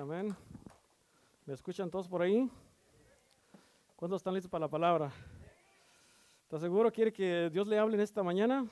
Amén. 0.00 0.34
¿Me 1.44 1.52
escuchan 1.52 1.90
todos 1.90 2.08
por 2.08 2.22
ahí? 2.22 2.50
¿Cuántos 3.94 4.20
están 4.20 4.32
listos 4.32 4.50
para 4.50 4.64
la 4.64 4.70
palabra? 4.70 5.12
¿Está 6.44 6.58
seguro? 6.58 6.90
¿Quiere 6.90 7.12
que 7.12 7.50
Dios 7.52 7.68
le 7.68 7.78
hable 7.78 7.96
en 7.96 8.00
esta 8.00 8.22
mañana? 8.22 8.66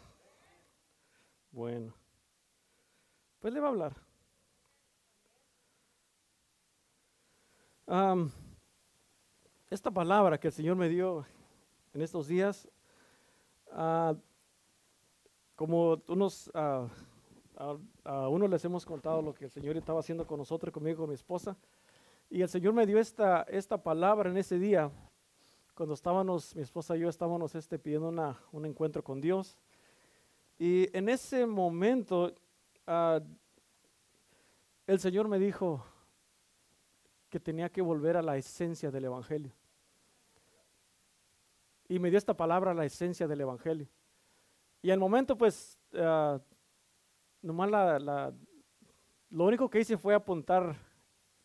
Bueno, 1.52 1.92
pues 3.38 3.52
le 3.52 3.60
va 3.60 3.66
a 3.66 3.70
hablar. 3.70 3.96
Esta 9.68 9.90
palabra 9.90 10.40
que 10.40 10.48
el 10.48 10.54
Señor 10.54 10.76
me 10.76 10.88
dio 10.88 11.26
en 11.92 12.00
estos 12.00 12.28
días, 12.28 12.66
ah, 13.72 14.14
como 15.54 16.02
unos, 16.08 16.50
ah, 16.54 16.88
a, 17.60 17.76
a 18.04 18.28
unos 18.28 18.48
les 18.48 18.64
hemos 18.64 18.86
contado 18.86 19.20
lo 19.20 19.34
que 19.34 19.44
el 19.44 19.50
Señor 19.50 19.76
estaba 19.76 20.00
haciendo 20.00 20.26
con 20.26 20.38
nosotros, 20.38 20.72
conmigo, 20.72 20.98
con 20.98 21.10
mi 21.10 21.14
esposa, 21.14 21.56
y 22.30 22.42
el 22.42 22.48
Señor 22.48 22.72
me 22.72 22.86
dio 22.86 22.98
esta, 22.98 23.42
esta 23.42 23.82
palabra 23.82 24.30
en 24.30 24.36
ese 24.36 24.58
día, 24.58 24.90
cuando 25.74 25.94
estábamos, 25.94 26.54
mi 26.54 26.62
esposa 26.62 26.96
y 26.96 27.00
yo 27.00 27.08
estábamos 27.08 27.54
este, 27.54 27.78
pidiendo 27.78 28.08
una, 28.08 28.38
un 28.52 28.66
encuentro 28.66 29.02
con 29.02 29.20
Dios. 29.20 29.58
Y 30.58 30.94
en 30.96 31.08
ese 31.08 31.46
momento, 31.46 32.32
ah, 32.86 33.20
el 34.86 35.00
Señor 35.00 35.26
me 35.26 35.38
dijo 35.38 35.84
que 37.28 37.40
tenía 37.40 37.68
que 37.68 37.82
volver 37.82 38.16
a 38.16 38.22
la 38.22 38.36
esencia 38.36 38.90
del 38.90 39.06
Evangelio. 39.06 39.52
Y 41.88 41.98
me 41.98 42.10
dio 42.10 42.18
esta 42.18 42.36
palabra, 42.36 42.74
la 42.74 42.84
esencia 42.84 43.26
del 43.26 43.40
Evangelio. 43.40 43.88
Y 44.82 44.90
al 44.90 45.00
momento, 45.00 45.36
pues, 45.36 45.78
ah, 45.94 46.38
nomás 47.42 47.70
la, 47.70 47.98
la- 47.98 48.32
lo 49.30 49.44
único 49.44 49.70
que 49.70 49.80
hice 49.80 49.96
fue 49.96 50.14
apuntar 50.14 50.76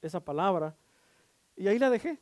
esa 0.02 0.20
palabra 0.20 0.76
y 1.55 1.68
ahí 1.68 1.77
la 1.80 1.90
dejé. 1.90 2.20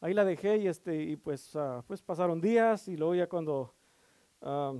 Ahí 0.00 0.14
la 0.14 0.24
dejé 0.24 0.56
y, 0.58 0.66
este, 0.68 1.02
y 1.02 1.16
pues, 1.16 1.54
ah, 1.56 1.84
pues 1.86 2.02
pasaron 2.02 2.40
días 2.40 2.88
y 2.88 2.96
luego 2.96 3.14
ya 3.14 3.28
cuando 3.28 3.72
ah, 4.40 4.74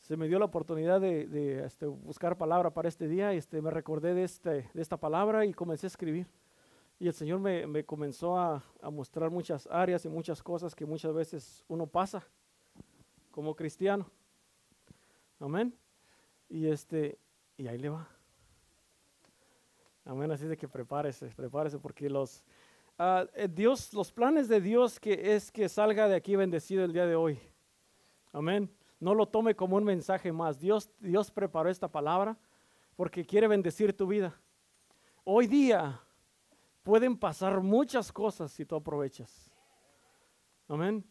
se 0.00 0.16
me 0.16 0.26
dio 0.26 0.38
la 0.38 0.44
oportunidad 0.46 1.00
de, 1.00 1.26
de, 1.28 1.64
este, 1.64 1.86
buscar 1.86 2.36
palabra 2.36 2.70
para 2.70 2.88
este 2.88 3.06
día, 3.06 3.32
este, 3.32 3.62
me 3.62 3.70
recordé 3.70 4.14
de, 4.14 4.24
este, 4.24 4.68
de 4.74 4.82
esta 4.82 4.96
palabra 4.96 5.44
y 5.44 5.54
comencé 5.54 5.86
a 5.86 5.88
escribir. 5.88 6.26
Y 6.98 7.06
el 7.08 7.14
Señor 7.14 7.40
me, 7.40 7.66
me 7.66 7.84
comenzó 7.84 8.36
a, 8.38 8.62
a 8.80 8.90
mostrar 8.90 9.30
muchas 9.30 9.66
áreas 9.68 10.04
y 10.04 10.08
muchas 10.08 10.42
cosas 10.42 10.74
que 10.74 10.86
muchas 10.86 11.12
veces 11.14 11.64
uno 11.68 11.86
pasa 11.86 12.26
como 13.30 13.54
cristiano. 13.56 14.08
Amén. 15.40 15.74
Y 16.52 16.66
este, 16.66 17.18
y 17.56 17.66
ahí 17.66 17.78
le 17.78 17.88
va. 17.88 18.06
Amén. 20.04 20.30
Así 20.30 20.44
de 20.44 20.54
que 20.54 20.68
prepárese, 20.68 21.28
prepárese, 21.28 21.78
porque 21.78 22.10
los 22.10 22.44
eh, 22.98 23.48
Dios, 23.50 23.94
los 23.94 24.12
planes 24.12 24.48
de 24.48 24.60
Dios 24.60 25.00
que 25.00 25.34
es 25.34 25.50
que 25.50 25.66
salga 25.70 26.08
de 26.08 26.14
aquí 26.14 26.36
bendecido 26.36 26.84
el 26.84 26.92
día 26.92 27.06
de 27.06 27.16
hoy. 27.16 27.40
Amén. 28.32 28.70
No 29.00 29.14
lo 29.14 29.26
tome 29.26 29.56
como 29.56 29.76
un 29.76 29.84
mensaje 29.84 30.30
más. 30.30 30.60
Dios, 30.60 30.90
Dios 31.00 31.30
preparó 31.30 31.70
esta 31.70 31.88
palabra 31.88 32.36
porque 32.96 33.24
quiere 33.24 33.48
bendecir 33.48 33.96
tu 33.96 34.06
vida. 34.06 34.38
Hoy 35.24 35.46
día 35.46 36.02
pueden 36.82 37.16
pasar 37.16 37.62
muchas 37.62 38.12
cosas 38.12 38.52
si 38.52 38.66
tú 38.66 38.76
aprovechas. 38.76 39.50
Amén. 40.68 41.02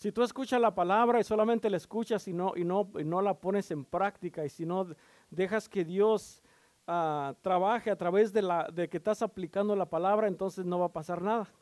Si 0.00 0.12
tú 0.12 0.22
escuchas 0.22 0.58
la 0.58 0.74
palabra 0.74 1.20
y 1.20 1.24
solamente 1.24 1.68
la 1.68 1.76
escuchas 1.76 2.26
y 2.26 2.32
no, 2.32 2.54
y 2.56 2.64
no, 2.64 2.90
y 2.98 3.04
no 3.04 3.20
la 3.20 3.34
pones 3.34 3.70
en 3.70 3.84
práctica, 3.84 4.42
y 4.46 4.48
si 4.48 4.64
no 4.64 4.86
dejas 5.28 5.68
que 5.68 5.84
Dios 5.84 6.42
ah, 6.86 7.34
trabaje 7.42 7.90
a 7.90 7.96
través 7.96 8.32
de, 8.32 8.40
la, 8.40 8.66
de 8.72 8.88
que 8.88 8.96
estás 8.96 9.20
aplicando 9.20 9.76
la 9.76 9.84
palabra, 9.84 10.26
entonces 10.26 10.64
no 10.64 10.78
va 10.78 10.86
a 10.86 10.92
pasar 10.94 11.20
nada. 11.20 11.52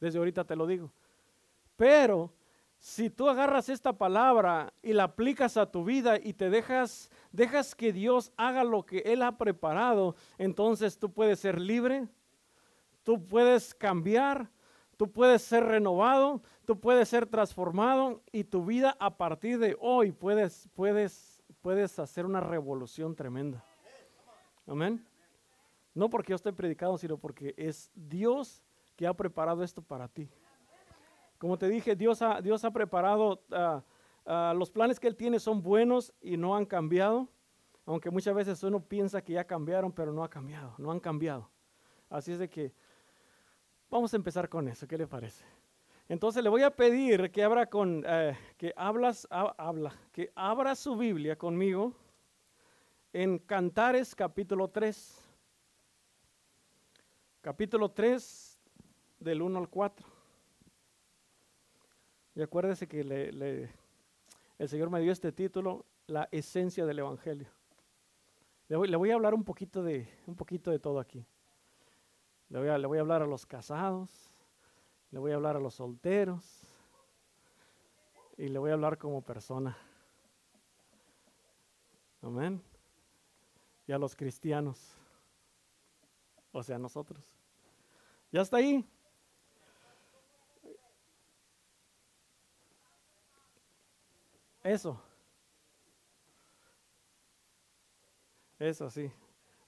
Desde 0.00 0.18
ahorita 0.18 0.42
te 0.42 0.56
lo 0.56 0.66
digo. 0.66 0.90
Pero 1.76 2.32
si 2.80 3.10
tú 3.10 3.28
agarras 3.28 3.68
esta 3.68 3.92
palabra 3.92 4.72
y 4.82 4.92
la 4.92 5.04
aplicas 5.04 5.56
a 5.56 5.70
tu 5.70 5.84
vida 5.84 6.18
y 6.20 6.32
te 6.32 6.50
dejas, 6.50 7.12
dejas 7.30 7.76
que 7.76 7.92
Dios 7.92 8.32
haga 8.36 8.64
lo 8.64 8.84
que 8.84 9.04
Él 9.06 9.22
ha 9.22 9.38
preparado, 9.38 10.16
entonces 10.36 10.98
tú 10.98 11.12
puedes 11.12 11.38
ser 11.38 11.60
libre, 11.60 12.08
tú 13.04 13.24
puedes 13.24 13.72
cambiar, 13.72 14.50
tú 14.96 15.12
puedes 15.12 15.42
ser 15.42 15.64
renovado, 15.64 16.42
tú 16.64 16.80
puedes 16.80 17.08
ser 17.08 17.26
transformado 17.26 18.22
y 18.32 18.44
tu 18.44 18.64
vida 18.64 18.96
a 18.98 19.16
partir 19.16 19.58
de 19.58 19.76
hoy 19.80 20.12
puedes, 20.12 20.68
puedes, 20.74 21.42
puedes 21.60 21.98
hacer 21.98 22.26
una 22.26 22.40
revolución 22.40 23.14
tremenda. 23.14 23.64
Amén. 24.66 25.06
No 25.94 26.10
porque 26.10 26.30
yo 26.30 26.36
estoy 26.36 26.52
predicando, 26.52 26.98
sino 26.98 27.16
porque 27.18 27.54
es 27.56 27.90
Dios 27.94 28.62
que 28.96 29.06
ha 29.06 29.14
preparado 29.14 29.62
esto 29.62 29.82
para 29.82 30.08
ti. 30.08 30.28
Como 31.38 31.58
te 31.58 31.68
dije, 31.68 31.94
Dios 31.94 32.22
ha, 32.22 32.40
Dios 32.40 32.64
ha 32.64 32.70
preparado, 32.70 33.42
ah, 33.52 33.82
ah, 34.26 34.54
los 34.56 34.70
planes 34.70 34.98
que 34.98 35.06
Él 35.06 35.16
tiene 35.16 35.38
son 35.38 35.62
buenos 35.62 36.12
y 36.20 36.36
no 36.36 36.56
han 36.56 36.64
cambiado, 36.64 37.28
aunque 37.86 38.10
muchas 38.10 38.34
veces 38.34 38.62
uno 38.62 38.80
piensa 38.80 39.22
que 39.22 39.34
ya 39.34 39.44
cambiaron, 39.44 39.92
pero 39.92 40.12
no 40.12 40.24
ha 40.24 40.30
cambiado, 40.30 40.74
no 40.78 40.90
han 40.90 41.00
cambiado. 41.00 41.50
Así 42.08 42.32
es 42.32 42.38
de 42.38 42.48
que 42.48 42.72
vamos 43.90 44.12
a 44.14 44.16
empezar 44.16 44.48
con 44.48 44.66
eso, 44.68 44.86
¿qué 44.86 44.96
le 44.96 45.06
parece? 45.06 45.44
Entonces 46.08 46.42
le 46.44 46.50
voy 46.50 46.62
a 46.62 46.70
pedir 46.70 47.30
que 47.30 47.42
abra 47.42 47.66
con, 47.66 48.04
eh, 48.06 48.36
que 48.58 48.72
hablas, 48.76 49.26
ha- 49.30 49.54
habla, 49.56 49.92
que 50.12 50.30
abra 50.34 50.74
su 50.74 50.96
Biblia 50.96 51.36
conmigo 51.36 51.94
en 53.12 53.38
Cantares 53.38 54.14
capítulo 54.14 54.68
3. 54.68 55.20
Capítulo 57.40 57.90
3 57.90 58.58
del 59.18 59.40
1 59.42 59.58
al 59.58 59.68
4. 59.68 60.06
Y 62.34 62.42
acuérdese 62.42 62.86
que 62.86 63.02
le- 63.04 63.70
el 64.58 64.68
Señor 64.68 64.90
me 64.90 65.00
dio 65.00 65.12
este 65.12 65.32
título, 65.32 65.86
la 66.06 66.28
esencia 66.32 66.84
del 66.84 66.98
Evangelio. 66.98 67.48
Le 68.68 68.76
voy, 68.76 68.88
le 68.88 68.96
voy 68.96 69.10
a 69.10 69.14
hablar 69.14 69.32
un 69.34 69.44
poquito 69.44 69.82
de, 69.82 70.06
un 70.26 70.34
poquito 70.36 70.70
de 70.70 70.78
todo 70.78 71.00
aquí. 71.00 71.24
Le 72.50 72.58
voy, 72.58 72.68
a, 72.68 72.76
le 72.78 72.86
voy 72.86 72.98
a 72.98 73.02
hablar 73.02 73.22
a 73.22 73.26
los 73.26 73.46
casados, 73.46 74.10
le 75.14 75.20
voy 75.20 75.30
a 75.30 75.36
hablar 75.36 75.54
a 75.54 75.60
los 75.60 75.76
solteros 75.76 76.44
y 78.36 78.48
le 78.48 78.58
voy 78.58 78.72
a 78.72 78.74
hablar 78.74 78.98
como 78.98 79.22
persona. 79.22 79.78
Amén. 82.20 82.60
Y 83.86 83.92
a 83.92 83.98
los 83.98 84.16
cristianos, 84.16 84.96
o 86.50 86.64
sea, 86.64 86.80
nosotros. 86.80 87.24
¿Ya 88.32 88.40
está 88.40 88.56
ahí? 88.56 88.84
Eso. 94.64 95.00
Eso 98.58 98.90
sí. 98.90 99.12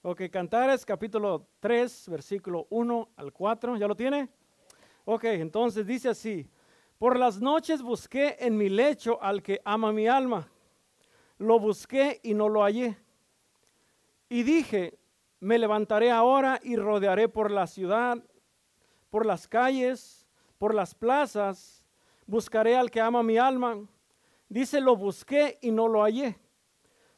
Ok, 0.01 0.23
Cantares 0.29 0.85
capítulo 0.85 1.47
3, 1.61 2.09
versículo 2.09 2.67
1 2.69 3.11
al 3.15 3.31
4. 3.31 3.77
¿Ya 3.77 3.87
lo 3.87 3.95
tiene? 3.95 4.29
Ok, 5.09 5.23
entonces 5.23 5.87
dice 5.87 6.09
así. 6.09 6.49
Por 6.97 7.17
las 7.17 7.39
noches 7.39 7.81
busqué 7.81 8.35
en 8.41 8.57
mi 8.57 8.67
lecho 8.67 9.23
al 9.23 9.41
que 9.41 9.61
ama 9.63 9.93
mi 9.93 10.05
alma. 10.05 10.51
Lo 11.37 11.61
busqué 11.61 12.19
y 12.23 12.33
no 12.33 12.49
lo 12.49 12.61
hallé. 12.61 12.97
Y 14.27 14.43
dije, 14.43 14.99
me 15.39 15.59
levantaré 15.59 16.11
ahora 16.11 16.59
y 16.61 16.75
rodearé 16.75 17.29
por 17.29 17.51
la 17.51 17.67
ciudad, 17.67 18.21
por 19.09 19.25
las 19.25 19.47
calles, 19.47 20.27
por 20.57 20.75
las 20.75 20.93
plazas. 20.93 21.85
Buscaré 22.25 22.75
al 22.75 22.91
que 22.91 22.99
ama 22.99 23.23
mi 23.23 23.37
alma. 23.37 23.79
Dice, 24.49 24.81
lo 24.81 24.97
busqué 24.97 25.57
y 25.61 25.71
no 25.71 25.87
lo 25.87 26.01
hallé. 26.01 26.37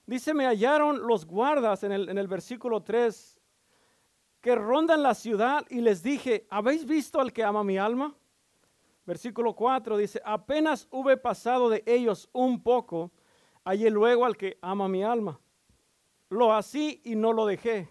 Dice, 0.06 0.36
me 0.36 0.46
hallaron 0.46 1.08
los 1.08 1.26
guardas 1.26 1.84
en 1.84 1.92
el, 1.92 2.08
en 2.10 2.20
el 2.20 2.28
versículo 2.28 2.84
3 2.84 3.39
que 4.42 4.56
rondan 4.56 5.04
la 5.04 5.14
ciudad 5.14 5.66
y 5.70 5.82
les 5.82 6.02
dije, 6.02 6.48
¿habéis 6.50 6.86
visto 6.86 7.20
al 7.20 7.34
que 7.34 7.44
ama 7.44 7.64
mi 7.64 7.78
alma? 7.78 8.16
Versículo 9.06 9.54
4 9.56 9.98
dice, 9.98 10.22
apenas 10.24 10.88
hube 10.92 11.18
pasado 11.18 11.70
de 11.70 11.84
ellos 11.86 12.30
un 12.32 12.62
poco, 12.62 13.12
hallé 13.66 13.90
luego 13.90 14.26
al 14.26 14.38
que 14.38 14.58
ama 14.62 14.88
mi 14.88 15.04
alma. 15.04 15.40
Lo 16.30 16.54
así 16.54 17.02
y 17.04 17.16
no 17.16 17.34
lo 17.34 17.46
dejé. 17.46 17.90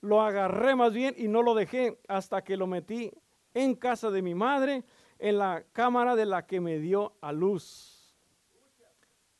Lo 0.00 0.22
agarré 0.22 0.74
más 0.74 0.92
bien 0.92 1.14
y 1.16 1.28
no 1.28 1.42
lo 1.42 1.54
dejé 1.54 2.00
hasta 2.08 2.42
que 2.42 2.56
lo 2.56 2.66
metí 2.66 3.12
en 3.52 3.74
casa 3.74 4.10
de 4.10 4.22
mi 4.22 4.34
madre, 4.34 4.84
en 5.18 5.38
la 5.38 5.64
cámara 5.72 6.16
de 6.16 6.26
la 6.26 6.46
que 6.46 6.60
me 6.60 6.78
dio 6.78 7.14
a 7.20 7.32
luz. 7.32 8.16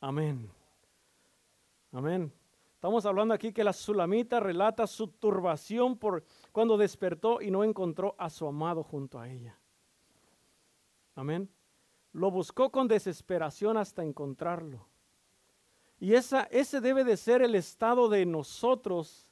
Amén. 0.01 0.49
Amén. 1.91 2.31
Estamos 2.79 3.05
hablando 3.05 3.33
aquí 3.33 3.51
que 3.51 3.65
la 3.65 3.73
sulamita 3.73 4.39
relata 4.39 4.87
su 4.87 5.09
turbación 5.09 5.97
por 5.97 6.23
cuando 6.53 6.77
despertó 6.77 7.41
y 7.41 7.51
no 7.51 7.65
encontró 7.65 8.15
a 8.17 8.29
su 8.29 8.47
amado 8.47 8.83
junto 8.83 9.19
a 9.19 9.27
ella. 9.27 9.59
Amén. 11.13 11.49
Lo 12.13 12.31
buscó 12.31 12.71
con 12.71 12.87
desesperación 12.87 13.75
hasta 13.75 14.01
encontrarlo. 14.01 14.87
Y 15.99 16.13
esa, 16.13 16.43
ese 16.43 16.79
debe 16.79 17.03
de 17.03 17.17
ser 17.17 17.41
el 17.41 17.55
estado 17.55 18.07
de 18.07 18.25
nosotros 18.25 19.29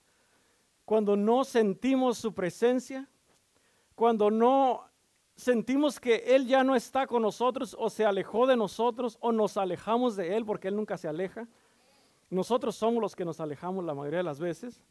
cuando 0.84 1.16
no 1.16 1.46
sentimos 1.46 2.18
su 2.18 2.34
presencia, 2.34 3.10
cuando 3.96 4.30
no 4.30 4.90
sentimos 5.38 6.02
que 6.02 6.36
Él 6.36 6.48
ya 6.48 6.66
no 6.66 6.76
está 6.76 7.08
con 7.08 7.22
nosotros 7.22 7.78
o 7.80 7.90
se 7.90 8.04
alejó 8.04 8.46
de 8.46 8.58
nosotros 8.58 9.18
o 9.22 9.32
nos 9.32 9.56
alejamos 9.56 10.18
de 10.18 10.36
Él 10.36 10.46
porque 10.46 10.68
Él 10.68 10.76
nunca 10.76 10.98
se 10.98 11.08
aleja. 11.08 11.48
Nosotros 12.30 12.76
somos 12.76 13.02
los 13.02 13.16
que 13.16 13.26
nos 13.26 13.40
alejamos 13.40 13.86
la 13.86 13.94
mayoría 13.94 14.18
de 14.18 14.24
las 14.24 14.40
veces. 14.40 14.82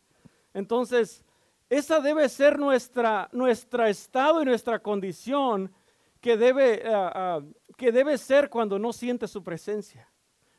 Entonces, 0.54 1.24
esa 1.68 2.00
debe 2.00 2.28
ser 2.28 2.58
nuestra, 2.58 3.28
nuestra 3.32 3.88
estado 3.88 4.40
y 4.40 4.44
nuestra 4.44 4.78
condición 4.78 5.72
que 6.20 6.36
debe, 6.36 6.74
eh, 6.76 6.92
ah, 6.92 7.40
que 7.76 7.92
debe 7.92 8.16
ser 8.18 8.48
cuando 8.48 8.78
no 8.78 8.92
sientes 8.92 9.30
su 9.30 9.42
presencia. 9.42 10.08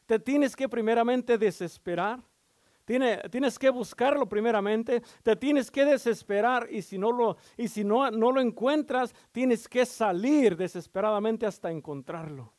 Te 0.06 0.20
tienes 0.20 0.56
que 0.56 0.70
primeramente 0.70 1.38
desesperar. 1.38 2.22
tienes 2.86 3.60
que 3.60 3.70
buscarlo 3.70 4.30
primeramente, 4.30 5.02
te 5.22 5.36
tienes 5.36 5.70
que 5.70 5.84
desesperar 5.84 6.70
y 6.72 6.82
si, 6.82 6.98
no 6.98 7.12
lo, 7.12 7.36
y 7.58 7.68
si 7.68 7.84
no, 7.84 8.10
no 8.12 8.32
lo 8.32 8.40
encuentras, 8.40 9.14
tienes 9.34 9.68
que 9.68 9.86
salir 9.86 10.56
desesperadamente 10.56 11.46
hasta 11.46 11.70
encontrarlo. 11.70 12.54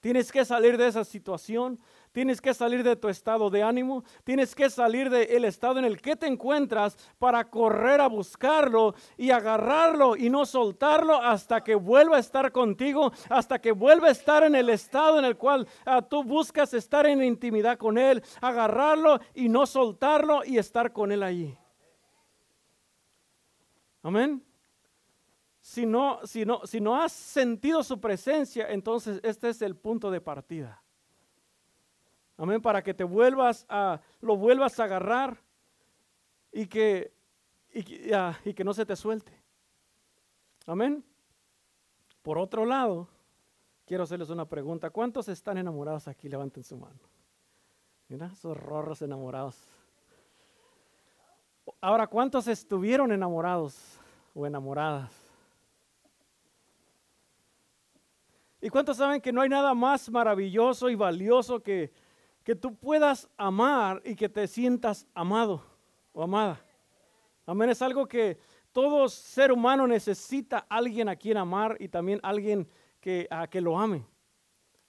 Tienes 0.00 0.32
que 0.32 0.44
salir 0.44 0.76
de 0.76 0.88
esa 0.88 1.04
situación, 1.04 1.78
tienes 2.12 2.40
que 2.40 2.54
salir 2.54 2.82
de 2.82 2.96
tu 2.96 3.08
estado 3.08 3.50
de 3.50 3.62
ánimo, 3.62 4.04
tienes 4.24 4.54
que 4.54 4.70
salir 4.70 5.10
del 5.10 5.44
estado 5.44 5.78
en 5.78 5.84
el 5.84 6.00
que 6.00 6.16
te 6.16 6.26
encuentras 6.26 6.96
para 7.18 7.48
correr 7.48 8.00
a 8.00 8.06
buscarlo 8.06 8.94
y 9.16 9.30
agarrarlo 9.30 10.16
y 10.16 10.30
no 10.30 10.46
soltarlo 10.46 11.16
hasta 11.16 11.62
que 11.62 11.74
vuelva 11.74 12.16
a 12.16 12.20
estar 12.20 12.52
contigo, 12.52 13.12
hasta 13.28 13.60
que 13.60 13.72
vuelva 13.72 14.08
a 14.08 14.12
estar 14.12 14.44
en 14.44 14.54
el 14.54 14.68
estado 14.68 15.18
en 15.18 15.24
el 15.24 15.36
cual 15.36 15.66
ah, 15.84 16.02
tú 16.02 16.22
buscas 16.22 16.72
estar 16.74 17.06
en 17.06 17.22
intimidad 17.22 17.78
con 17.78 17.98
Él, 17.98 18.22
agarrarlo 18.40 19.18
y 19.34 19.48
no 19.48 19.66
soltarlo 19.66 20.44
y 20.44 20.58
estar 20.58 20.92
con 20.92 21.12
Él 21.12 21.22
allí. 21.22 21.58
Amén 24.02 24.42
si 25.62 25.86
no, 25.86 26.18
si 26.26 26.44
no, 26.44 26.66
si 26.66 26.80
no 26.80 27.00
has 27.00 27.12
sentido 27.12 27.84
su 27.84 28.00
presencia, 28.00 28.66
entonces 28.68 29.20
este 29.22 29.48
es 29.48 29.62
el 29.62 29.76
punto 29.76 30.10
de 30.10 30.20
partida. 30.20 30.81
Amén, 32.42 32.60
para 32.60 32.82
que 32.82 32.92
te 32.92 33.04
vuelvas 33.04 33.64
a, 33.68 34.00
lo 34.20 34.36
vuelvas 34.36 34.80
a 34.80 34.84
agarrar 34.84 35.38
y 36.50 36.66
que, 36.66 37.12
y, 37.72 38.12
ah, 38.12 38.36
y 38.44 38.52
que 38.52 38.64
no 38.64 38.74
se 38.74 38.84
te 38.84 38.96
suelte. 38.96 39.40
Amén. 40.66 41.04
Por 42.20 42.38
otro 42.38 42.64
lado, 42.66 43.06
quiero 43.86 44.02
hacerles 44.02 44.28
una 44.28 44.44
pregunta. 44.44 44.90
¿Cuántos 44.90 45.28
están 45.28 45.56
enamorados 45.56 46.08
aquí? 46.08 46.28
Levanten 46.28 46.64
su 46.64 46.76
mano. 46.76 46.98
Mira, 48.08 48.26
esos 48.26 48.56
rorros 48.56 49.02
enamorados. 49.02 49.56
Ahora, 51.80 52.08
¿cuántos 52.08 52.48
estuvieron 52.48 53.12
enamorados 53.12 54.00
o 54.34 54.44
enamoradas? 54.44 55.12
¿Y 58.60 58.68
cuántos 58.68 58.96
saben 58.96 59.20
que 59.20 59.32
no 59.32 59.42
hay 59.42 59.48
nada 59.48 59.74
más 59.74 60.10
maravilloso 60.10 60.90
y 60.90 60.96
valioso 60.96 61.62
que, 61.62 62.01
que 62.44 62.54
tú 62.54 62.74
puedas 62.74 63.28
amar 63.36 64.02
y 64.04 64.14
que 64.14 64.28
te 64.28 64.46
sientas 64.46 65.06
amado 65.14 65.62
o 66.12 66.22
amada? 66.22 66.60
Amén, 67.46 67.70
es 67.70 67.82
algo 67.82 68.06
que 68.06 68.38
todo 68.72 69.08
ser 69.08 69.52
humano 69.52 69.86
necesita 69.86 70.66
alguien 70.68 71.08
a 71.08 71.16
quien 71.16 71.36
amar 71.36 71.76
y 71.80 71.88
también 71.88 72.20
alguien 72.22 72.68
que, 73.00 73.26
a 73.30 73.46
que 73.46 73.60
lo 73.60 73.78
ame. 73.78 74.06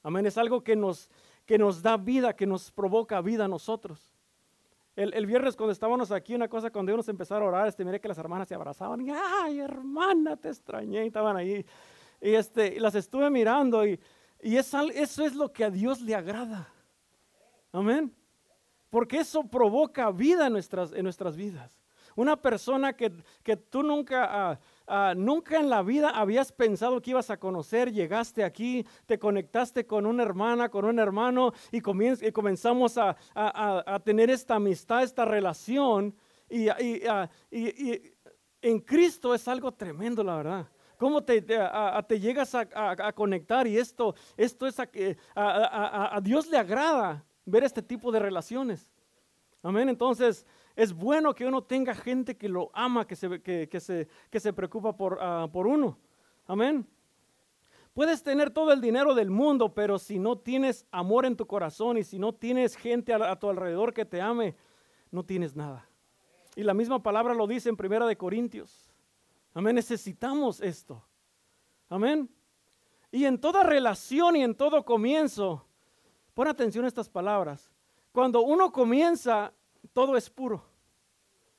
Amén, 0.01 0.25
es 0.25 0.37
algo 0.37 0.63
que 0.63 0.75
nos, 0.75 1.09
que 1.45 1.57
nos 1.57 1.81
da 1.81 1.97
vida, 1.97 2.35
que 2.35 2.45
nos 2.45 2.71
provoca 2.71 3.21
vida 3.21 3.45
a 3.45 3.47
nosotros. 3.47 4.13
El, 4.95 5.13
el, 5.15 5.25
viernes 5.25 5.55
cuando 5.55 5.71
estábamos 5.71 6.11
aquí, 6.11 6.35
una 6.35 6.47
cosa, 6.47 6.69
cuando 6.69 6.91
íbamos 6.91 7.07
a 7.07 7.11
empezar 7.11 7.41
a 7.41 7.45
orar, 7.45 7.67
este, 7.67 7.83
miré 7.83 7.99
que 7.99 8.07
las 8.07 8.17
hermanas 8.19 8.47
se 8.47 8.53
abrazaban 8.53 9.01
y, 9.01 9.09
ay, 9.09 9.59
hermana, 9.59 10.37
te 10.37 10.49
extrañé, 10.49 11.03
y 11.03 11.07
estaban 11.07 11.35
ahí 11.35 11.65
y 12.23 12.35
este, 12.35 12.79
las 12.79 12.95
estuve 12.95 13.29
mirando 13.29 13.85
y, 13.85 13.99
y 14.41 14.55
eso 14.55 14.81
es 14.89 15.35
lo 15.35 15.51
que 15.51 15.65
a 15.65 15.69
Dios 15.69 15.99
le 16.01 16.15
agrada. 16.15 16.72
Amén. 17.73 18.15
Porque 18.91 19.17
eso 19.17 19.43
provoca 19.43 20.11
vida 20.11 20.45
en 20.45 20.53
nuestras, 20.53 20.93
en 20.93 21.03
nuestras 21.03 21.35
vidas. 21.35 21.71
Una 22.15 22.39
persona 22.39 22.93
que, 22.93 23.11
que 23.41 23.57
tú 23.57 23.81
nunca, 23.81 24.51
ah, 24.51 24.59
ah, 24.85 25.13
nunca 25.17 25.59
en 25.59 25.67
la 25.67 25.81
vida 25.81 26.11
habías 26.11 26.51
pensado 26.51 27.01
que 27.01 27.09
ibas 27.09 27.31
a 27.31 27.37
conocer, 27.37 27.91
llegaste 27.91 28.43
aquí, 28.43 28.85
te 29.07 29.17
conectaste 29.17 29.87
con 29.87 30.05
una 30.05 30.21
hermana, 30.21 30.69
con 30.69 30.85
un 30.85 30.99
hermano 30.99 31.53
y, 31.71 31.77
y 31.77 32.31
comenzamos 32.31 32.99
a, 32.99 33.17
a, 33.33 33.99
tener 34.05 34.29
esta 34.29 34.55
amistad, 34.55 35.01
esta 35.01 35.25
relación. 35.25 36.15
Y, 36.47 36.67
ah, 36.69 37.27
y, 37.49 37.91
y, 37.91 38.13
en 38.61 38.79
Cristo 38.79 39.33
es 39.33 39.47
algo 39.47 39.71
tremendo, 39.71 40.23
la 40.23 40.37
verdad 40.37 40.67
cómo 40.95 41.21
te, 41.21 41.41
te, 41.41 42.19
llegas 42.19 42.55
a, 42.55 43.11
conectar 43.11 43.67
y 43.67 43.77
esto, 43.77 44.15
esto 44.37 44.67
es 44.67 44.77
a, 44.79 46.19
Dios 46.21 46.47
le 46.47 46.57
agrada 46.57 47.25
ver 47.45 47.63
este 47.63 47.81
tipo 47.81 48.11
de 48.11 48.19
relaciones. 48.19 48.91
Amén. 49.61 49.89
Entonces 49.89 50.45
es 50.75 50.93
bueno 50.93 51.33
que 51.33 51.45
uno 51.45 51.63
tenga 51.63 51.93
gente 51.93 52.35
que 52.35 52.49
lo 52.49 52.69
ama, 52.73 53.05
que 53.05 53.15
se, 53.15 53.41
que, 53.41 53.79
se, 53.79 54.07
que 54.29 54.39
se 54.39 54.53
preocupa 54.53 54.95
por, 54.95 55.17
ah, 55.21 55.47
por 55.51 55.67
uno. 55.67 55.97
Amén. 56.45 56.85
Puedes 57.93 58.23
tener 58.23 58.49
todo 58.49 58.73
el 58.73 58.81
dinero 58.81 59.13
del 59.13 59.29
mundo, 59.29 59.73
pero 59.73 59.99
si 59.99 60.17
no 60.17 60.37
tienes 60.37 60.87
amor 60.91 61.25
en 61.25 61.35
tu 61.35 61.45
corazón 61.45 61.97
y 61.97 62.03
si 62.03 62.17
no 62.17 62.33
tienes 62.33 62.75
gente 62.75 63.13
a, 63.13 63.35
tu 63.39 63.49
alrededor 63.49 63.93
que 63.93 64.03
te 64.03 64.19
ame, 64.19 64.55
no 65.11 65.23
tienes 65.23 65.55
nada. 65.55 65.87
Y 66.55 66.63
la 66.63 66.73
misma 66.73 67.03
palabra 67.03 67.35
lo 67.35 67.45
dice 67.45 67.69
en 67.69 67.77
Primera 67.77 68.07
de 68.07 68.17
Corintios. 68.17 68.91
Amén, 69.53 69.75
necesitamos 69.75 70.59
esto. 70.59 71.03
Amén. 71.87 72.27
Y 73.11 73.25
en 73.25 73.39
toda 73.39 73.61
relación 73.61 74.35
y 74.35 74.43
en 74.43 74.55
todo 74.55 74.83
comienzo, 74.83 75.63
pon 76.33 76.47
atención 76.47 76.85
a 76.85 76.87
estas 76.87 77.09
palabras. 77.09 77.71
Cuando 78.11 78.41
uno 78.41 78.71
comienza, 78.71 79.53
todo 79.93 80.17
es 80.17 80.29
puro, 80.29 80.63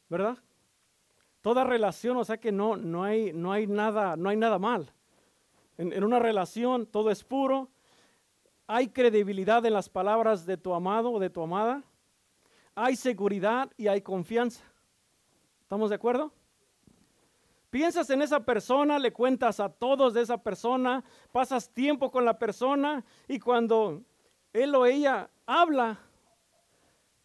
¿verdad? 0.09 0.39
Toda 1.41 1.65
relación, 1.65 2.17
o 2.17 2.25
sea 2.25 2.39
que 2.39 2.53
no, 2.53 2.77
no, 2.77 3.05
hay, 3.05 3.33
no, 3.33 3.53
hay, 3.53 3.67
nada, 3.67 4.17
no 4.17 4.29
hay 4.29 4.37
nada 4.37 4.59
mal. 4.59 4.93
En, 5.77 5.93
en 5.93 6.05
una 6.05 6.19
relación 6.19 6.87
todo 6.87 7.11
es 7.11 7.25
puro, 7.25 7.69
hay 8.67 8.89
credibilidad 8.89 9.65
en 9.67 9.73
las 9.75 9.89
palabras 9.89 10.47
de 10.47 10.57
tu 10.57 10.73
amado 10.73 11.11
o 11.13 11.19
de 11.19 11.31
tu 11.31 11.43
amada, 11.43 11.83
hay 12.75 12.97
seguridad 12.97 13.71
y 13.77 13.89
hay 13.89 14.01
confianza. 14.01 14.65
¿Estamos 15.63 15.91
de 15.91 15.97
acuerdo? 15.97 16.33
Piensas 17.71 18.09
en 18.11 18.23
esa 18.23 18.45
persona, 18.45 19.01
le 19.01 19.13
cuentas 19.13 19.59
a 19.59 19.69
todos 19.69 20.15
de 20.15 20.23
esa 20.23 20.39
persona, 20.39 21.03
pasas 21.33 21.69
tiempo 21.69 22.11
con 22.13 22.25
la 22.25 22.39
persona 22.39 23.05
y 23.27 23.41
cuando 23.41 24.03
él 24.55 24.75
o 24.75 24.87
ella 24.87 25.29
habla, 25.45 25.99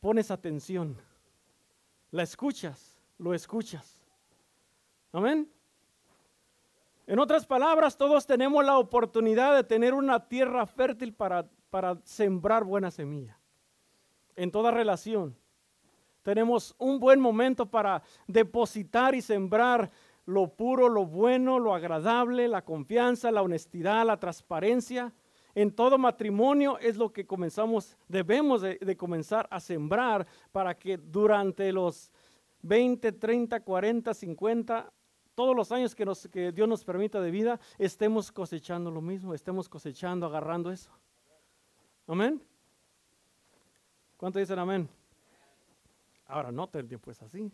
pones 0.02 0.32
atención, 0.32 0.98
la 2.12 2.24
escuchas, 2.24 3.00
lo 3.18 3.34
escuchas. 3.34 4.02
Amén. 5.14 5.50
En 7.08 7.20
otras 7.20 7.46
palabras, 7.46 7.98
todos 7.98 8.26
tenemos 8.26 8.66
la 8.66 8.78
oportunidad 8.78 9.56
de 9.56 9.64
tener 9.64 9.94
una 9.94 10.28
tierra 10.28 10.66
fértil 10.66 11.14
para, 11.14 11.48
para 11.70 11.98
sembrar 12.04 12.64
buena 12.64 12.92
semilla. 12.92 13.40
En 14.36 14.52
toda 14.52 14.72
relación. 14.72 15.36
Tenemos 16.24 16.76
un 16.78 17.00
buen 17.00 17.20
momento 17.20 17.66
para 17.66 18.04
depositar 18.28 19.16
y 19.16 19.22
sembrar 19.22 19.90
lo 20.26 20.48
puro, 20.48 20.90
lo 20.90 21.06
bueno, 21.06 21.58
lo 21.58 21.74
agradable, 21.74 22.48
la 22.48 22.64
confianza, 22.64 23.32
la 23.32 23.42
honestidad, 23.42 24.06
la 24.06 24.20
transparencia. 24.20 25.12
En 25.56 25.72
todo 25.72 25.98
matrimonio 25.98 26.78
es 26.80 26.96
lo 26.98 27.12
que 27.12 27.26
comenzamos, 27.26 27.98
debemos 28.08 28.62
de, 28.62 28.98
comenzar 28.98 29.48
a 29.50 29.60
sembrar 29.60 30.28
para 30.52 30.78
que 30.78 30.98
durante 30.98 31.72
los 31.72 32.12
20, 32.62 33.12
30, 33.14 33.60
40, 33.62 34.14
50, 34.14 34.94
todos 35.34 35.56
los 35.56 35.72
años 35.72 35.96
que, 35.96 36.06
que 36.32 36.52
Dios 36.52 36.68
nos 36.68 36.84
permita 36.84 37.20
de 37.22 37.32
vida, 37.32 37.60
estemos 37.78 38.32
cosechando 38.32 38.92
lo 38.92 39.02
mismo, 39.02 39.34
estemos 39.34 39.68
cosechando, 39.68 40.26
agarrando 40.26 40.72
eso. 40.72 40.92
Amén. 42.08 42.42
¿Cuánto 44.18 44.40
dicen 44.40 44.60
amén? 44.60 44.90
Ahora 46.28 46.52
no 46.52 46.68
todo 46.68 46.80
el 46.80 46.88
tiempo 46.88 47.10
es 47.10 47.22
así. 47.22 47.52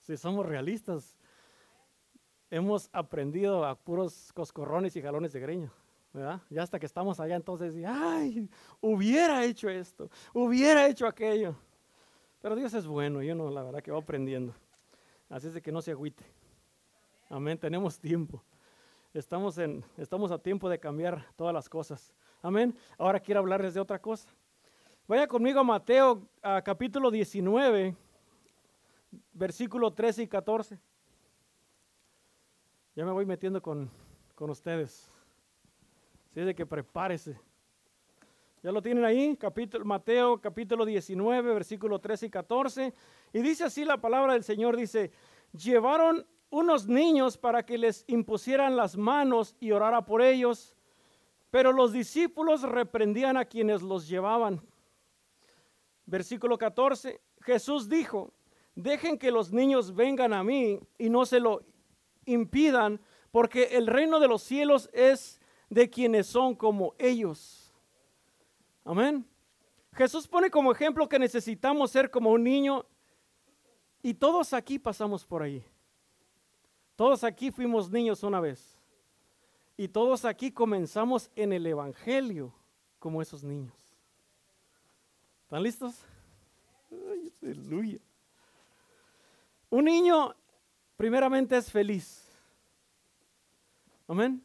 Si 0.00 0.16
somos 0.16 0.46
realistas, 0.46 1.16
hemos 2.50 2.88
aprendido 2.92 3.64
a 3.64 3.74
puros 3.74 4.32
coscorrones 4.34 4.94
y 4.96 5.02
jalones 5.02 5.32
de 5.32 5.40
greño. 5.40 5.72
Ya 6.12 6.62
hasta 6.62 6.78
que 6.78 6.86
estamos 6.86 7.20
allá, 7.20 7.36
entonces, 7.36 7.74
ay, 7.86 8.48
hubiera 8.80 9.44
hecho 9.44 9.68
esto, 9.68 10.10
hubiera 10.32 10.86
hecho 10.88 11.06
aquello. 11.06 11.54
Pero 12.40 12.56
Dios 12.56 12.72
es 12.74 12.86
bueno 12.86 13.22
y 13.22 13.30
uno, 13.30 13.50
la 13.50 13.62
verdad, 13.62 13.82
que 13.82 13.90
va 13.90 13.98
aprendiendo. 13.98 14.54
Así 15.28 15.48
es 15.48 15.54
de 15.54 15.62
que 15.62 15.72
no 15.72 15.82
se 15.82 15.90
agüite. 15.90 16.24
Amén, 17.28 17.58
tenemos 17.58 17.98
tiempo. 17.98 18.42
Estamos, 19.12 19.58
en, 19.58 19.84
estamos 19.96 20.30
a 20.30 20.38
tiempo 20.38 20.68
de 20.68 20.78
cambiar 20.78 21.26
todas 21.36 21.52
las 21.52 21.68
cosas. 21.68 22.14
Amén. 22.40 22.74
Ahora 22.96 23.20
quiero 23.20 23.40
hablarles 23.40 23.74
de 23.74 23.80
otra 23.80 24.00
cosa. 24.00 24.28
Vaya 25.06 25.26
conmigo 25.26 25.60
a 25.60 25.64
Mateo 25.64 26.22
capítulo 26.64 27.10
19, 27.10 27.96
versículo 29.32 29.92
13 29.92 30.22
y 30.22 30.28
14. 30.28 30.78
Ya 32.94 33.04
me 33.04 33.12
voy 33.12 33.26
metiendo 33.26 33.60
con, 33.60 33.90
con 34.34 34.50
ustedes. 34.50 35.10
Así 36.30 36.40
de 36.40 36.54
que 36.54 36.66
prepárese. 36.66 37.38
Ya 38.62 38.72
lo 38.72 38.82
tienen 38.82 39.04
ahí, 39.04 39.36
capítulo, 39.36 39.84
Mateo 39.84 40.40
capítulo 40.40 40.84
19, 40.84 41.54
versículo 41.54 42.00
13 42.00 42.26
y 42.26 42.30
14. 42.30 42.94
Y 43.32 43.40
dice 43.40 43.64
así 43.64 43.84
la 43.84 44.00
palabra 44.00 44.32
del 44.32 44.42
Señor, 44.42 44.76
dice, 44.76 45.12
llevaron 45.52 46.26
unos 46.50 46.88
niños 46.88 47.38
para 47.38 47.64
que 47.64 47.78
les 47.78 48.04
impusieran 48.08 48.76
las 48.76 48.96
manos 48.96 49.54
y 49.60 49.70
orara 49.70 50.04
por 50.04 50.22
ellos, 50.22 50.76
pero 51.50 51.72
los 51.72 51.92
discípulos 51.92 52.62
reprendían 52.62 53.36
a 53.36 53.44
quienes 53.44 53.82
los 53.82 54.08
llevaban. 54.08 54.60
Versículo 56.06 56.58
14, 56.58 57.20
Jesús 57.42 57.88
dijo, 57.88 58.32
dejen 58.74 59.18
que 59.18 59.30
los 59.30 59.52
niños 59.52 59.94
vengan 59.94 60.32
a 60.32 60.42
mí 60.42 60.80
y 60.98 61.10
no 61.10 61.26
se 61.26 61.38
lo 61.38 61.62
impidan, 62.24 63.00
porque 63.30 63.76
el 63.76 63.86
reino 63.86 64.18
de 64.20 64.28
los 64.28 64.42
cielos 64.42 64.90
es 64.92 65.37
de 65.68 65.88
quienes 65.88 66.26
son 66.26 66.54
como 66.54 66.94
ellos. 66.98 67.72
Amén. 68.84 69.26
Jesús 69.92 70.26
pone 70.28 70.50
como 70.50 70.72
ejemplo 70.72 71.08
que 71.08 71.18
necesitamos 71.18 71.90
ser 71.90 72.10
como 72.10 72.30
un 72.30 72.44
niño 72.44 72.86
y 74.02 74.14
todos 74.14 74.52
aquí 74.52 74.78
pasamos 74.78 75.24
por 75.26 75.42
ahí. 75.42 75.64
Todos 76.96 77.24
aquí 77.24 77.50
fuimos 77.50 77.90
niños 77.90 78.22
una 78.22 78.40
vez. 78.40 78.78
Y 79.76 79.88
todos 79.88 80.24
aquí 80.24 80.50
comenzamos 80.50 81.30
en 81.36 81.52
el 81.52 81.66
Evangelio 81.66 82.52
como 82.98 83.22
esos 83.22 83.44
niños. 83.44 83.74
¿Están 85.44 85.62
listos? 85.62 85.94
aleluya. 87.42 87.98
Un 89.70 89.84
niño 89.84 90.34
primeramente 90.96 91.56
es 91.56 91.70
feliz. 91.70 92.24
Amén. 94.06 94.44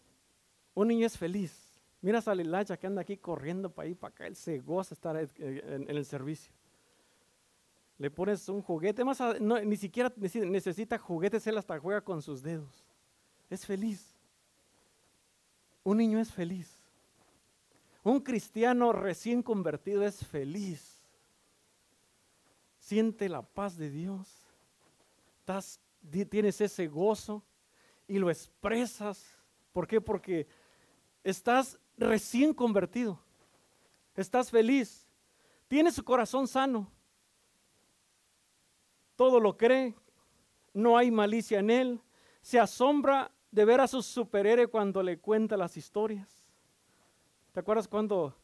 Un 0.74 0.88
niño 0.88 1.06
es 1.06 1.18
feliz. 1.18 1.74
Mira 2.02 2.20
a 2.20 2.22
Salilacha 2.22 2.78
que 2.78 2.88
anda 2.88 3.02
aquí 3.02 3.18
corriendo 3.18 3.70
para 3.70 3.88
ahí, 3.88 3.96
para 3.96 4.14
acá. 4.14 4.28
Él 4.28 4.36
se 4.36 4.60
goza 4.60 4.94
estar 4.94 5.16
en, 5.16 5.90
el 5.90 6.06
servicio. 6.06 6.52
Le 7.98 8.12
pones 8.12 8.50
un 8.50 8.62
juguete, 8.62 9.06
más 9.06 9.22
ni 9.40 9.78
siquiera 9.78 10.12
necesita 10.18 10.98
juguetes, 10.98 11.46
él 11.48 11.58
hasta 11.58 11.80
juega 11.80 12.02
con 12.02 12.22
sus 12.22 12.42
dedos. 12.42 12.84
Es 13.50 13.66
feliz. 13.66 14.14
Un 15.84 15.98
niño 15.98 16.20
es 16.20 16.32
feliz. 16.32 16.78
Un 18.04 18.20
cristiano 18.20 18.92
recién 18.92 19.42
convertido 19.42 20.04
es 20.04 20.26
feliz. 20.26 21.02
Siente 22.80 23.30
la 23.30 23.42
paz 23.42 23.78
de 23.78 23.90
Dios. 23.90 24.28
tienes 26.30 26.60
ese 26.60 26.88
gozo 26.88 27.44
y 28.08 28.18
lo 28.18 28.30
expresas. 28.30 29.26
¿Por 29.72 29.88
qué? 29.88 30.02
Porque 30.02 30.48
estás 31.24 31.80
recién 31.98 32.54
convertido. 32.54 33.20
Estás 34.16 34.52
feliz. 34.52 35.08
Tienes 35.68 35.96
su 35.96 36.04
corazón 36.04 36.48
sano. 36.48 36.92
Todo 39.16 39.40
lo 39.40 39.58
cree. 39.58 39.96
No 40.74 40.98
hay 40.98 41.12
malicia 41.12 41.60
en 41.60 41.70
él. 41.70 42.02
Se 42.42 42.60
asombra 42.60 43.32
de 43.52 43.66
ver 43.66 43.80
a 43.80 43.88
su 43.88 44.02
superhéroe 44.02 44.68
cuando 44.68 45.02
le 45.04 45.20
cuenta 45.20 45.56
las 45.56 45.78
historias. 45.78 46.44
¿Te 47.52 47.60
acuerdas 47.60 47.88
cuando 47.88 48.36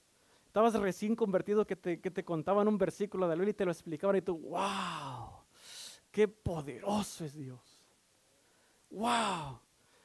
estabas 0.46 0.74
recién 0.76 1.16
convertido 1.16 1.66
que 1.66 1.76
te, 1.76 2.00
que 2.00 2.12
te 2.12 2.24
contaban 2.24 2.68
un 2.68 2.78
versículo 2.78 3.28
de 3.28 3.30
la 3.30 3.36
Biblia 3.36 3.52
y 3.52 3.56
te 3.56 3.66
lo 3.66 3.72
explicaban 3.72 4.16
y 4.18 4.22
tú, 4.22 4.38
wow, 4.38 5.44
qué 6.12 6.28
poderoso 6.28 7.26
es 7.26 7.36
Dios. 7.36 7.60
Wow, 8.92 9.60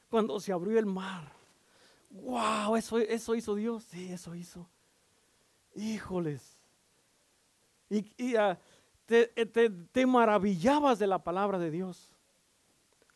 cuando 0.09 0.39
se 0.39 0.51
abrió 0.51 0.77
el 0.77 0.85
mar 0.85 1.31
wow, 2.21 2.75
eso, 2.75 2.97
eso 2.99 3.35
hizo 3.35 3.55
Dios. 3.55 3.83
Sí, 3.83 4.11
eso 4.11 4.35
hizo. 4.35 4.67
Híjoles. 5.75 6.57
Y, 7.89 8.35
ah, 8.35 8.57
te, 9.05 9.27
te, 9.27 10.05
maravillabas 10.05 10.97
de 10.99 11.07
la 11.07 11.23
palabra 11.23 11.59
de 11.59 11.71
Dios. 11.71 12.13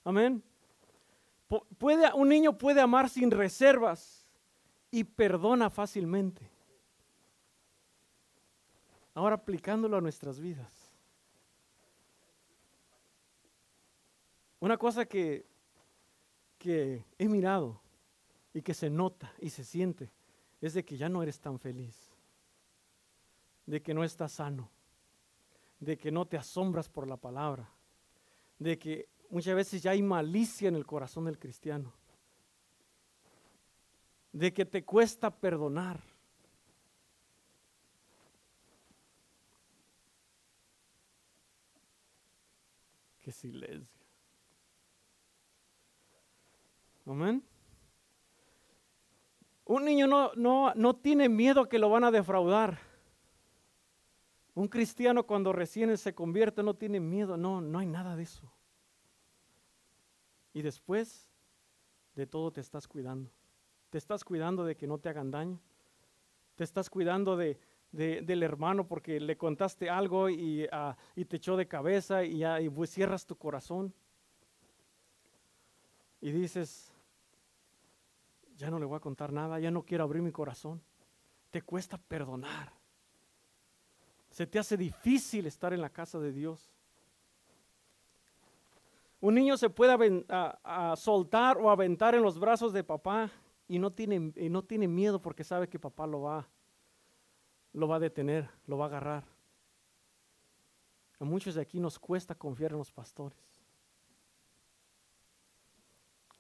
Amén. 0.04 0.44
Puede, 1.78 2.14
un 2.14 2.30
niño 2.30 2.58
puede 2.58 2.80
amar 2.80 3.10
sin 3.10 3.32
reservas 3.32 4.28
y 4.92 5.04
perdona 5.04 5.70
fácilmente. 5.70 6.48
Ahora 9.16 9.36
aplicándolo 9.36 9.98
a 9.98 10.02
nuestras 10.02 10.40
vidas. 10.40 10.92
Una 14.60 14.78
cosa 14.78 15.06
que, 15.06 15.46
que 16.60 17.04
he 17.18 17.28
mirado 17.28 17.82
y 18.54 18.62
que 18.62 18.74
se 18.74 18.90
nota 18.90 19.34
y 19.40 19.50
se 19.50 19.64
siente 19.64 20.12
es 20.62 20.74
de 20.74 20.84
que 20.84 20.98
ya 20.98 21.10
no 21.10 21.24
eres 21.24 21.40
tan 21.40 21.60
feliz, 21.60 22.12
de 23.66 23.82
que 23.82 23.94
no 23.94 24.04
estás 24.04 24.34
sano, 24.34 24.70
de 25.80 25.98
que 25.98 26.12
no 26.12 26.26
te 26.26 26.38
asombras 26.38 26.90
por 26.90 27.08
la 27.08 27.18
palabra, 27.18 27.70
de 28.58 28.78
que 28.78 29.08
muchas 29.30 29.56
veces 29.56 29.82
ya 29.82 29.92
hay 29.92 30.02
malicia 30.02 30.68
en 30.68 30.76
el 30.76 30.86
corazón 30.86 31.26
del 31.26 31.40
cristiano, 31.40 31.94
de 34.34 34.54
que 34.54 34.66
te 34.66 34.84
cuesta 34.84 35.32
perdonar. 35.32 36.02
Qué 43.22 43.32
silencio. 43.32 44.00
Amén. 47.06 47.44
Un 49.70 49.86
niño 49.86 50.08
no, 50.08 50.32
no, 50.34 50.74
no 50.74 50.96
tiene 50.96 51.30
miedo 51.30 51.70
que 51.70 51.78
lo 51.78 51.92
van 51.92 52.04
a 52.04 52.10
defraudar. 52.10 52.80
Un 54.56 54.68
cristiano 54.68 55.28
cuando 55.28 55.54
recién 55.54 55.96
se 55.96 56.16
convierte 56.16 56.64
no 56.64 56.74
tiene 56.74 57.00
miedo, 57.00 57.38
no, 57.38 57.62
no 57.62 57.78
hay 57.78 57.86
nada 57.86 58.16
de 58.16 58.24
eso. 58.24 58.52
Y 60.54 60.64
después 60.64 61.30
de 62.16 62.26
todo 62.26 62.52
te 62.52 62.62
estás 62.62 62.88
cuidando. 62.88 63.30
Te 63.92 64.00
estás 64.00 64.24
cuidando 64.24 64.66
de 64.66 64.76
que 64.76 64.88
no 64.88 64.98
te 64.98 65.10
hagan 65.10 65.30
daño. 65.30 65.60
Te 66.56 66.64
estás 66.64 66.90
cuidando 66.90 67.38
de, 67.38 67.60
del 67.92 68.42
hermano 68.42 68.88
porque 68.88 69.20
le 69.20 69.38
contaste 69.38 69.88
algo 69.88 70.32
y, 70.32 70.68
ah, 70.72 70.98
y 71.16 71.26
te 71.26 71.38
echó 71.38 71.56
de 71.56 71.68
cabeza 71.68 72.24
y, 72.24 72.40
ya, 72.40 72.60
y 72.60 72.72
cierras 72.88 73.24
tu 73.24 73.36
corazón. 73.36 73.94
Y 76.22 76.32
dices, 76.32 76.92
ya 78.60 78.70
no 78.70 78.78
le 78.78 78.86
voy 78.86 78.98
a 78.98 79.00
contar 79.00 79.32
nada, 79.32 79.58
ya 79.58 79.72
no 79.72 79.84
quiero 79.84 80.04
abrir 80.04 80.22
mi 80.22 80.34
corazón. 80.34 80.82
Te 81.50 81.62
cuesta 81.62 81.98
perdonar. 81.98 82.74
Se 84.30 84.46
te 84.46 84.60
hace 84.60 84.76
difícil 84.76 85.46
estar 85.46 85.74
en 85.74 85.82
la 85.82 85.90
casa 85.90 86.20
de 86.20 86.34
Dios. 86.34 86.70
Un 89.22 89.36
niño 89.36 89.56
se 89.56 89.70
puede 89.70 90.26
soltar 90.98 91.58
o 91.58 91.70
aventar 91.70 92.16
en 92.16 92.22
los 92.22 92.38
brazos 92.38 92.74
de 92.74 92.84
papá 92.84 93.32
y 93.68 93.80
no, 93.80 93.92
tiene, 93.92 94.34
y 94.36 94.50
no 94.50 94.64
tiene 94.64 94.90
miedo 94.90 95.22
porque 95.22 95.46
sabe 95.46 95.70
que 95.70 95.80
papá 95.80 96.06
lo 96.06 96.22
va, 96.22 96.48
lo 97.72 97.88
va 97.88 97.96
a 97.96 98.00
detener, 98.00 98.50
lo 98.68 98.78
va 98.78 98.86
a 98.86 98.88
agarrar. 98.90 99.24
A 101.18 101.24
muchos 101.24 101.56
de 101.56 101.62
aquí 101.62 101.80
nos 101.80 101.98
cuesta 101.98 102.36
confiar 102.36 102.72
en 102.72 102.78
los 102.78 102.92
pastores. 102.92 103.59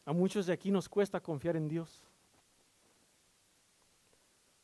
A 0.09 0.11
muchos 0.11 0.47
de 0.47 0.53
aquí 0.53 0.71
nos 0.71 0.89
cuesta 0.89 1.19
confiar 1.19 1.55
en 1.55 1.67
Dios. 1.67 2.03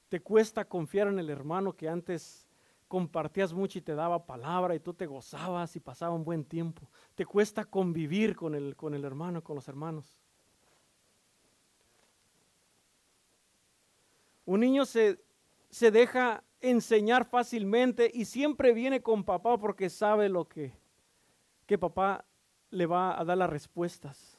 Te 0.09 0.19
cuesta 0.19 0.65
confiar 0.65 1.07
en 1.07 1.19
el 1.19 1.29
hermano 1.29 1.73
que 1.73 1.87
antes 1.87 2.47
compartías 2.87 3.53
mucho 3.53 3.77
y 3.77 3.83
te 3.83 3.93
daba 3.93 4.25
palabra 4.25 4.73
y 4.73 4.79
tú 4.79 4.95
te 4.95 5.05
gozabas 5.05 5.75
y 5.75 5.79
pasaba 5.79 6.15
un 6.15 6.23
buen 6.23 6.45
tiempo. 6.45 6.89
Te 7.13 7.27
cuesta 7.27 7.63
convivir 7.63 8.35
con 8.35 8.55
el, 8.55 8.75
con 8.75 8.95
el 8.95 9.05
hermano, 9.05 9.43
con 9.43 9.57
los 9.57 9.67
hermanos. 9.67 10.17
Un 14.45 14.61
niño 14.61 14.83
se, 14.85 15.19
se 15.69 15.91
deja 15.91 16.43
enseñar 16.59 17.23
fácilmente 17.23 18.09
y 18.11 18.25
siempre 18.25 18.73
viene 18.73 19.03
con 19.03 19.23
papá 19.23 19.59
porque 19.59 19.91
sabe 19.91 20.27
lo 20.27 20.47
que, 20.47 20.73
que 21.67 21.77
papá 21.77 22.25
le 22.71 22.87
va 22.87 23.19
a 23.19 23.23
dar 23.23 23.37
las 23.37 23.51
respuestas. 23.51 24.35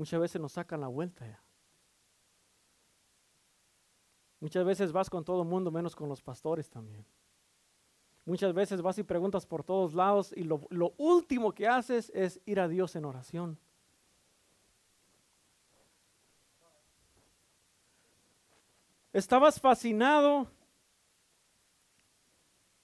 Muchas 0.00 0.18
veces 0.18 0.40
nos 0.40 0.52
sacan 0.52 0.80
la 0.80 0.86
vuelta 0.86 1.26
ya. 1.26 1.38
Muchas 4.40 4.64
veces 4.64 4.92
vas 4.92 5.10
con 5.10 5.26
todo 5.26 5.42
el 5.42 5.48
mundo 5.48 5.70
menos 5.70 5.94
con 5.94 6.08
los 6.08 6.22
pastores 6.22 6.70
también. 6.70 7.04
Muchas 8.24 8.54
veces 8.54 8.80
vas 8.80 8.96
y 8.96 9.02
preguntas 9.02 9.44
por 9.44 9.62
todos 9.62 9.92
lados 9.92 10.32
y 10.34 10.44
lo, 10.44 10.94
último 10.96 11.52
que 11.52 11.68
haces 11.68 12.10
es 12.14 12.40
ir 12.46 12.60
a 12.60 12.66
Dios 12.66 12.96
en 12.96 13.04
oración. 13.04 13.58
Estabas 19.12 19.60
fascinado 19.60 20.50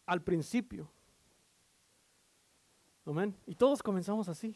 al 0.05 0.21
principio, 0.21 0.91
Amén. 3.07 3.35
Y 3.47 3.55
todos 3.55 3.83
comenzamos 3.83 4.29
así. 4.29 4.55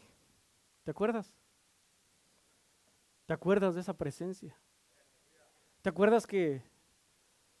¿Te 0.83 0.91
acuerdas? 0.91 1.40
¿Te 3.31 3.35
acuerdas 3.35 3.75
de 3.75 3.79
esa 3.79 3.93
presencia? 3.93 4.59
¿Te 5.81 5.87
acuerdas 5.87 6.27
que 6.27 6.61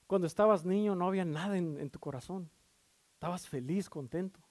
cuando 0.05 0.27
estabas 0.27 0.65
niño 0.65 0.95
no 0.95 1.07
había 1.07 1.23
nada 1.23 1.57
en, 1.57 1.89
tu 1.89 1.97
corazón? 1.97 2.51
Estabas 3.13 3.47
feliz, 3.47 3.89
contento. 3.89 4.41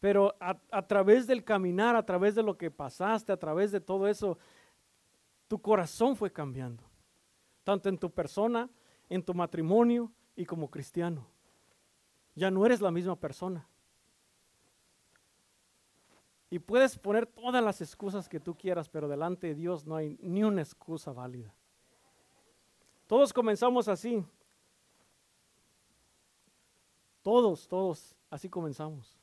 Pero 0.00 0.34
a, 0.40 0.86
través 0.86 1.26
del 1.26 1.44
caminar, 1.44 1.96
a 1.96 2.06
través 2.06 2.34
de 2.34 2.42
lo 2.42 2.56
que 2.56 2.70
pasaste, 2.70 3.30
a 3.30 3.36
través 3.36 3.72
de 3.72 3.82
todo 3.82 4.08
eso, 4.08 4.38
tu 5.48 5.60
corazón 5.60 6.16
fue 6.16 6.32
cambiando. 6.32 6.82
Tanto 7.62 7.90
en 7.90 7.98
tu 7.98 8.10
persona, 8.10 8.70
en 9.10 9.22
tu 9.22 9.34
matrimonio 9.34 10.10
y 10.34 10.46
como 10.46 10.70
cristiano. 10.70 11.26
Ya 12.34 12.50
no 12.50 12.64
eres 12.64 12.80
la 12.80 12.90
misma 12.90 13.20
persona. 13.20 13.68
Y 16.52 16.58
puedes 16.58 16.98
poner 16.98 17.24
todas 17.26 17.64
las 17.64 17.80
excusas 17.80 18.28
que 18.28 18.38
tú 18.38 18.54
quieras, 18.54 18.86
pero 18.86 19.08
delante 19.08 19.46
de 19.46 19.54
Dios 19.54 19.86
no 19.86 19.96
hay 19.96 20.18
ni 20.20 20.44
una 20.44 20.60
excusa 20.60 21.10
válida. 21.10 21.50
Todos 23.06 23.32
comenzamos 23.32 23.88
así. 23.88 24.22
Todos, 27.22 27.66
todos, 27.66 28.14
así 28.28 28.50
comenzamos. 28.50 29.18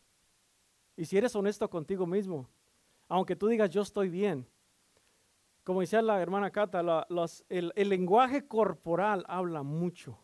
Y 0.98 1.06
si 1.06 1.20
eres 1.20 1.36
honesto 1.36 1.70
contigo 1.70 2.08
mismo, 2.08 2.48
aunque 3.08 3.36
tú 3.36 3.46
digas 3.46 3.70
yo 3.70 3.84
estoy 3.84 4.10
bien, 4.10 4.48
como 5.64 5.82
decía 5.82 6.02
la 6.02 6.20
hermana 6.20 6.50
Cata, 6.50 7.06
el, 7.48 7.72
el 7.76 7.90
lenguaje 7.90 8.48
corporal 8.48 9.24
habla 9.28 9.62
mucho. 9.62 10.18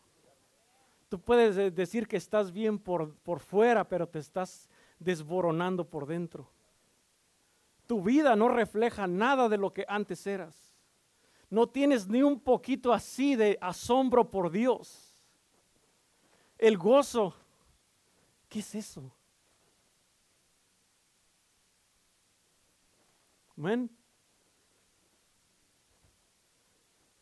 Tú 1.08 1.20
puedes 1.20 1.72
decir 1.72 2.08
que 2.08 2.16
estás 2.16 2.50
bien 2.50 2.80
por, 2.80 3.14
por 3.18 3.38
fuera, 3.38 3.88
pero 3.88 4.08
te 4.08 4.18
estás 4.18 4.68
desboronando 4.98 5.88
por 5.88 6.04
dentro. 6.04 6.50
Tu 7.86 8.02
vida 8.02 8.34
no 8.36 8.48
refleja 8.48 9.06
nada 9.06 9.48
de 9.48 9.58
lo 9.58 9.72
que 9.72 9.84
antes 9.88 10.26
eras. 10.26 10.74
No 11.48 11.68
tienes 11.68 12.08
ni 12.08 12.22
un 12.22 12.40
poquito 12.40 12.92
así 12.92 13.36
de 13.36 13.56
asombro 13.60 14.30
por 14.30 14.50
Dios. 14.50 15.22
El 16.58 16.76
gozo, 16.76 17.34
¿qué 18.48 18.58
es 18.58 18.74
eso? 18.74 19.12
Amén. 23.56 23.90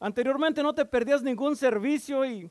Anteriormente 0.01 0.63
no 0.63 0.75
te 0.75 0.85
perdías 0.85 1.23
ningún 1.23 1.57
servicio 1.57 2.25
y 2.25 2.51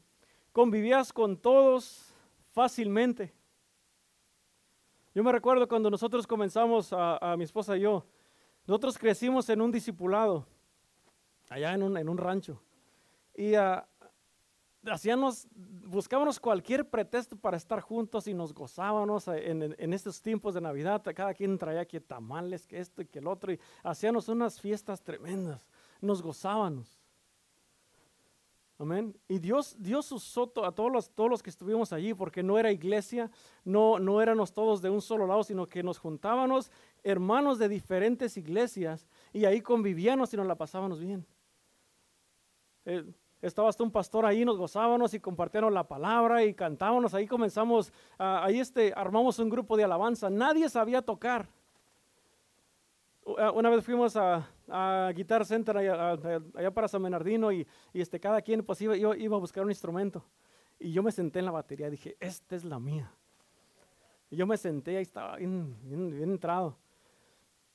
convivías 0.52 1.12
con 1.12 1.38
todos 1.38 2.14
fácilmente. 2.52 3.34
Yo 5.14 5.24
me 5.24 5.32
recuerdo 5.32 5.68
cuando 5.68 5.92
nosotros 5.92 6.26
comenzamos, 6.26 6.92
a, 6.92 7.36
mi 7.38 7.44
esposa 7.44 7.78
y 7.78 7.82
yo, 7.82 8.04
nosotros 8.66 8.98
crecimos 8.98 9.48
en 9.50 9.62
un 9.62 9.72
discipulado, 9.72 10.48
allá 11.50 11.74
en 11.74 11.84
un, 11.84 11.98
en 11.98 12.10
un 12.10 12.18
rancho. 12.18 12.60
Y 13.36 13.56
uh, 13.56 13.82
hacíamos, 14.88 15.48
buscábamos 15.54 16.40
cualquier 16.40 16.90
pretexto 16.90 17.36
para 17.36 17.58
estar 17.58 17.80
juntos 17.80 18.28
y 18.28 18.34
nos 18.34 18.56
gozábamos 18.56 19.28
en, 19.28 19.76
en, 19.78 19.94
estos 19.94 20.20
tiempos 20.20 20.56
de 20.56 20.62
Navidad. 20.62 21.04
Cada 21.16 21.36
quien 21.36 21.60
traía 21.60 21.86
que 21.86 22.02
tamales, 22.02 22.66
que 22.66 22.80
esto 22.80 23.04
y 23.04 23.06
que 23.06 23.20
el 23.20 23.28
otro. 23.28 23.54
Y 23.54 23.60
hacíamos 23.84 24.28
unas 24.30 24.60
fiestas 24.60 25.04
tremendas. 25.04 25.68
Nos 26.02 26.24
gozábamos. 26.24 27.03
Y 29.28 29.40
Dios, 29.40 29.76
Dios 29.80 30.12
usó 30.12 30.52
a 30.64 30.72
todos 30.72 31.10
los, 31.16 31.44
que 31.44 31.50
estuvimos 31.50 31.94
allí, 31.94 32.14
porque 32.14 32.44
no 32.44 32.58
era 32.58 32.72
iglesia, 32.72 33.30
no, 33.64 34.00
no 34.00 34.22
éramos 34.22 34.54
todos 34.54 34.82
de 34.82 34.90
un 34.90 35.02
solo 35.02 35.28
lado, 35.28 35.44
sino 35.44 35.68
que 35.68 35.84
nos 35.84 35.98
juntábamos 35.98 36.72
hermanos 37.04 37.60
de 37.60 37.70
diferentes 37.70 38.38
iglesias 38.38 39.08
y 39.32 39.46
ahí 39.46 39.62
convivíamos 39.62 40.34
y 40.34 40.38
nos 40.38 40.48
la 40.48 40.56
pasábamos 40.56 41.00
bien. 41.00 41.26
Eh, 42.86 43.04
estaba 43.42 43.70
hasta 43.70 43.84
un 43.84 43.92
pastor 43.92 44.26
ahí, 44.26 44.46
nos 44.46 44.58
gozábamos 44.58 45.14
y 45.14 45.20
compartíamos 45.20 45.74
la 45.74 45.86
palabra 45.86 46.44
y 46.46 46.54
cantábamos. 46.54 47.14
Ahí 47.14 47.28
comenzamos, 47.28 47.92
ahí 48.18 48.60
este, 48.60 48.94
armamos 48.96 49.38
un 49.40 49.50
grupo 49.50 49.76
de 49.76 49.84
alabanza. 49.84 50.30
Nadie 50.30 50.70
sabía 50.70 51.02
tocar. 51.02 51.50
Una 53.26 53.70
vez 53.70 53.86
fuimos 53.86 54.16
a, 54.18 54.50
a 54.68 55.12
Guitar 55.16 55.46
Center 55.46 55.78
allá, 55.78 56.72
para 56.74 56.88
San 56.88 57.02
Bernardino 57.02 57.52
y, 57.52 57.66
y, 57.94 58.02
este, 58.02 58.20
cada 58.20 58.42
quien 58.42 58.64
pues 58.64 58.82
iba, 58.82 58.98
iba 58.98 59.36
a 59.36 59.40
buscar 59.40 59.64
un 59.64 59.72
instrumento. 59.72 60.26
Y 60.80 60.92
yo 60.92 61.02
me 61.02 61.12
senté 61.12 61.40
en 61.40 61.46
la 61.46 61.52
batería 61.52 61.88
y 61.88 61.92
dije, 61.92 62.18
esta 62.20 62.56
es 62.56 62.66
la 62.66 62.80
mía. 62.80 63.10
Y 64.30 64.36
yo 64.36 64.46
me 64.46 64.58
senté 64.58 64.94
y 64.94 64.96
estaba 64.98 65.38
bien, 65.38 65.78
bien, 65.84 66.24
entrado. 66.24 66.76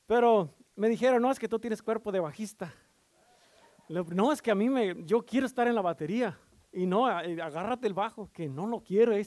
Pero 0.06 0.50
me 0.76 0.88
dijeron, 0.88 1.22
no, 1.22 1.30
es 1.30 1.38
que 1.38 1.48
tú 1.48 1.58
tienes 1.58 1.80
cuerpo 1.80 2.12
de 2.12 2.20
bajista. 2.20 2.74
No, 3.88 4.32
es 4.32 4.42
que 4.42 4.50
a 4.50 4.54
mí 4.54 4.68
me, 4.68 5.02
yo 5.04 5.24
quiero 5.24 5.46
estar 5.46 5.66
en 5.66 5.74
la 5.74 5.80
batería. 5.80 6.38
Y 6.72 6.84
no, 6.84 7.06
agárrate 7.06 7.86
el 7.86 7.94
bajo, 7.94 8.28
que 8.32 8.48
no 8.48 8.66
lo 8.66 8.80
quiero. 8.80 9.14
Ahí 9.14 9.26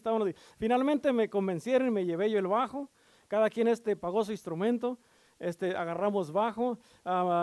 Finalmente 0.60 1.12
me 1.12 1.30
convencieron 1.30 1.88
y 1.88 1.92
me 1.92 2.06
llevé 2.06 2.30
yo 2.30 2.38
el 2.38 2.48
bajo. 2.48 2.92
Cada 3.28 3.50
quien 3.50 3.68
este 3.68 3.96
pagó 3.96 4.24
su 4.24 4.32
instrumento 4.32 5.00
este, 5.42 5.76
agarramos 5.76 6.32
bajo, 6.32 6.78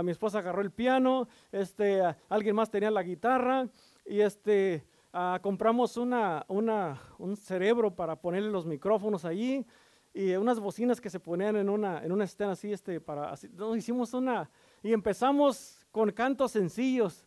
mi 0.02 0.10
esposa 0.10 0.38
agarró 0.38 0.62
el 0.62 0.70
piano, 0.70 1.28
este, 1.52 2.02
alguien 2.28 2.56
más 2.56 2.70
tenía 2.70 2.90
la 2.90 3.02
guitarra 3.02 3.68
y 4.06 4.20
este, 4.20 4.84
compramos 5.42 5.96
una, 5.96 6.44
una, 6.48 7.00
un 7.18 7.36
cerebro 7.36 7.94
para 7.94 8.16
ponerle 8.16 8.50
los 8.50 8.64
micrófonos 8.64 9.24
allí 9.24 9.66
y 10.14 10.34
unas 10.34 10.58
bocinas 10.58 11.00
que 11.00 11.10
se 11.10 11.20
ponían 11.20 11.56
en 11.56 11.68
una, 11.68 12.02
en 12.02 12.12
una 12.12 12.24
así, 12.24 12.72
este, 12.72 13.00
para, 13.00 13.30
así, 13.30 13.48
hicimos 13.76 14.14
una, 14.14 14.50
y 14.82 14.92
empezamos 14.92 15.86
con 15.90 16.10
cantos 16.10 16.52
sencillos. 16.52 17.26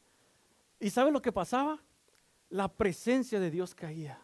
¿Y 0.79 0.89
sabe 0.89 1.11
lo 1.11 1.21
que 1.21 1.31
pasaba? 1.31 1.81
La 2.49 2.67
presencia 2.67 3.39
de 3.39 3.51
Dios 3.51 3.75
caía. 3.75 4.19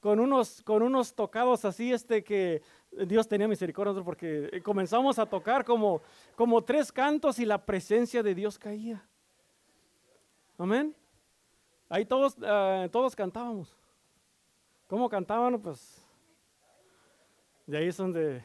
Con 0.00 0.20
unos, 0.20 0.62
con 0.62 0.82
unos 0.82 1.14
tocados 1.14 1.64
así, 1.64 1.92
este, 1.92 2.22
que 2.22 2.62
Dios 3.06 3.28
tenía 3.28 3.48
misericordia 3.48 4.02
porque 4.02 4.48
eh, 4.52 4.62
comenzamos 4.62 5.18
a 5.18 5.26
tocar 5.26 5.64
como, 5.64 6.00
como 6.34 6.62
tres 6.62 6.90
cantos 6.90 7.38
y 7.38 7.44
la 7.44 7.64
presencia 7.64 8.22
de 8.22 8.34
Dios 8.34 8.58
caía. 8.58 9.06
Amén. 10.58 10.94
Ahí 11.88 12.04
todos, 12.04 12.36
eh, 12.40 12.88
todos 12.90 13.14
cantábamos. 13.14 13.76
¿Cómo 14.86 15.08
cantaban? 15.08 15.60
Pues 15.60 16.02
de 17.66 17.78
ahí 17.78 17.88
es 17.88 17.96
donde 17.96 18.44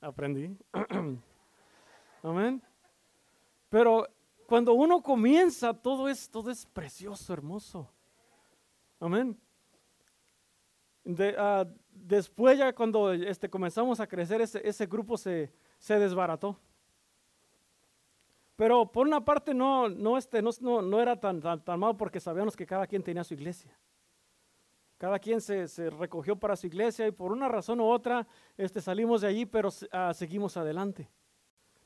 aprendí. 0.00 0.56
Amén. 2.22 2.62
Pero 3.68 4.06
cuando 4.46 4.74
uno 4.74 5.02
comienza, 5.02 5.72
todo 5.72 6.08
es, 6.08 6.28
todo 6.28 6.50
es 6.50 6.66
precioso, 6.66 7.32
hermoso. 7.32 7.88
Amén. 9.00 9.38
De, 11.04 11.36
uh, 11.38 11.68
después 12.06 12.58
ya 12.58 12.72
cuando 12.72 13.12
este, 13.12 13.50
comenzamos 13.50 14.00
a 14.00 14.06
crecer, 14.06 14.40
ese, 14.40 14.86
grupo 14.86 15.16
se, 15.16 15.50
desbarató. 15.88 16.58
Pero 18.54 18.90
por 18.90 19.06
una 19.06 19.24
parte 19.24 19.52
no, 19.52 19.88
no, 19.88 20.16
este, 20.16 20.40
no, 20.40 20.50
no, 20.82 21.00
era 21.00 21.18
tan, 21.18 21.40
tan, 21.40 21.78
malo 21.78 21.96
porque 21.96 22.20
sabíamos 22.20 22.56
que 22.56 22.64
cada 22.64 22.86
quien 22.86 23.02
tenía 23.02 23.24
su 23.24 23.34
iglesia. 23.34 23.76
Cada 24.98 25.18
quien 25.18 25.42
se, 25.42 25.66
recogió 25.90 26.36
para 26.36 26.56
su 26.56 26.66
iglesia 26.66 27.06
y 27.06 27.10
por 27.12 27.32
una 27.32 27.48
razón 27.48 27.80
u 27.80 27.84
otra 27.84 28.26
este, 28.56 28.80
salimos 28.80 29.20
de 29.20 29.28
allí, 29.28 29.44
pero 29.44 29.68
uh, 29.68 30.14
seguimos 30.14 30.56
adelante. 30.56 31.10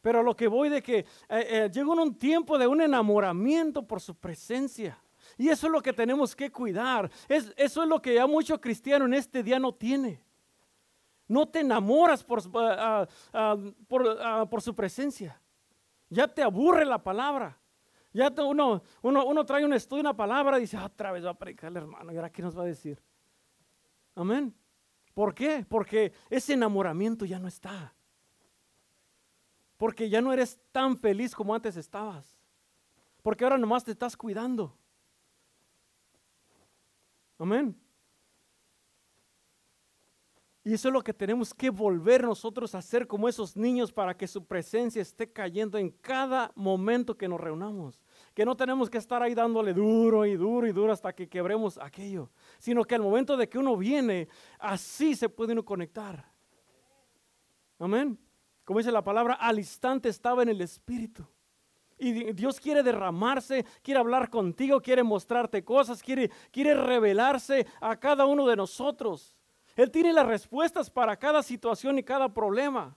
Pero 0.01 0.23
lo 0.23 0.37
que 0.37 0.47
voy 0.47 0.69
de 0.69 0.83
que 0.83 0.99
eh, 0.99 1.07
eh, 1.29 1.71
llegó 1.73 1.93
un 1.93 2.17
tiempo 2.17 2.57
de 2.57 2.67
un 2.67 2.81
enamoramiento 2.81 3.87
por 3.87 4.01
su 4.01 4.15
presencia. 4.15 4.99
Y 5.39 5.49
eso 5.49 5.67
es 5.67 5.73
lo 5.73 5.83
que 5.83 5.93
tenemos 5.93 6.35
que 6.35 6.51
cuidar. 6.51 7.11
Es, 7.29 7.53
eso 7.57 7.83
es 7.83 7.89
lo 7.89 8.01
que 8.01 8.15
ya 8.15 8.27
mucho 8.27 8.61
cristiano 8.61 9.05
en 9.05 9.15
este 9.15 9.43
día 9.43 9.59
no 9.59 9.75
tiene. 9.75 10.23
No 11.29 11.47
te 11.47 11.61
enamoras 11.61 12.25
por, 12.25 12.43
ah, 12.57 13.07
ah, 13.33 13.57
ah, 14.21 14.47
por, 14.51 14.63
su 14.63 14.75
presencia. 14.75 15.41
Ya 16.09 16.27
te 16.27 16.43
aburre 16.43 16.85
la 16.85 17.03
palabra. 17.03 17.57
Ya 18.13 18.33
uno, 18.39 18.83
uno, 19.03 19.25
uno, 19.25 19.47
trae 19.47 19.65
un 19.65 19.73
estudio, 19.73 20.01
una 20.01 20.17
palabra 20.17 20.59
y 20.59 20.63
dice, 20.63 20.77
otra 20.77 21.13
vez 21.13 21.25
va 21.25 21.31
a 21.31 21.39
predicar 21.39 21.71
el 21.71 21.77
hermano. 21.77 22.13
¿Y 22.13 22.17
ahora 22.17 22.31
qué 22.31 22.43
nos 22.43 22.59
va 22.59 22.63
a 22.63 22.67
decir? 22.67 23.01
Amén. 24.17 24.53
¿Por 25.15 25.35
qué? 25.35 25.65
Porque 25.69 26.13
ese 26.29 26.55
enamoramiento 26.55 27.25
ya 27.25 27.39
no 27.39 27.47
está. 27.47 27.95
Porque 29.77 30.11
ya 30.11 30.21
no 30.21 30.33
eres 30.33 30.61
tan 30.73 30.97
feliz 30.97 31.35
como 31.35 31.55
antes 31.55 31.77
estabas. 31.77 32.37
Porque 33.23 33.45
ahora 33.45 33.57
nomás 33.57 33.85
te 33.85 33.93
estás 33.93 34.17
cuidando. 34.17 34.77
Amén. 37.41 37.75
Y 40.63 40.75
eso 40.75 40.89
es 40.89 40.93
lo 40.93 41.03
que 41.03 41.15
tenemos 41.15 41.55
que 41.55 41.71
volver 41.71 42.23
nosotros 42.23 42.75
a 42.75 42.79
hacer 42.79 43.07
como 43.07 43.31
esos 43.31 43.57
niños 43.57 43.91
para 43.91 44.15
que 44.15 44.29
su 44.29 44.45
presencia 44.45 45.01
esté 45.01 45.33
cayendo 45.33 45.79
en 45.79 45.89
cada 45.89 46.53
momento 46.55 47.17
que 47.17 47.29
nos 47.29 47.41
reunamos. 47.41 47.99
Que 48.35 48.45
no 48.45 48.55
tenemos 48.55 48.91
que 48.91 48.99
estar 48.99 49.23
ahí 49.23 49.35
dándole 49.35 49.73
duro 49.73 50.27
y 50.27 50.37
duro 50.37 50.67
y 50.67 50.73
duro 50.73 50.93
hasta 50.93 51.15
que 51.15 51.31
quebremos 51.31 51.79
aquello, 51.79 52.31
sino 52.59 52.85
que 52.85 52.95
al 52.95 53.01
momento 53.01 53.39
de 53.39 53.49
que 53.49 53.59
uno 53.59 53.75
viene, 53.75 54.29
así 54.59 55.17
se 55.17 55.31
puede 55.31 55.55
uno 55.55 55.65
conectar. 55.65 56.31
Amén. 57.79 58.19
Como 58.65 58.81
dice 58.81 58.93
la 58.93 59.03
palabra, 59.03 59.35
al 59.35 59.59
instante 59.59 60.11
estaba 60.11 60.43
en 60.43 60.51
el 60.51 60.61
Espíritu. 60.61 61.27
Y 62.01 62.33
Dios 62.33 62.59
quiere 62.59 62.83
derramarse, 62.83 63.65
quiere 63.83 64.01
hablar 64.01 64.31
contigo, 64.31 64.81
quiere 64.81 65.03
mostrarte 65.03 65.63
cosas, 65.63 66.03
quiere, 66.03 66.31
quiere 66.51 66.75
revelarse 66.75 67.67
a 67.81 67.95
cada 67.95 68.25
uno 68.25 68.47
de 68.47 68.57
nosotros. 68.57 69.37
Él 69.77 69.91
tiene 69.91 70.13
las 70.13 70.27
respuestas 70.27 70.91
para 70.91 71.17
cada 71.17 71.43
situación 71.43 71.99
y 71.99 72.03
cada 72.03 72.33
problema. 72.33 72.97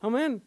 Amén. 0.00 0.42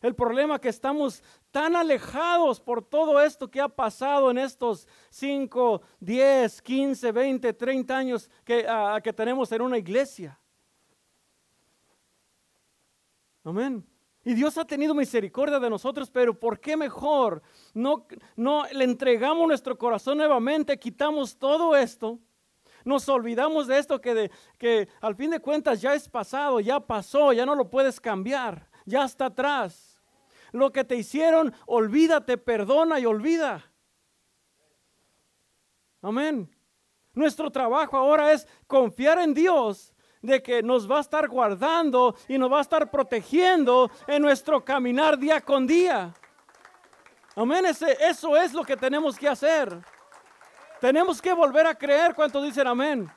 El 0.00 0.14
problema 0.14 0.60
que 0.60 0.68
estamos 0.68 1.22
tan 1.50 1.74
alejados 1.74 2.60
por 2.60 2.84
todo 2.84 3.20
esto 3.20 3.50
que 3.50 3.60
ha 3.60 3.68
pasado 3.68 4.30
en 4.30 4.38
estos 4.38 4.86
5, 5.10 5.80
10, 5.98 6.62
15, 6.62 7.12
20, 7.12 7.52
30 7.54 7.96
años 7.96 8.30
que, 8.44 8.66
que 9.02 9.12
tenemos 9.12 9.50
en 9.50 9.62
una 9.62 9.78
iglesia. 9.78 10.38
Amén. 13.42 13.84
Y 14.24 14.32
Dios 14.34 14.56
ha 14.56 14.64
tenido 14.64 14.94
misericordia 14.94 15.58
de 15.58 15.68
nosotros, 15.68 16.10
pero 16.10 16.38
¿por 16.38 16.58
qué 16.58 16.76
mejor 16.76 17.42
no, 17.74 18.06
no 18.36 18.64
le 18.72 18.84
entregamos 18.84 19.46
nuestro 19.46 19.76
corazón 19.76 20.18
nuevamente, 20.18 20.78
quitamos 20.78 21.36
todo 21.36 21.76
esto, 21.76 22.18
nos 22.84 23.08
olvidamos 23.08 23.66
de 23.66 23.78
esto 23.78 24.00
que, 24.00 24.14
de, 24.14 24.30
que 24.58 24.88
al 25.00 25.14
fin 25.14 25.30
de 25.30 25.40
cuentas 25.40 25.80
ya 25.82 25.94
es 25.94 26.08
pasado, 26.08 26.60
ya 26.60 26.80
pasó, 26.80 27.32
ya 27.32 27.44
no 27.44 27.54
lo 27.54 27.68
puedes 27.68 28.00
cambiar, 28.00 28.68
ya 28.86 29.04
está 29.04 29.26
atrás. 29.26 30.02
Lo 30.52 30.70
que 30.70 30.84
te 30.84 30.96
hicieron, 30.96 31.52
olvídate, 31.66 32.38
perdona 32.38 33.00
y 33.00 33.06
olvida. 33.06 33.70
Amén. 36.00 36.48
Nuestro 37.12 37.50
trabajo 37.50 37.96
ahora 37.96 38.32
es 38.32 38.46
confiar 38.66 39.18
en 39.18 39.34
Dios 39.34 39.93
de 40.24 40.42
que 40.42 40.62
nos 40.62 40.90
va 40.90 40.98
a 40.98 41.00
estar 41.00 41.28
guardando 41.28 42.16
y 42.28 42.38
nos 42.38 42.50
va 42.50 42.58
a 42.58 42.62
estar 42.62 42.90
protegiendo 42.90 43.90
en 44.06 44.22
nuestro 44.22 44.64
caminar 44.64 45.18
día 45.18 45.42
con 45.42 45.66
día. 45.66 46.14
Amén, 47.36 47.66
eso 47.66 48.36
es 48.36 48.54
lo 48.54 48.64
que 48.64 48.74
tenemos 48.76 49.18
que 49.18 49.28
hacer. 49.28 49.78
Tenemos 50.80 51.20
que 51.20 51.32
volver 51.34 51.66
a 51.66 51.74
creer 51.74 52.14
cuando 52.14 52.42
dicen 52.42 52.66
amén. 52.66 53.10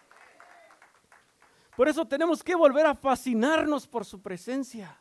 Por 1.78 1.88
eso 1.88 2.06
tenemos 2.06 2.44
que 2.44 2.56
volver 2.56 2.86
a 2.86 2.94
fascinarnos 2.94 3.88
por 3.88 4.04
su 4.04 4.22
presencia. 4.22 5.00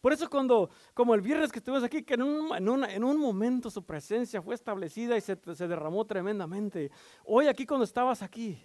Por 0.00 0.14
eso 0.14 0.30
cuando, 0.30 0.70
como 0.94 1.14
el 1.14 1.20
viernes 1.20 1.52
que 1.52 1.58
estuvimos 1.58 1.84
aquí, 1.84 2.04
que 2.04 2.14
en 2.14 2.22
un, 2.22 2.84
en 2.84 3.04
un 3.04 3.18
momento 3.18 3.68
su 3.68 3.84
presencia 3.84 4.40
fue 4.40 4.54
establecida 4.54 5.14
y 5.16 5.20
se, 5.20 5.36
se 5.54 5.68
derramó 5.68 6.06
tremendamente. 6.06 6.90
Hoy 7.24 7.48
aquí 7.48 7.66
cuando 7.66 7.84
estabas 7.84 8.22
aquí, 8.22 8.58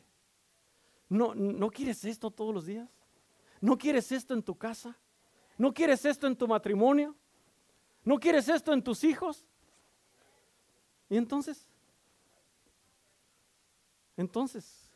¿No, 1.11 1.35
¿No 1.35 1.69
quieres 1.69 2.05
esto 2.05 2.31
todos 2.31 2.53
los 2.53 2.65
días? 2.65 2.89
¿No 3.59 3.77
quieres 3.77 4.13
esto 4.13 4.33
en 4.33 4.41
tu 4.41 4.57
casa? 4.57 4.97
¿No 5.57 5.73
quieres 5.73 6.05
esto 6.05 6.25
en 6.25 6.37
tu 6.37 6.47
matrimonio? 6.47 7.13
¿No 8.05 8.17
quieres 8.17 8.47
esto 8.47 8.71
en 8.71 8.81
tus 8.81 9.03
hijos? 9.03 9.45
¿Y 11.09 11.17
entonces? 11.17 11.67
Entonces, 14.15 14.89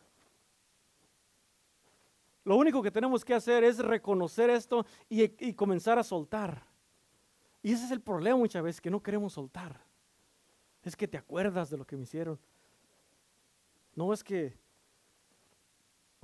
lo 2.45 2.55
único 2.55 2.81
que 2.81 2.91
tenemos 2.91 3.25
que 3.25 3.33
hacer 3.33 3.65
es 3.65 3.79
reconocer 3.79 4.49
esto 4.49 4.85
y, 5.09 5.23
y, 5.45 5.53
comenzar 5.53 5.99
a 5.99 6.03
soltar. 6.03 6.65
Y 7.61 7.73
ese 7.73 7.83
es 7.83 7.91
el 7.91 7.99
problema 7.99 8.37
muchas 8.37 8.63
veces, 8.63 8.79
que 8.79 8.89
no 8.89 9.03
queremos 9.03 9.33
soltar. 9.33 9.81
Es 10.81 10.95
que 10.95 11.09
te 11.09 11.17
acuerdas 11.17 11.69
de 11.69 11.77
lo 11.77 11.85
que 11.85 11.97
me 11.97 12.03
hicieron. 12.03 12.39
No 13.95 14.13
es 14.13 14.23
que 14.23 14.63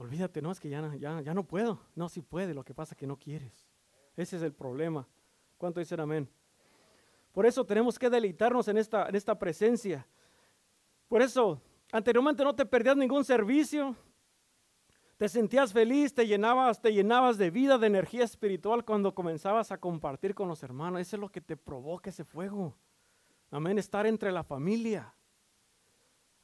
Olvídate, 0.02 0.42
no, 0.42 0.52
es 0.52 0.60
que 0.60 0.68
ya, 0.68 0.96
ya, 0.96 1.22
ya 1.22 1.34
no 1.36 1.44
puedo. 1.44 1.80
No, 1.94 2.10
sí 2.10 2.24
puede, 2.24 2.56
lo 2.56 2.64
que 2.64 2.74
pasa 2.74 2.96
es 2.96 2.98
que 2.98 3.06
no 3.06 3.18
quieres. 3.18 3.68
Ese 4.16 4.38
es 4.38 4.42
el 4.42 4.52
problema. 4.52 5.08
¿Cuánto 5.60 5.80
dicen 5.80 6.00
amén? 6.00 6.28
Por 7.32 7.46
eso 7.46 7.64
tenemos 7.64 8.00
que 8.00 8.10
deleitarnos 8.10 8.68
en 8.68 8.80
esta, 8.80 9.08
en 9.08 9.14
esta 9.14 9.38
presencia. 9.38 10.08
Por 11.08 11.22
eso, 11.22 11.62
anteriormente 11.92 12.44
no 12.44 12.56
te 12.56 12.66
perdías 12.66 12.98
ningún 12.98 13.24
servicio. 13.24 13.96
Te 15.18 15.30
sentías 15.30 15.72
feliz, 15.72 16.12
te 16.16 16.26
llenabas, 16.26 16.82
te 16.82 16.92
llenabas 16.92 17.38
de 17.38 17.52
vida, 17.52 17.78
de 17.78 17.86
energía 17.86 18.24
espiritual 18.24 18.84
cuando 18.84 19.14
comenzabas 19.14 19.72
a 19.72 19.78
compartir 19.78 20.34
con 20.34 20.48
los 20.48 20.64
hermanos. 20.64 21.00
Eso 21.00 21.16
es 21.16 21.20
lo 21.20 21.30
que 21.30 21.42
te 21.42 21.56
provoca 21.56 22.10
ese 22.10 22.24
fuego. 22.24 22.76
Amén, 23.52 23.78
estar 23.78 24.08
entre 24.08 24.32
la 24.32 24.44
familia. 24.44 25.14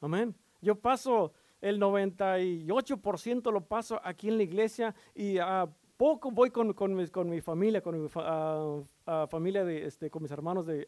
Amén. 0.00 0.32
Yo 0.60 0.76
paso 0.76 1.32
el 1.60 1.80
98% 1.80 3.52
lo 3.52 3.66
paso 3.66 4.00
aquí 4.04 4.28
en 4.28 4.36
la 4.36 4.42
iglesia 4.44 4.94
y 5.14 5.38
a 5.38 5.68
poco 5.96 6.30
voy 6.30 6.50
con, 6.50 6.72
con, 6.72 6.94
mi, 6.94 7.06
familia, 7.40 7.82
con 7.82 8.00
mi 8.00 8.08
familia, 8.08 9.64
de, 9.64 9.86
este, 9.86 10.10
con 10.10 10.22
mis 10.22 10.30
hermanos 10.30 10.66
de 10.66 10.86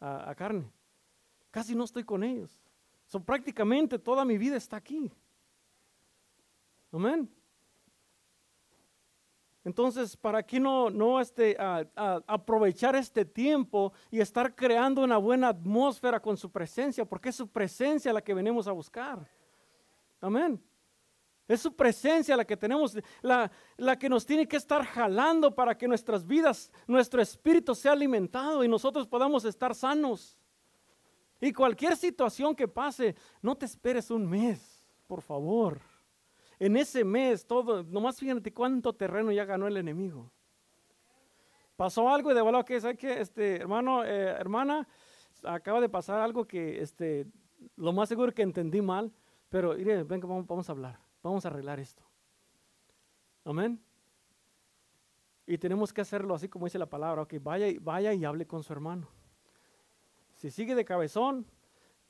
a, 0.00 0.34
carne. 0.36 0.70
Casi 1.50 1.74
no 1.74 1.84
estoy 1.84 2.04
con 2.04 2.22
ellos. 2.22 2.56
Prácticamente 3.24 3.98
toda 3.98 4.24
mi 4.24 4.38
vida 4.38 4.56
está 4.56 4.76
aquí. 4.76 5.10
Amén. 6.92 7.28
Entonces, 9.64 10.16
¿para 10.16 10.44
qué 10.44 10.60
no, 10.60 10.90
no 10.90 11.20
este, 11.20 11.56
aprovechar 11.96 12.94
este 12.94 13.24
tiempo 13.24 13.92
y 14.12 14.20
estar 14.20 14.54
creando 14.54 15.02
una 15.02 15.16
buena 15.16 15.48
atmósfera 15.48 16.20
con 16.20 16.36
su 16.36 16.52
presencia? 16.52 17.04
Porque 17.04 17.30
es 17.30 17.34
su 17.34 17.48
presencia 17.48 18.12
la 18.12 18.22
que 18.22 18.32
venimos 18.32 18.68
a 18.68 18.72
buscar. 18.72 19.28
Amén. 20.20 20.62
Es 21.48 21.60
su 21.60 21.74
presencia 21.74 22.36
la 22.36 22.44
que 22.44 22.56
tenemos, 22.56 22.96
la, 23.22 23.50
la, 23.76 23.96
que 23.96 24.08
nos 24.08 24.26
tiene 24.26 24.48
que 24.48 24.56
estar 24.56 24.84
jalando 24.84 25.54
para 25.54 25.78
que 25.78 25.86
nuestras 25.86 26.26
vidas, 26.26 26.72
nuestro 26.88 27.22
espíritu 27.22 27.74
sea 27.74 27.92
alimentado 27.92 28.64
y 28.64 28.68
nosotros 28.68 29.06
podamos 29.06 29.44
estar 29.44 29.74
sanos. 29.74 30.36
Y 31.40 31.52
cualquier 31.52 31.96
situación 31.96 32.56
que 32.56 32.66
pase, 32.66 33.14
no 33.42 33.54
te 33.54 33.66
esperes 33.66 34.10
un 34.10 34.28
mes, 34.28 34.84
por 35.06 35.22
favor. 35.22 35.80
En 36.58 36.76
ese 36.76 37.04
mes, 37.04 37.46
todo, 37.46 37.84
nomás 37.84 38.18
fíjate 38.18 38.52
cuánto 38.52 38.92
terreno 38.94 39.30
ya 39.30 39.44
ganó 39.44 39.66
el 39.66 39.76
enemigo. 39.76 40.32
Pasó 41.76 42.08
algo 42.08 42.32
y 42.32 42.34
de 42.34 42.40
valor 42.40 42.64
que, 42.64 42.80
¿sabes 42.80 42.96
que 42.96 43.20
Este, 43.20 43.56
hermano, 43.56 44.02
eh, 44.02 44.30
hermana, 44.30 44.88
acaba 45.44 45.80
de 45.80 45.90
pasar 45.90 46.20
algo 46.20 46.46
que, 46.46 46.80
este, 46.80 47.26
lo 47.76 47.92
más 47.92 48.08
seguro 48.08 48.32
que 48.32 48.42
entendí 48.42 48.80
mal. 48.80 49.12
Pero, 49.56 49.72
mire, 49.72 50.02
venga, 50.02 50.26
vamos, 50.28 50.68
a 50.68 50.72
hablar, 50.72 50.98
vamos 51.22 51.42
a 51.46 51.48
arreglar 51.48 51.80
esto. 51.80 52.02
Amén. 53.42 53.80
Y 55.46 55.56
tenemos 55.56 55.94
que 55.94 56.02
hacerlo 56.02 56.34
así 56.34 56.46
como 56.46 56.66
dice 56.66 56.78
la 56.78 56.84
palabra, 56.84 57.24
que 57.24 57.38
vaya, 57.38 57.66
vaya 57.80 58.12
y 58.12 58.22
hable 58.26 58.46
con 58.46 58.62
su 58.62 58.74
hermano. 58.74 59.08
Si 60.34 60.50
sigue 60.50 60.74
de 60.74 60.84
cabezón, 60.84 61.46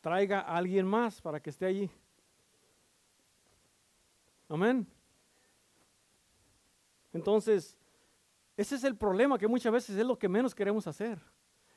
traiga 0.01 0.41
a 0.41 0.57
alguien 0.57 0.89
más 0.89 1.21
para 1.21 1.39
que 1.39 1.51
esté 1.51 1.67
allí. 1.67 1.89
Amén. 4.49 4.85
Entonces, 7.13 7.79
ese 8.57 8.75
es 8.75 8.83
el 8.83 8.97
problema 8.97 9.39
que 9.39 9.47
muchas 9.47 9.73
veces 9.73 9.97
es 9.97 10.05
lo 10.05 10.19
que 10.19 10.29
menos 10.29 10.53
queremos 10.53 10.85
hacer. 10.89 11.23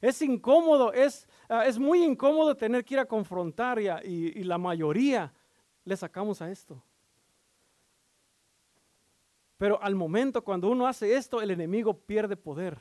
Es 0.01 0.19
incómodo, 0.23 0.91
es, 0.93 1.29
ah, 1.47 1.67
es 1.67 1.77
muy 1.77 2.03
incómodo 2.03 2.57
tener 2.57 2.83
que 2.83 2.95
ir 2.95 2.99
a 2.99 3.05
confrontar 3.05 3.79
y, 3.79 3.87
y 4.09 4.43
la 4.45 4.57
mayoría 4.57 5.31
le 5.89 5.97
sacamos 5.97 6.41
a 6.41 6.49
esto. 6.49 6.81
Pero 9.57 9.81
al 9.81 9.95
momento 9.95 10.43
cuando 10.43 10.69
uno 10.69 10.87
hace 10.87 11.15
esto, 11.15 11.41
el 11.41 11.51
enemigo 11.51 11.93
pierde 11.93 12.37
poder. 12.37 12.79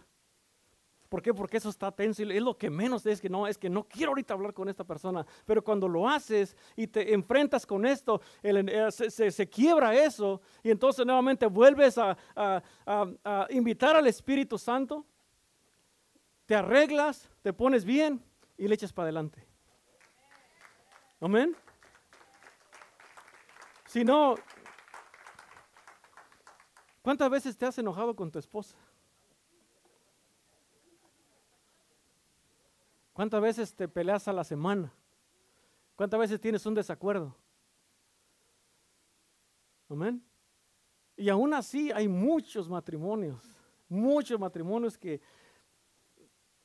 ¿Por 1.09 1.23
qué? 1.23 1.33
Porque 1.33 1.57
eso 1.57 1.71
está 1.71 1.91
tenso 1.91 2.23
y 2.23 2.37
es 2.37 2.43
lo 2.43 2.59
que 2.59 2.69
menos 2.69 3.07
es 3.07 3.19
que 3.19 3.31
no, 3.31 3.47
es 3.47 3.57
que 3.57 3.71
no 3.71 3.85
quiero 3.85 4.11
ahorita 4.11 4.35
hablar 4.35 4.53
con 4.53 4.69
esta 4.69 4.85
persona. 4.85 5.27
Pero 5.47 5.65
cuando 5.65 5.89
lo 5.89 6.07
haces 6.07 6.55
y 6.77 6.87
te 6.87 7.15
enfrentas 7.15 7.65
con 7.65 7.87
esto, 7.87 8.21
eh, 8.43 8.91
se, 8.91 9.49
quiebra 9.49 9.95
eso 9.95 10.43
y 10.63 10.71
entonces 10.71 11.07
nuevamente 11.07 11.47
vuelves 11.47 11.97
a, 11.97 12.15
a 12.37 13.47
invitar 13.49 13.97
al 13.97 14.07
Espíritu 14.07 14.59
Santo, 14.59 15.07
te 16.45 16.55
arreglas, 16.55 17.31
te 17.41 17.55
pones 17.55 17.87
bien 17.87 18.23
y 18.59 18.69
le 18.69 18.75
echas 18.75 18.93
para 18.93 19.05
adelante. 19.05 19.43
Amén. 21.21 21.57
Si 23.89 24.05
no, 24.05 24.35
¿cuántas 27.01 27.31
veces 27.31 27.57
te 27.57 27.65
has 27.65 27.79
enojado 27.79 28.15
con 28.15 28.31
tu 28.31 28.39
esposa? 28.39 28.77
¿Cuántas 33.15 33.41
veces 33.41 33.75
te 33.75 33.89
peleas 33.89 34.29
a 34.29 34.35
la 34.35 34.45
semana? 34.45 34.93
¿Cuántas 35.97 36.21
veces 36.21 36.39
tienes 36.39 36.67
un 36.67 36.75
desacuerdo? 36.75 37.35
Amén. 39.89 40.23
Y 41.17 41.31
aún 41.31 41.55
así 41.55 41.91
hay 41.91 42.09
muchos 42.09 42.69
matrimonios, 42.69 43.43
muchos 43.89 44.39
matrimonios 44.39 44.99
que 44.99 45.23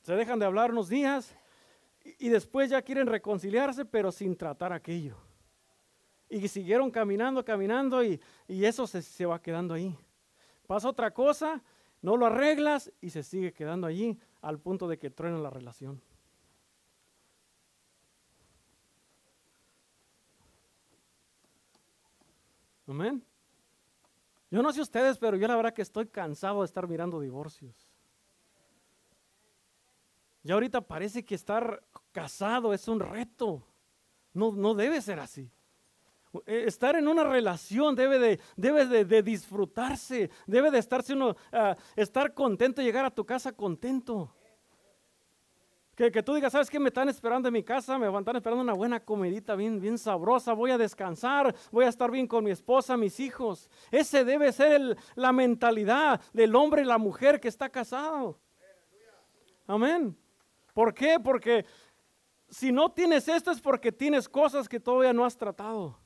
se 0.01 0.13
dejan 0.13 0.39
de 0.39 0.45
hablar 0.45 0.71
unos 0.71 0.89
días 0.89 1.33
y, 2.19 2.27
después 2.27 2.69
ya 2.69 2.81
quieren 2.81 3.07
reconciliarse, 3.07 3.85
pero 3.85 4.11
sin 4.11 4.35
tratar 4.35 4.73
aquello 4.73 5.15
y 6.33 6.47
siguieron 6.47 6.89
caminando, 6.89 7.45
caminando 7.45 8.03
y, 8.03 8.19
eso 8.47 8.87
se, 8.87 9.25
va 9.25 9.39
quedando 9.39 9.75
ahí. 9.75 9.95
Pasa 10.65 10.89
otra 10.89 11.11
cosa, 11.11 11.61
no 12.01 12.17
lo 12.17 12.25
arreglas 12.25 12.91
y 13.01 13.11
se 13.11 13.21
sigue 13.21 13.53
quedando 13.53 13.85
allí 13.85 14.17
al 14.41 14.59
punto 14.59 14.87
de 14.87 14.97
que 14.97 15.11
truena 15.11 15.37
la 15.37 15.51
relación. 15.51 16.01
Amén. 22.87 23.23
Yo 24.49 24.61
no 24.61 24.73
sé 24.73 24.81
ustedes, 24.81 25.17
pero 25.19 25.37
yo 25.37 25.47
la 25.47 25.55
verdad 25.55 25.73
que 25.73 25.81
estoy 25.83 26.07
cansado 26.07 26.61
de 26.61 26.65
estar 26.65 26.87
mirando 26.87 27.19
divorcios. 27.19 27.87
Ya 30.41 30.55
ahorita 30.55 30.81
parece 30.81 31.23
que 31.23 31.35
estar 31.35 31.83
casado 32.11 32.73
es 32.73 32.87
un 32.87 32.99
reto. 32.99 33.65
No, 34.33 34.51
no 34.51 34.73
debe 34.73 34.99
ser 35.01 35.19
así. 35.19 35.49
Eh, 36.47 36.63
estar 36.67 36.95
en 36.95 37.07
una 37.07 37.23
relación 37.23 37.95
debe 37.95 38.17
de, 38.17 38.39
debe 38.55 39.05
de, 39.05 39.21
disfrutarse, 39.21 40.31
debe 40.47 40.71
de 40.71 40.79
estarse 40.79 41.13
uno, 41.13 41.35
ah, 41.51 41.75
estar 41.95 42.33
contento, 42.33 42.81
llegar 42.81 43.05
a 43.05 43.11
tu 43.11 43.23
casa 43.25 43.51
contento. 43.51 44.33
Que, 45.95 46.11
que, 46.11 46.23
tú 46.23 46.33
digas, 46.33 46.51
¿sabes 46.51 46.71
qué? 46.71 46.79
Me 46.79 46.87
están 46.87 47.07
esperando 47.07 47.47
en 47.49 47.53
mi 47.53 47.63
casa, 47.63 47.99
me 47.99 48.07
están 48.07 48.35
esperando 48.35 48.63
una 48.63 48.73
buena 48.73 48.99
comidita 48.99 49.55
bien, 49.55 49.79
bien 49.79 49.99
sabrosa, 49.99 50.53
voy 50.53 50.71
a 50.71 50.77
descansar, 50.79 51.53
voy 51.71 51.85
a 51.85 51.89
estar 51.89 52.09
bien 52.09 52.25
con 52.25 52.43
mi 52.43 52.49
esposa, 52.49 52.97
mis 52.97 53.19
hijos. 53.19 53.69
Ese 53.91 54.25
debe 54.25 54.51
ser 54.51 54.97
la 55.13 55.31
mentalidad 55.31 56.19
del 56.33 56.55
hombre 56.55 56.81
y 56.81 56.85
la 56.85 56.97
mujer 56.97 57.39
que 57.39 57.47
está 57.47 57.69
casado. 57.69 58.39
Amén. 59.67 60.17
¿Por 60.73 60.95
qué? 60.95 61.19
Porque 61.23 61.63
si 62.49 62.71
no 62.71 62.91
tienes 62.91 63.27
esto 63.27 63.51
es 63.51 63.61
porque 63.61 63.91
tienes 63.91 64.27
cosas 64.27 64.67
que 64.67 64.79
todavía 64.79 65.13
no 65.13 65.25
has 65.25 65.37
tratado. 65.37 66.02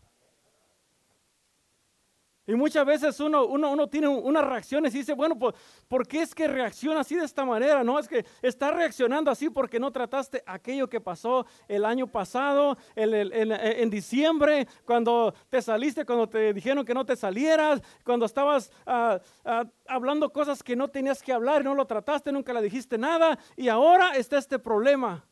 Y 2.49 2.55
muchas 2.55 2.85
veces 2.85 3.19
uno, 3.19 3.45
uno, 3.45 3.71
uno, 3.71 3.89
tiene 3.89 4.07
unas 4.07 4.45
reacciones 4.45 4.95
y 4.95 4.99
dice, 4.99 5.11
bueno, 5.11 5.37
pues, 5.37 5.53
¿por 5.89 6.07
qué 6.07 6.21
es 6.21 6.33
que 6.33 6.47
reacciona 6.47 7.01
así 7.01 7.13
de 7.13 7.25
esta 7.25 7.43
manera? 7.43 7.83
No, 7.83 7.99
es 7.99 8.07
que 8.07 8.25
está 8.41 8.71
reaccionando 8.71 9.29
así 9.29 9.49
porque 9.49 9.81
no 9.81 9.91
trataste 9.91 10.43
aquello 10.45 10.87
que 10.87 11.01
pasó 11.01 11.45
el 11.67 11.83
año 11.83 12.07
pasado, 12.07 12.77
en, 12.95 13.89
diciembre, 13.89 14.65
cuando 14.85 15.33
te 15.49 15.61
saliste, 15.61 16.05
cuando 16.05 16.29
te 16.29 16.53
dijeron 16.53 16.85
que 16.85 16.93
no 16.93 17.05
te 17.05 17.17
salieras, 17.17 17.81
cuando 18.05 18.25
estabas 18.25 18.71
ah, 18.85 19.19
ah, 19.43 19.65
hablando 19.85 20.31
cosas 20.31 20.63
que 20.63 20.77
no 20.77 20.87
tenías 20.87 21.21
que 21.21 21.33
hablar, 21.33 21.65
no 21.65 21.75
lo 21.75 21.85
trataste, 21.85 22.31
nunca 22.31 22.53
le 22.53 22.61
dijiste 22.61 22.97
nada, 22.97 23.37
y 23.57 23.67
ahora 23.67 24.15
está 24.15 24.37
este 24.37 24.57
problema. 24.57 25.25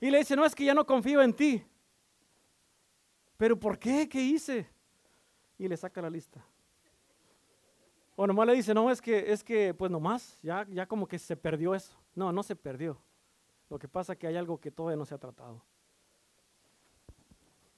Y 0.00 0.10
le 0.10 0.18
dice, 0.18 0.34
no, 0.34 0.44
es 0.44 0.52
que 0.56 0.64
ya 0.64 0.74
no 0.74 0.84
confío 0.84 1.22
en 1.22 1.32
ti. 1.32 1.64
¿Pero 3.36 3.56
por 3.56 3.78
qué? 3.78 4.08
¿Qué 4.08 4.20
hice? 4.20 4.71
Y 5.62 5.68
le 5.68 5.76
saca 5.76 6.02
la 6.02 6.10
lista. 6.10 6.44
O 8.16 8.26
nomás 8.26 8.48
le 8.48 8.54
dice, 8.54 8.74
no, 8.74 8.90
es 8.90 9.00
que, 9.00 9.32
es 9.32 9.44
que, 9.44 9.72
pues 9.72 9.90
nomás, 9.90 10.38
ya, 10.42 10.66
ya 10.68 10.86
como 10.86 11.06
que 11.06 11.18
se 11.20 11.36
perdió 11.36 11.72
eso. 11.72 11.96
No, 12.16 12.32
no 12.32 12.42
se 12.42 12.56
perdió. 12.56 12.98
Lo 13.70 13.78
que 13.78 13.86
pasa 13.86 14.14
es 14.14 14.18
que 14.18 14.26
hay 14.26 14.36
algo 14.36 14.60
que 14.60 14.72
todavía 14.72 14.96
no 14.96 15.06
se 15.06 15.14
ha 15.14 15.18
tratado. 15.18 15.62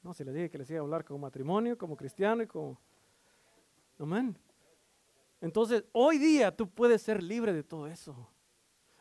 No, 0.02 0.14
si 0.14 0.24
le 0.24 0.32
dije 0.32 0.50
que 0.50 0.58
le 0.58 0.64
siga 0.64 0.80
a 0.80 0.82
hablar 0.82 1.04
como 1.04 1.18
matrimonio, 1.18 1.76
como 1.76 1.94
cristiano 1.94 2.42
y 2.42 2.46
como... 2.46 2.80
Amén. 3.98 4.36
Entonces, 5.42 5.84
hoy 5.92 6.16
día 6.16 6.56
tú 6.56 6.68
puedes 6.68 7.02
ser 7.02 7.22
libre 7.22 7.52
de 7.52 7.62
todo 7.62 7.86
eso. 7.86 8.26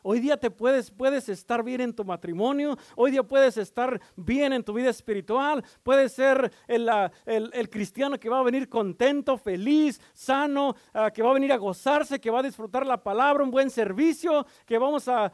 Hoy 0.06 0.20
día 0.20 0.36
te 0.36 0.50
puedes, 0.50 0.90
puedes 0.90 1.30
estar 1.30 1.64
bien 1.64 1.80
en 1.80 1.94
tu 1.94 2.04
matrimonio, 2.04 2.76
hoy 2.94 3.10
día 3.10 3.22
puedes 3.22 3.56
estar 3.56 3.98
bien 4.16 4.52
en 4.52 4.62
tu 4.62 4.74
vida 4.74 4.90
espiritual, 4.90 5.64
puedes 5.82 6.12
ser 6.12 6.52
el, 6.68 6.90
el, 7.24 7.70
cristiano 7.70 8.20
que 8.20 8.28
va 8.28 8.40
a 8.40 8.42
venir 8.42 8.68
contento, 8.68 9.38
feliz, 9.38 9.98
sano, 10.12 10.76
ah, 10.92 11.10
que 11.10 11.22
va 11.22 11.30
a 11.30 11.32
venir 11.32 11.54
a 11.54 11.56
gozarse, 11.56 12.20
que 12.20 12.30
va 12.30 12.40
a 12.40 12.42
disfrutar 12.42 12.86
la 12.86 13.02
palabra, 13.02 13.42
un 13.42 13.50
buen 13.50 13.70
servicio, 13.70 14.46
que 14.66 14.76
vamos 14.76 15.08
a, 15.08 15.32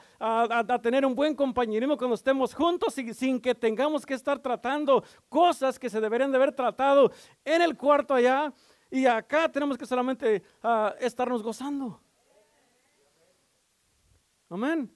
tener 0.81 1.05
un 1.05 1.17
buen 1.17 1.35
compañerismo 1.35 1.97
cuando 1.97 2.15
estemos 2.15 2.55
juntos 2.55 2.97
y, 2.99 3.13
sin 3.13 3.41
que 3.41 3.57
tengamos 3.57 4.07
que 4.07 4.15
estar 4.15 4.39
tratando 4.39 5.03
cosas 5.29 5.81
que 5.81 5.91
se 5.91 6.01
deberían 6.01 6.31
de 6.31 6.37
haber 6.37 6.53
tratado 6.53 7.11
en 7.45 7.61
el 7.61 7.77
cuarto 7.77 8.15
allá 8.15 8.53
y 8.89 9.05
acá 9.07 9.51
tenemos 9.51 9.77
que 9.77 9.85
solamente 9.85 10.45
ah, 10.63 10.95
estarnos 11.01 11.43
gozando. 11.43 12.01
Amén. 14.51 14.93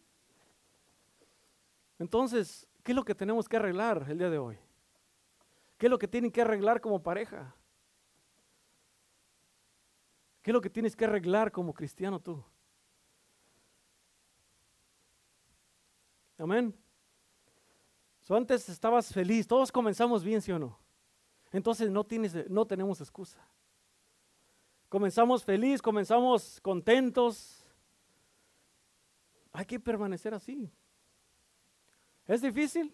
Entonces, 1.98 2.68
¿qué 2.82 2.90
es 2.90 2.96
lo 2.96 3.04
que 3.04 3.14
tenemos 3.14 3.48
que 3.48 3.56
arreglar 3.56 4.04
el 4.10 4.18
día 4.18 4.28
de 4.28 4.38
hoy? 4.38 4.58
¿Qué 5.78 5.86
es 5.86 5.90
lo 5.90 5.98
que 5.98 6.08
tienen 6.08 6.30
que 6.30 6.42
arreglar 6.42 6.80
como 6.80 7.02
pareja? 7.02 7.54
¿Qué 10.42 10.50
es 10.50 10.52
lo 10.52 10.60
que 10.60 10.68
tienes 10.68 10.96
que 10.96 11.04
arreglar 11.04 11.52
como 11.52 11.72
cristiano 11.72 12.20
tú? 12.20 12.44
Amén. 16.36 16.74
So, 18.22 18.34
antes 18.34 18.68
estabas 18.68 19.12
feliz, 19.12 19.46
todos 19.46 19.70
comenzamos 19.70 20.24
bien, 20.24 20.42
¿sí 20.42 20.50
o 20.50 20.58
no? 20.58 20.78
Entonces 21.52 21.90
no, 21.90 22.02
tienes, 22.02 22.50
no 22.50 22.66
tenemos 22.66 23.00
excusa. 23.00 23.38
Comenzamos 24.88 25.44
feliz, 25.44 25.80
comenzamos 25.80 26.60
contentos, 26.60 27.63
hay 29.54 29.64
que 29.64 29.78
permanecer 29.78 30.34
así. 30.34 30.68
¿Es 32.26 32.42
difícil? 32.42 32.92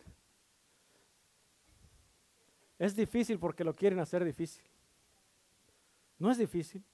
Es 2.79 2.95
difícil 2.95 3.39
porque 3.39 3.65
lo 3.65 3.75
quieren 3.75 3.99
hacer 3.99 4.23
difícil. 4.23 4.63
No 6.19 6.31
es 6.31 6.37
difícil. 6.37 6.85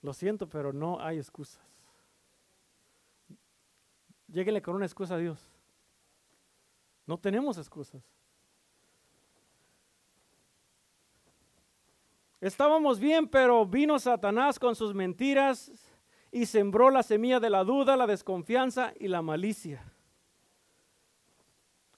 Lo 0.00 0.14
siento, 0.14 0.48
pero 0.48 0.72
no 0.72 0.98
hay 0.98 1.18
excusas. 1.18 1.62
Lléguenle 4.28 4.62
con 4.62 4.76
una 4.76 4.86
excusa 4.86 5.16
a 5.16 5.18
Dios. 5.18 5.46
No 7.04 7.18
tenemos 7.18 7.58
excusas. 7.58 8.02
Estábamos 12.40 12.98
bien, 12.98 13.28
pero 13.28 13.66
vino 13.66 13.98
Satanás 13.98 14.58
con 14.58 14.74
sus 14.74 14.94
mentiras 14.94 15.85
y 16.36 16.44
sembró 16.44 16.90
la 16.90 17.02
semilla 17.02 17.40
de 17.40 17.48
la 17.48 17.64
duda, 17.64 17.96
la 17.96 18.06
desconfianza 18.06 18.92
y 19.00 19.08
la 19.08 19.22
malicia. 19.22 19.90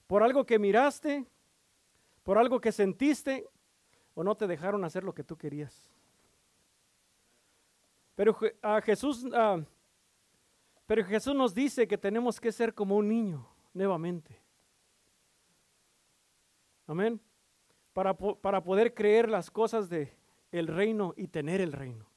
Por 0.07 0.23
algo 0.23 0.45
que 0.45 0.57
miraste, 0.57 1.25
por 2.23 2.37
algo 2.37 2.61
que 2.61 2.71
sentiste, 2.71 3.45
o 4.13 4.23
no 4.23 4.35
te 4.35 4.47
dejaron 4.47 4.85
hacer 4.85 5.03
lo 5.03 5.13
que 5.13 5.25
tú 5.25 5.35
querías. 5.35 5.89
Pero 8.15 8.33
Jesús, 8.81 9.27
pero 10.85 11.03
Jesús 11.03 11.35
nos 11.35 11.53
dice 11.53 11.85
que 11.85 11.97
tenemos 11.97 12.39
que 12.39 12.53
ser 12.53 12.73
como 12.73 12.95
un 12.95 13.09
niño 13.09 13.45
nuevamente. 13.73 14.39
Amén. 16.87 17.19
Para, 17.91 18.13
para 18.13 18.63
poder 18.63 18.93
creer 18.93 19.27
las 19.27 19.51
cosas 19.51 19.89
de 19.89 20.15
el 20.53 20.67
reino 20.67 21.13
y 21.17 21.27
tener 21.27 21.59
el 21.59 21.73
reino. 21.73 22.08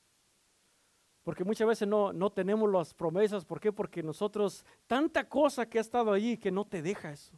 Porque 1.22 1.44
muchas 1.44 1.68
veces 1.68 1.86
no, 1.86 2.12
no 2.12 2.30
tenemos 2.30 2.70
las 2.70 2.94
promesas. 2.94 3.44
¿Por 3.44 3.60
qué? 3.60 3.72
Porque 3.72 4.02
nosotros, 4.02 4.64
tanta 4.86 5.28
cosa 5.28 5.68
que 5.68 5.78
ha 5.78 5.80
estado 5.80 6.12
allí 6.12 6.36
que 6.36 6.50
no 6.50 6.64
te 6.64 6.82
deja 6.82 7.12
eso. 7.12 7.32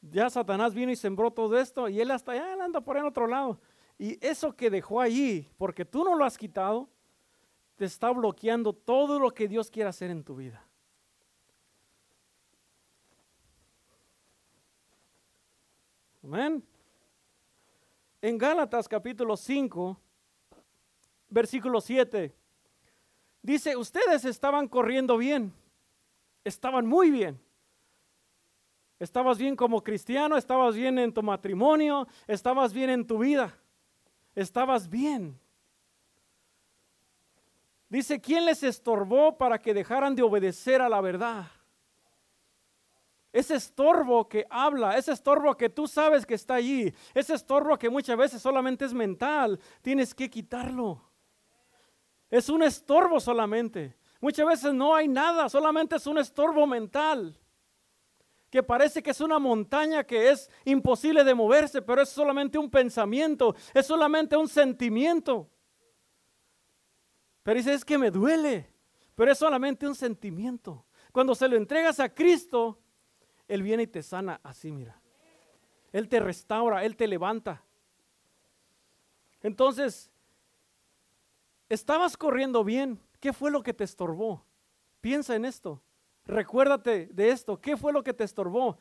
Ya 0.00 0.30
Satanás 0.30 0.72
vino 0.72 0.92
y 0.92 0.96
sembró 0.96 1.30
todo 1.30 1.58
esto 1.58 1.88
y 1.88 2.00
él 2.00 2.10
hasta 2.10 2.32
allá 2.32 2.64
anda 2.64 2.80
por 2.80 2.96
en 2.96 3.04
otro 3.04 3.26
lado. 3.26 3.60
Y 3.98 4.24
eso 4.24 4.56
que 4.56 4.70
dejó 4.70 5.00
allí, 5.00 5.48
porque 5.58 5.84
tú 5.84 6.04
no 6.04 6.14
lo 6.14 6.24
has 6.24 6.38
quitado, 6.38 6.88
te 7.76 7.84
está 7.84 8.10
bloqueando 8.10 8.72
todo 8.72 9.18
lo 9.18 9.30
que 9.30 9.48
Dios 9.48 9.70
quiere 9.70 9.90
hacer 9.90 10.10
en 10.10 10.24
tu 10.24 10.36
vida. 10.36 10.66
Amén. 16.22 16.64
En 18.22 18.38
Gálatas 18.38 18.86
capítulo 18.88 19.36
5 19.36 19.98
versículo 21.30 21.80
7. 21.80 22.34
Dice, 23.42 23.76
ustedes 23.76 24.24
estaban 24.24 24.68
corriendo 24.68 25.16
bien, 25.16 25.52
estaban 26.44 26.86
muy 26.86 27.10
bien. 27.10 27.40
Estabas 28.98 29.38
bien 29.38 29.56
como 29.56 29.82
cristiano, 29.82 30.36
estabas 30.36 30.76
bien 30.76 30.98
en 30.98 31.14
tu 31.14 31.22
matrimonio, 31.22 32.06
estabas 32.26 32.74
bien 32.74 32.90
en 32.90 33.06
tu 33.06 33.18
vida, 33.18 33.58
estabas 34.34 34.90
bien. 34.90 35.40
Dice, 37.88 38.20
¿quién 38.20 38.44
les 38.44 38.62
estorbó 38.62 39.38
para 39.38 39.58
que 39.58 39.72
dejaran 39.72 40.14
de 40.14 40.22
obedecer 40.22 40.82
a 40.82 40.88
la 40.88 41.00
verdad? 41.00 41.46
Ese 43.32 43.54
estorbo 43.54 44.28
que 44.28 44.46
habla, 44.50 44.98
ese 44.98 45.12
estorbo 45.12 45.56
que 45.56 45.70
tú 45.70 45.88
sabes 45.88 46.26
que 46.26 46.34
está 46.34 46.54
allí, 46.54 46.92
ese 47.14 47.34
estorbo 47.34 47.78
que 47.78 47.88
muchas 47.88 48.18
veces 48.18 48.42
solamente 48.42 48.84
es 48.84 48.92
mental, 48.92 49.58
tienes 49.82 50.14
que 50.14 50.28
quitarlo. 50.28 51.09
Es 52.30 52.48
un 52.48 52.62
estorbo 52.62 53.18
solamente. 53.18 53.96
Muchas 54.20 54.46
veces 54.46 54.74
no 54.74 54.94
hay 54.94 55.08
nada, 55.08 55.48
solamente 55.48 55.96
es 55.96 56.06
un 56.06 56.18
estorbo 56.18 56.66
mental. 56.66 57.36
Que 58.50 58.62
parece 58.62 59.02
que 59.02 59.10
es 59.10 59.20
una 59.20 59.38
montaña 59.38 60.04
que 60.04 60.30
es 60.30 60.50
imposible 60.64 61.24
de 61.24 61.34
moverse, 61.34 61.82
pero 61.82 62.02
es 62.02 62.08
solamente 62.08 62.58
un 62.58 62.70
pensamiento, 62.70 63.54
es 63.72 63.86
solamente 63.86 64.36
un 64.36 64.48
sentimiento. 64.48 65.48
Pero 67.42 67.56
dice, 67.56 67.72
es 67.72 67.84
que 67.84 67.96
me 67.96 68.10
duele, 68.10 68.70
pero 69.14 69.32
es 69.32 69.38
solamente 69.38 69.86
un 69.86 69.94
sentimiento. 69.94 70.84
Cuando 71.12 71.34
se 71.34 71.48
lo 71.48 71.56
entregas 71.56 71.98
a 72.00 72.12
Cristo, 72.12 72.78
Él 73.48 73.62
viene 73.62 73.84
y 73.84 73.86
te 73.86 74.02
sana 74.02 74.40
así, 74.42 74.70
mira. 74.70 75.00
Él 75.92 76.08
te 76.08 76.20
restaura, 76.20 76.84
Él 76.84 76.96
te 76.96 77.08
levanta. 77.08 77.64
Entonces, 79.42 80.10
estabas 81.70 82.18
corriendo 82.18 82.62
bien. 82.62 83.00
¿Qué 83.20 83.32
fue 83.32 83.50
lo 83.50 83.62
que 83.62 83.72
te 83.72 83.84
estorbó? 83.84 84.44
Piensa 85.00 85.34
en 85.34 85.46
esto. 85.46 85.82
Recuérdate 86.26 87.06
de 87.06 87.30
esto. 87.30 87.58
¿Qué 87.58 87.76
fue 87.76 87.92
lo 87.92 88.02
que 88.02 88.12
te 88.12 88.24
estorbó? 88.24 88.78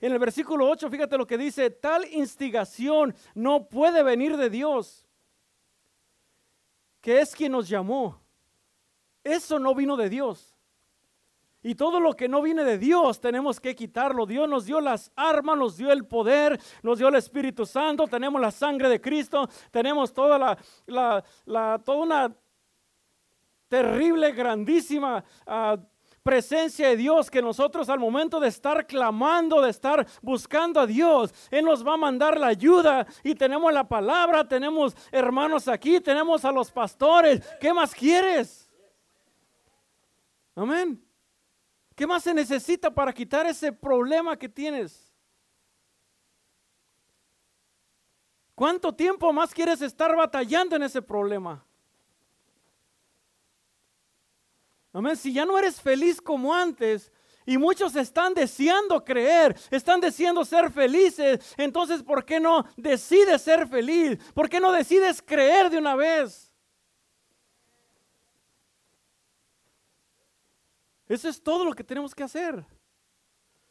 En 0.00 0.12
el 0.12 0.18
versículo 0.18 0.68
8, 0.68 0.90
fíjate 0.90 1.16
lo 1.16 1.26
que 1.28 1.38
dice, 1.38 1.70
tal 1.70 2.04
instigación 2.12 3.14
no 3.36 3.68
puede 3.68 4.02
venir 4.02 4.36
de 4.36 4.50
Dios, 4.50 5.06
que 7.00 7.20
es 7.20 7.36
quien 7.36 7.52
nos 7.52 7.68
llamó. 7.68 8.20
Eso 9.22 9.60
no 9.60 9.76
vino 9.76 9.96
de 9.96 10.08
Dios. 10.08 10.51
Y 11.62 11.76
todo 11.76 12.00
lo 12.00 12.14
que 12.14 12.28
no 12.28 12.42
viene 12.42 12.64
de 12.64 12.76
Dios 12.76 13.20
tenemos 13.20 13.60
que 13.60 13.76
quitarlo. 13.76 14.26
Dios 14.26 14.48
nos 14.48 14.66
dio 14.66 14.80
las 14.80 15.12
armas, 15.14 15.56
nos 15.56 15.76
dio 15.76 15.92
el 15.92 16.04
poder, 16.04 16.60
nos 16.82 16.98
dio 16.98 17.08
el 17.08 17.14
Espíritu 17.14 17.64
Santo, 17.64 18.08
tenemos 18.08 18.40
la 18.40 18.50
sangre 18.50 18.88
de 18.88 19.00
Cristo, 19.00 19.48
tenemos 19.70 20.12
toda 20.12 20.38
la, 20.38 20.58
la, 21.46 21.80
toda 21.84 21.98
una 21.98 22.36
terrible, 23.68 24.32
grandísima 24.32 25.24
uh, 25.46 25.80
presencia 26.22 26.88
de 26.88 26.96
Dios 26.96 27.30
que 27.30 27.40
nosotros 27.40 27.88
al 27.88 27.98
momento 28.00 28.40
de 28.40 28.48
estar 28.48 28.86
clamando, 28.86 29.60
de 29.62 29.70
estar 29.70 30.06
buscando 30.20 30.80
a 30.80 30.86
Dios, 30.86 31.32
Él 31.50 31.64
nos 31.64 31.86
va 31.86 31.94
a 31.94 31.96
mandar 31.96 32.38
la 32.38 32.48
ayuda 32.48 33.06
y 33.22 33.34
tenemos 33.34 33.72
la 33.72 33.84
palabra, 33.84 34.46
tenemos 34.46 34.96
hermanos 35.12 35.68
aquí, 35.68 36.00
tenemos 36.00 36.44
a 36.44 36.50
los 36.50 36.72
pastores. 36.72 37.40
¿Qué 37.60 37.72
más 37.72 37.94
quieres? 37.94 38.68
Amén. 40.54 41.11
¿Qué 41.94 42.06
más 42.06 42.22
se 42.22 42.32
necesita 42.32 42.90
para 42.92 43.12
quitar 43.12 43.46
ese 43.46 43.72
problema 43.72 44.36
que 44.36 44.48
tienes? 44.48 45.12
¿Cuánto 48.54 48.94
tiempo 48.94 49.32
más 49.32 49.52
quieres 49.52 49.82
estar 49.82 50.14
batallando 50.14 50.76
en 50.76 50.84
ese 50.84 51.02
problema? 51.02 51.64
Amén. 54.92 55.16
Si 55.16 55.32
ya 55.32 55.44
no 55.44 55.58
eres 55.58 55.80
feliz 55.80 56.20
como 56.20 56.54
antes 56.54 57.10
y 57.46 57.58
muchos 57.58 57.96
están 57.96 58.34
deseando 58.34 59.04
creer, 59.04 59.56
están 59.70 60.00
deseando 60.00 60.44
ser 60.44 60.70
felices, 60.70 61.54
entonces 61.56 62.02
¿por 62.02 62.24
qué 62.24 62.38
no 62.38 62.66
decides 62.76 63.42
ser 63.42 63.66
feliz? 63.66 64.18
¿Por 64.34 64.48
qué 64.48 64.60
no 64.60 64.70
decides 64.70 65.22
creer 65.22 65.70
de 65.70 65.78
una 65.78 65.96
vez? 65.96 66.51
Eso 71.12 71.28
es 71.28 71.42
todo 71.42 71.66
lo 71.66 71.74
que 71.74 71.84
tenemos 71.84 72.14
que 72.14 72.22
hacer. 72.22 72.64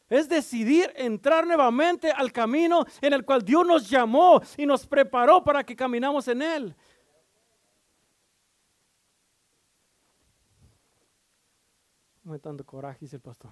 Es 0.08 0.30
decidir 0.30 0.94
entrar 0.96 1.48
nuevamente 1.48 2.12
al 2.12 2.32
camino 2.32 2.86
en 3.02 3.14
el 3.14 3.26
cual 3.26 3.44
Dios 3.44 3.66
nos 3.66 3.90
llamó 3.90 4.40
y 4.58 4.68
nos 4.68 4.86
preparó 4.86 5.44
para 5.44 5.64
que 5.64 5.76
caminamos 5.76 6.28
en 6.28 6.44
él. 6.44 6.76
Tanto 12.44 12.64
coraje, 12.64 13.00
dice 13.02 13.16
el 13.16 13.24
pastor. 13.24 13.50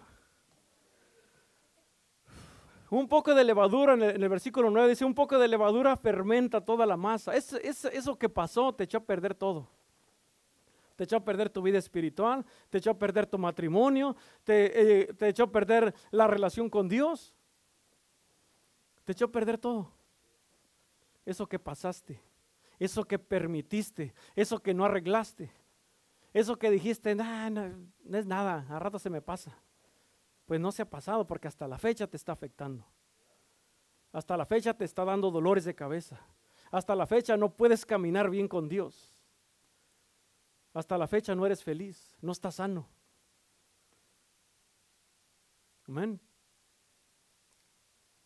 Un 2.91 3.08
poco 3.08 3.34
de 3.34 3.43
levadura, 3.43 3.93
en 3.95 4.04
el, 4.04 4.30
versículo 4.30 4.69
9 4.69 4.89
dice, 4.89 5.04
un 5.04 5.15
poco 5.15 5.39
de 5.39 5.47
levadura 5.47 5.97
fermenta 5.97 6.62
toda 6.62 6.86
la 6.86 6.95
masa. 6.95 7.34
Es, 7.36 7.54
eso 7.54 8.19
que 8.19 8.30
pasó 8.30 8.71
te 8.73 8.84
echó 8.84 8.99
a 8.99 9.04
perder 9.04 9.34
todo. 9.34 9.79
Te 10.99 11.05
echó 11.05 11.15
a 11.15 11.23
perder 11.23 11.49
tu 11.49 11.62
vida 11.62 11.77
espiritual, 11.77 12.45
te 12.69 12.79
echó 12.79 12.91
a 12.91 12.99
perder 12.99 13.25
tu 13.25 13.38
matrimonio, 13.38 14.17
te, 14.43 15.03
eh, 15.03 15.13
te 15.13 15.29
echó 15.29 15.43
a 15.43 15.49
perder 15.49 15.95
la 16.12 16.27
relación 16.27 16.69
con 16.69 16.89
Dios. 16.89 17.33
Te 19.05 19.13
echó 19.13 19.23
a 19.23 19.31
perder 19.31 19.57
todo. 19.57 19.93
Eso 21.25 21.47
que 21.47 21.57
pasaste, 21.57 22.21
eso 22.77 23.05
que 23.05 23.17
permitiste, 23.17 24.13
eso 24.35 24.59
que 24.59 24.73
no 24.73 24.83
arreglaste. 24.83 25.49
Eso 26.33 26.59
que 26.59 26.69
dijiste, 26.69 27.15
no 27.15 28.17
es 28.17 28.25
nada, 28.25 28.65
a 28.67 28.77
rato 28.77 28.99
se 28.99 29.09
me 29.09 29.21
pasa. 29.21 29.57
Pues 30.45 30.59
no 30.59 30.69
se 30.73 30.81
ha 30.81 30.89
pasado 30.89 31.25
porque 31.25 31.47
hasta 31.47 31.65
la 31.65 31.77
fecha 31.77 32.07
te 32.07 32.17
está 32.17 32.33
afectando. 32.33 32.85
Hasta 34.12 34.35
la 34.35 34.45
fecha 34.45 34.73
te 34.73 34.83
está 34.83 35.05
dando 35.05 35.31
dolores 35.31 35.63
de 35.63 35.75
cabeza. 35.75 36.19
Hasta 36.71 36.93
la 36.93 37.07
fecha 37.07 37.38
no 37.38 37.55
puedes 37.55 37.85
caminar 37.85 38.29
bien 38.29 38.49
con 38.49 38.67
Dios. 38.67 39.09
Hasta 40.73 40.97
la 40.97 41.08
fecha 41.08 41.36
no 41.36 41.45
eres 41.45 41.63
feliz, 41.63 42.15
no 42.21 42.32
estás 42.32 42.55
sano. 42.55 42.88
Amén. 45.88 46.19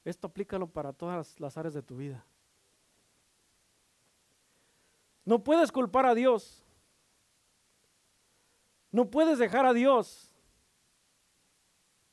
Esto 0.03 0.27
aplícalo 0.27 0.67
para 0.67 0.91
todas 0.91 1.39
las 1.39 1.58
áreas 1.58 1.73
de 1.73 1.82
tu 1.82 1.95
vida. 1.95 2.25
No 5.25 5.43
puedes 5.43 5.71
culpar 5.71 6.06
a 6.06 6.13
Dios. 6.13 6.65
No 8.91 9.10
puedes 9.10 9.39
dejar 9.39 9.65
a 9.65 9.73
Dios. 9.73 10.29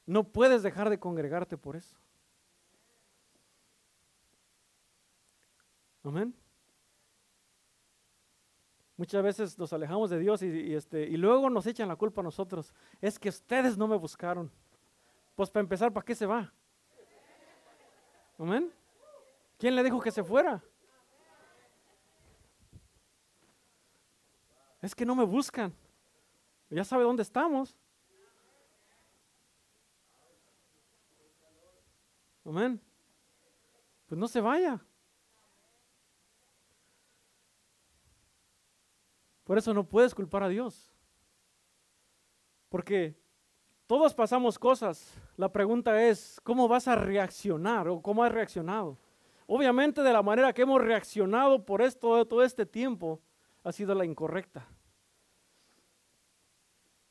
No 0.06 0.24
puedes 0.24 0.62
dejar 0.62 0.88
de 0.88 1.00
congregarte 1.00 1.56
por 1.56 1.76
eso. 1.76 1.96
Amén. 6.02 6.34
Muchas 9.00 9.22
veces 9.22 9.58
nos 9.58 9.72
alejamos 9.72 10.10
de 10.10 10.18
Dios 10.18 10.42
y, 10.42 10.74
este, 10.74 11.04
y 11.04 11.16
luego 11.16 11.48
nos 11.48 11.66
echan 11.66 11.88
la 11.88 11.96
culpa 11.96 12.20
a 12.20 12.24
nosotros. 12.24 12.74
Es 13.00 13.18
que 13.18 13.30
ustedes 13.30 13.78
no 13.78 13.88
me 13.88 13.96
buscaron. 13.96 14.52
Pues 15.34 15.48
para 15.48 15.62
empezar, 15.62 15.90
¿para 15.90 16.04
qué 16.04 16.14
se 16.14 16.26
va? 16.26 16.52
Amén. 18.38 18.70
¿Quién 19.56 19.74
le 19.74 19.82
dijo 19.82 20.02
que 20.02 20.10
se 20.10 20.22
fuera? 20.22 20.62
Es 24.82 24.94
que 24.94 25.06
no 25.06 25.14
me 25.14 25.24
buscan. 25.24 25.72
Ya 26.68 26.84
sabe 26.84 27.04
dónde 27.04 27.22
estamos. 27.22 27.74
Amén. 32.44 32.78
Pues 34.06 34.18
no 34.18 34.28
se 34.28 34.42
vaya. 34.42 34.78
Por 39.50 39.58
eso 39.58 39.74
no 39.74 39.82
puedes 39.82 40.14
culpar 40.14 40.44
a 40.44 40.48
Dios. 40.48 40.88
Porque 42.68 43.16
todos 43.88 44.14
pasamos 44.14 44.56
cosas. 44.56 45.12
La 45.36 45.50
pregunta 45.50 46.06
es, 46.06 46.40
¿cómo 46.44 46.68
vas 46.68 46.86
a 46.86 46.94
reaccionar 46.94 47.88
o 47.88 48.00
cómo 48.00 48.22
has 48.22 48.30
reaccionado? 48.30 48.96
Obviamente 49.48 50.04
de 50.04 50.12
la 50.12 50.22
manera 50.22 50.52
que 50.52 50.62
hemos 50.62 50.80
reaccionado 50.80 51.64
por 51.66 51.82
esto 51.82 52.24
todo 52.26 52.44
este 52.44 52.64
tiempo 52.64 53.20
ha 53.64 53.72
sido 53.72 53.92
la 53.92 54.04
incorrecta. 54.04 54.68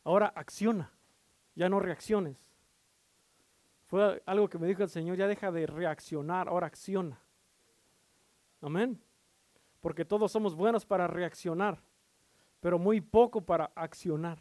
Ahora 0.05 0.31
acciona, 0.33 0.93
ya 1.55 1.67
no 1.67 1.81
reacciones. 1.81 2.37
Fue 3.87 4.23
algo 4.25 4.47
que 4.47 4.57
me 4.57 4.67
dijo 4.67 4.81
el 4.81 4.89
Señor, 4.89 5.17
ya 5.17 5.27
deja 5.27 5.51
de 5.51 5.67
reaccionar, 5.67 6.47
ahora 6.47 6.67
acciona. 6.67 7.19
Amén. 8.61 8.97
Porque 9.81 10.05
todos 10.05 10.31
somos 10.31 10.55
buenos 10.55 10.85
para 10.85 11.05
reaccionar, 11.05 11.81
pero 12.59 12.77
muy 12.79 13.01
poco 13.01 13.41
para 13.41 13.71
accionar. 13.75 14.39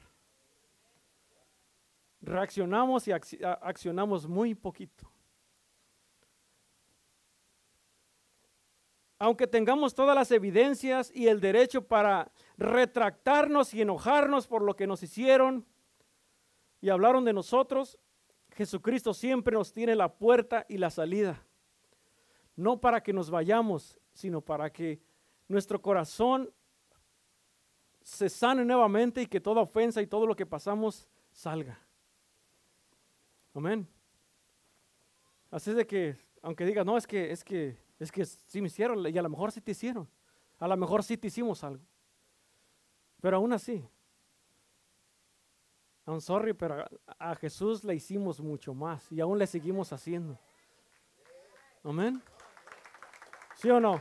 Reaccionamos 2.21 3.07
y 3.09 3.13
accionamos 3.13 4.27
muy 4.27 4.55
poquito. 4.55 5.09
aunque 9.19 9.47
tengamos 9.47 9.95
todas 9.95 10.15
las 10.15 10.31
evidencias 10.31 11.11
y 11.15 11.27
el 11.27 11.41
derecho 11.41 11.83
para 11.87 12.31
retractarnos 12.57 13.75
y 13.75 13.83
enojarnos 13.83 14.47
por 14.47 14.63
lo 14.63 14.77
que 14.77 14.87
nos 14.87 15.03
hicieron 15.03 15.67
y 16.81 16.91
hablaron 16.91 17.25
de 17.25 17.33
nosotros, 17.33 17.99
Jesucristo 18.53 19.13
siempre 19.13 19.55
nos 19.55 19.73
tiene 19.73 19.97
la 19.97 20.15
puerta 20.15 20.65
y 20.69 20.79
la 20.79 20.91
salida. 20.91 21.45
No 22.55 22.81
para 22.81 23.03
que 23.03 23.13
nos 23.13 23.31
vayamos, 23.31 23.99
sino 24.13 24.41
para 24.41 24.71
que 24.71 25.01
nuestro 25.49 25.83
corazón 25.83 26.53
se 28.09 28.31
sane 28.31 28.65
nuevamente 28.65 29.21
y 29.21 29.27
que 29.27 29.39
toda 29.39 29.61
ofensa 29.61 30.01
y 30.01 30.07
todo 30.07 30.27
lo 30.27 30.35
que 30.35 30.47
pasamos 30.47 31.09
salga. 31.31 31.79
Amén. 33.55 33.87
Así 35.51 35.71
es 35.71 35.77
de 35.77 35.87
que, 35.87 36.17
aunque 36.41 36.65
digas, 36.65 36.87
no, 36.87 36.97
es 36.97 37.07
que, 37.07 37.31
es 37.31 37.45
que 37.45 37.79
es 37.99 38.11
que 38.11 38.25
sí 38.25 38.61
me 38.61 38.69
hicieron 38.69 39.07
y 39.07 39.19
a 39.19 39.23
lo 39.23 39.29
mejor 39.29 39.53
sí 39.53 39.61
te 39.61 39.73
hicieron. 39.73 40.09
A 40.59 40.67
lo 40.67 40.77
mejor 40.77 41.03
sí 41.03 41.19
te 41.19 41.27
hicimos 41.27 41.63
algo. 41.63 41.85
Pero 43.21 43.37
aún 43.37 43.53
así, 43.53 43.87
I'm 46.07 46.21
sorry, 46.21 46.55
pero 46.55 46.87
a, 47.19 47.35
Jesús 47.35 47.85
le 47.85 47.95
hicimos 47.95 48.41
mucho 48.41 48.73
más 48.73 49.11
y 49.13 49.21
aún 49.21 49.39
le 49.39 49.47
seguimos 49.47 49.93
haciendo. 49.93 50.39
Amén. 51.85 52.23
¿Sí 53.57 53.69
o 53.69 53.81
no? 53.81 54.01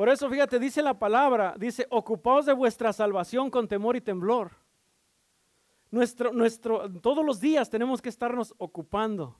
Por 0.00 0.08
eso, 0.08 0.30
fíjate, 0.30 0.58
dice 0.58 0.82
la 0.82 0.98
palabra, 0.98 1.54
dice, 1.58 1.86
ocupaos 1.90 2.46
de 2.46 2.54
vuestra 2.54 2.90
salvación 2.90 3.50
con 3.50 3.68
temor 3.68 3.96
y 3.96 4.00
temblor. 4.00 4.52
Nuestro, 5.90 6.32
nuestro, 6.32 6.90
todos 7.02 7.22
los 7.22 7.38
días 7.38 7.68
tenemos 7.68 8.00
que 8.00 8.08
estarnos 8.08 8.54
ocupando, 8.56 9.36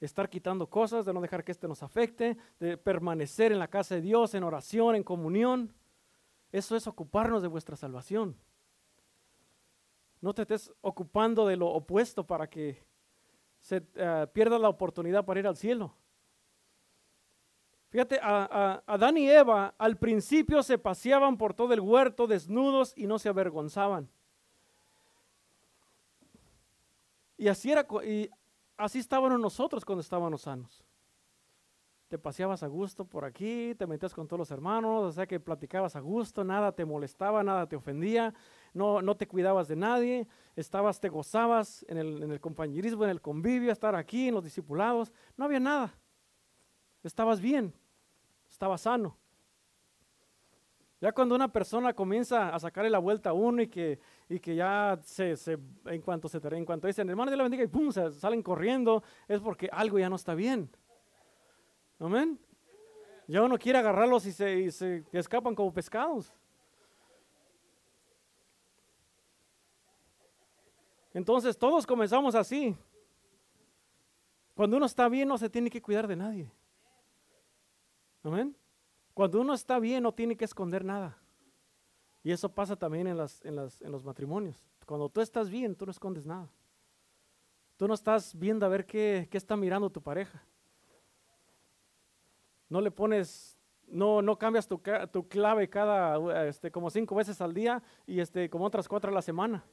estar 0.00 0.30
quitando 0.30 0.70
cosas, 0.70 1.04
de 1.04 1.12
no 1.12 1.20
dejar 1.20 1.44
que 1.44 1.52
este 1.52 1.68
nos 1.68 1.82
afecte, 1.82 2.38
de 2.58 2.78
permanecer 2.78 3.52
en 3.52 3.58
la 3.58 3.68
casa 3.68 3.96
de 3.96 4.00
Dios, 4.00 4.34
en 4.34 4.44
oración, 4.44 4.96
en 4.96 5.04
comunión. 5.04 5.74
Eso 6.50 6.76
es 6.76 6.86
ocuparnos 6.86 7.42
de 7.42 7.48
vuestra 7.48 7.76
salvación. 7.76 8.38
No 10.22 10.32
te 10.32 10.40
estés 10.40 10.72
ocupando 10.80 11.46
de 11.46 11.58
lo 11.58 11.68
opuesto 11.68 12.26
para 12.26 12.48
que 12.48 12.82
se 13.60 13.82
eh, 13.96 14.26
pierda 14.32 14.58
la 14.58 14.70
oportunidad 14.70 15.26
para 15.26 15.40
ir 15.40 15.46
al 15.46 15.58
cielo. 15.58 15.94
Fíjate, 17.94 18.18
a, 18.20 18.82
Adán 18.88 19.16
y 19.16 19.30
Eva 19.30 19.72
al 19.78 19.96
principio 19.96 20.64
se 20.64 20.78
paseaban 20.78 21.36
por 21.36 21.54
todo 21.54 21.72
el 21.72 21.78
huerto 21.78 22.26
desnudos 22.26 22.92
y 22.96 23.06
no 23.06 23.20
se 23.20 23.28
avergonzaban. 23.28 24.10
Y 27.36 27.46
así, 27.46 27.70
era, 27.70 27.86
y 28.04 28.28
así 28.76 28.98
estábamos 28.98 29.38
nosotros 29.38 29.84
cuando 29.84 30.00
estábamos 30.00 30.42
sanos. 30.42 30.82
Te 32.08 32.18
paseabas 32.18 32.64
a 32.64 32.66
gusto 32.66 33.04
por 33.04 33.24
aquí, 33.24 33.76
te 33.76 33.86
metías 33.86 34.12
con 34.12 34.26
todos 34.26 34.40
los 34.40 34.50
hermanos, 34.50 35.04
o 35.04 35.12
sea 35.12 35.28
que 35.28 35.38
platicabas 35.38 35.94
a 35.94 36.00
gusto, 36.00 36.42
nada 36.42 36.72
te 36.72 36.84
molestaba, 36.84 37.44
nada 37.44 37.68
te 37.68 37.76
ofendía, 37.76 38.34
no, 38.72 39.02
no 39.02 39.16
te 39.16 39.28
cuidabas 39.28 39.68
de 39.68 39.76
nadie, 39.76 40.26
estabas, 40.56 40.98
te 40.98 41.08
gozabas 41.08 41.86
en 41.88 41.98
el, 41.98 42.24
en 42.24 42.32
el 42.32 42.40
compañerismo, 42.40 43.04
en 43.04 43.10
el 43.10 43.20
convivio, 43.20 43.70
estar 43.70 43.94
aquí, 43.94 44.26
en 44.26 44.34
los 44.34 44.42
discipulados, 44.42 45.12
no 45.36 45.44
había 45.44 45.60
nada. 45.60 45.94
Estabas 47.04 47.40
bien 47.40 47.72
estaba 48.54 48.78
sano. 48.78 49.16
Ya 51.00 51.10
cuando 51.12 51.34
una 51.34 51.52
persona 51.52 51.92
comienza 51.92 52.54
a 52.54 52.58
sacarle 52.60 52.88
la 52.88 53.00
vuelta 53.00 53.30
a 53.30 53.32
uno 53.32 53.60
y 53.60 53.66
que, 53.66 53.98
y 54.28 54.38
que 54.38 54.54
ya 54.54 54.96
se, 55.02 55.34
en 55.86 56.00
cuanto 56.00 56.28
se 56.28 56.38
en 56.38 56.64
cuanto 56.64 56.86
dicen, 56.86 57.10
hermano 57.10 57.32
de 57.32 57.36
la 57.36 57.42
bendiga 57.42 57.64
y 57.64 57.66
pum, 57.66 57.90
se 57.90 58.12
salen 58.12 58.42
corriendo, 58.42 59.02
es 59.26 59.40
porque 59.40 59.68
algo 59.70 59.98
ya 59.98 60.08
no 60.08 60.16
está 60.16 60.34
bien. 60.34 60.70
Amén. 61.98 62.38
Ya 63.26 63.42
uno 63.42 63.58
quiere 63.58 63.80
agarrarlos 63.80 64.24
y 64.24 64.32
se, 64.32 64.60
y 64.60 64.70
se 64.70 65.04
escapan 65.12 65.54
como 65.54 65.72
pescados. 65.72 66.32
Entonces 71.12 71.58
todos 71.58 71.86
comenzamos 71.86 72.36
así. 72.36 72.76
Cuando 74.54 74.76
uno 74.76 74.86
está 74.86 75.08
bien 75.08 75.26
no 75.26 75.38
se 75.38 75.50
tiene 75.50 75.68
que 75.68 75.82
cuidar 75.82 76.06
de 76.06 76.16
nadie. 76.16 76.52
Amén. 78.24 78.56
Cuando 79.12 79.40
uno 79.40 79.54
está 79.54 79.78
bien 79.78 80.02
no 80.02 80.12
tiene 80.12 80.36
que 80.36 80.44
esconder 80.44 80.84
nada. 80.84 81.16
Y 82.22 82.32
eso 82.32 82.48
pasa 82.48 82.74
también 82.74 83.06
en, 83.06 83.18
las, 83.18 83.44
en, 83.44 83.54
las, 83.54 83.80
en 83.82 83.92
los 83.92 84.02
matrimonios. 84.02 84.58
Cuando 84.86 85.08
tú 85.08 85.20
estás 85.20 85.50
bien, 85.50 85.76
tú 85.76 85.84
no 85.84 85.92
escondes 85.92 86.26
nada. 86.26 86.48
Tú 87.76 87.86
no 87.86 87.94
estás 87.94 88.36
viendo 88.36 88.64
a 88.64 88.68
ver 88.70 88.86
qué, 88.86 89.28
qué 89.30 89.36
está 89.36 89.56
mirando 89.56 89.90
tu 89.90 90.00
pareja. 90.00 90.42
No 92.68 92.80
le 92.80 92.90
pones, 92.90 93.58
no, 93.86 94.22
no 94.22 94.38
cambias 94.38 94.66
tu, 94.66 94.80
tu 95.12 95.28
clave 95.28 95.68
cada, 95.68 96.48
este, 96.48 96.70
como 96.70 96.88
cinco 96.88 97.14
veces 97.14 97.40
al 97.42 97.52
día 97.52 97.82
y 98.06 98.20
este, 98.20 98.48
como 98.48 98.64
otras 98.64 98.88
cuatro 98.88 99.10
a 99.10 99.14
la 99.14 99.22
semana. 99.22 99.64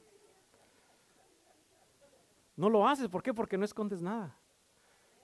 No 2.54 2.68
lo 2.68 2.86
haces, 2.86 3.08
¿por 3.08 3.22
qué? 3.22 3.32
Porque 3.32 3.56
no 3.56 3.64
escondes 3.64 4.02
nada. 4.02 4.36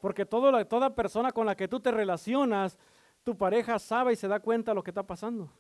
Porque 0.01 0.25
todo, 0.25 0.65
toda 0.67 0.95
persona 0.95 1.31
con 1.31 1.45
la 1.45 1.57
que 1.57 1.69
tú 1.69 1.79
te 1.79 1.91
relacionas 1.91 2.79
tu 3.29 3.37
pareja 3.37 3.79
sabe 3.79 4.15
y 4.15 4.17
se 4.17 4.27
da 4.27 4.41
cuenta 4.41 4.71
de 4.71 4.75
lo 4.75 4.83
que 4.83 4.91
está 4.91 5.03
pasando. 5.03 5.53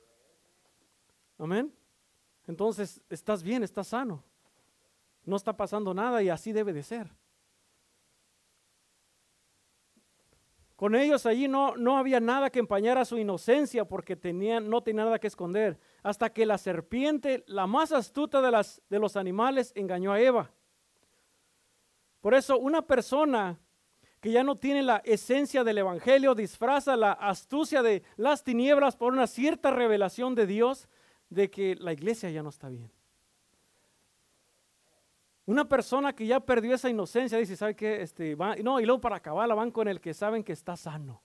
Amén. 1.36 1.70
Entonces, 2.46 2.98
estás 3.10 3.42
bien, 3.42 3.62
estás 3.62 3.88
sano. 3.88 4.24
No 5.22 5.36
está 5.36 5.54
pasando 5.54 5.92
nada 5.92 6.22
y 6.22 6.30
así 6.30 6.50
debe 6.50 6.72
de 6.72 6.82
ser. 6.82 7.10
Con 10.76 10.94
ellos 10.94 11.26
allí 11.26 11.46
no, 11.46 11.76
no 11.76 11.98
había 11.98 12.20
nada 12.20 12.48
que 12.48 12.58
empañara 12.58 13.04
su 13.04 13.18
inocencia 13.18 13.84
porque 13.84 14.16
tenían, 14.16 14.70
no 14.70 14.82
tenía 14.82 15.04
nada 15.04 15.18
que 15.18 15.26
esconder. 15.26 15.78
Hasta 16.02 16.32
que 16.32 16.46
la 16.46 16.56
serpiente, 16.56 17.44
la 17.48 17.66
más 17.66 17.92
astuta 17.92 18.40
de, 18.40 18.50
las, 18.50 18.80
de 18.88 18.98
los 18.98 19.14
animales, 19.14 19.74
engañó 19.76 20.10
a 20.10 20.22
Eva. 20.22 20.50
Por 22.22 22.32
eso 22.32 22.58
una 22.58 22.80
persona 22.80 23.60
que 24.20 24.32
ya 24.32 24.42
no 24.42 24.56
tiene 24.56 24.82
la 24.82 24.98
esencia 25.04 25.62
del 25.62 25.78
Evangelio, 25.78 26.34
disfraza 26.34 26.96
la 26.96 27.12
astucia 27.12 27.82
de 27.82 28.02
las 28.16 28.42
tinieblas 28.42 28.96
por 28.96 29.12
una 29.12 29.26
cierta 29.26 29.70
revelación 29.70 30.34
de 30.34 30.46
Dios 30.46 30.88
de 31.30 31.50
que 31.50 31.76
la 31.76 31.92
iglesia 31.92 32.30
ya 32.30 32.42
no 32.42 32.48
está 32.48 32.68
bien. 32.68 32.90
Una 35.46 35.66
persona 35.66 36.12
que 36.12 36.26
ya 36.26 36.40
perdió 36.40 36.74
esa 36.74 36.90
inocencia 36.90 37.38
dice, 37.38 37.56
¿sabe 37.56 37.74
qué? 37.74 38.02
Este, 38.02 38.34
va, 38.34 38.56
no, 38.56 38.80
y 38.80 38.84
luego 38.84 39.00
para 39.00 39.16
acabar 39.16 39.48
la 39.48 39.54
van 39.54 39.70
con 39.70 39.88
el 39.88 40.00
que 40.00 40.12
saben 40.12 40.44
que 40.44 40.52
está 40.52 40.76
sano. 40.76 41.22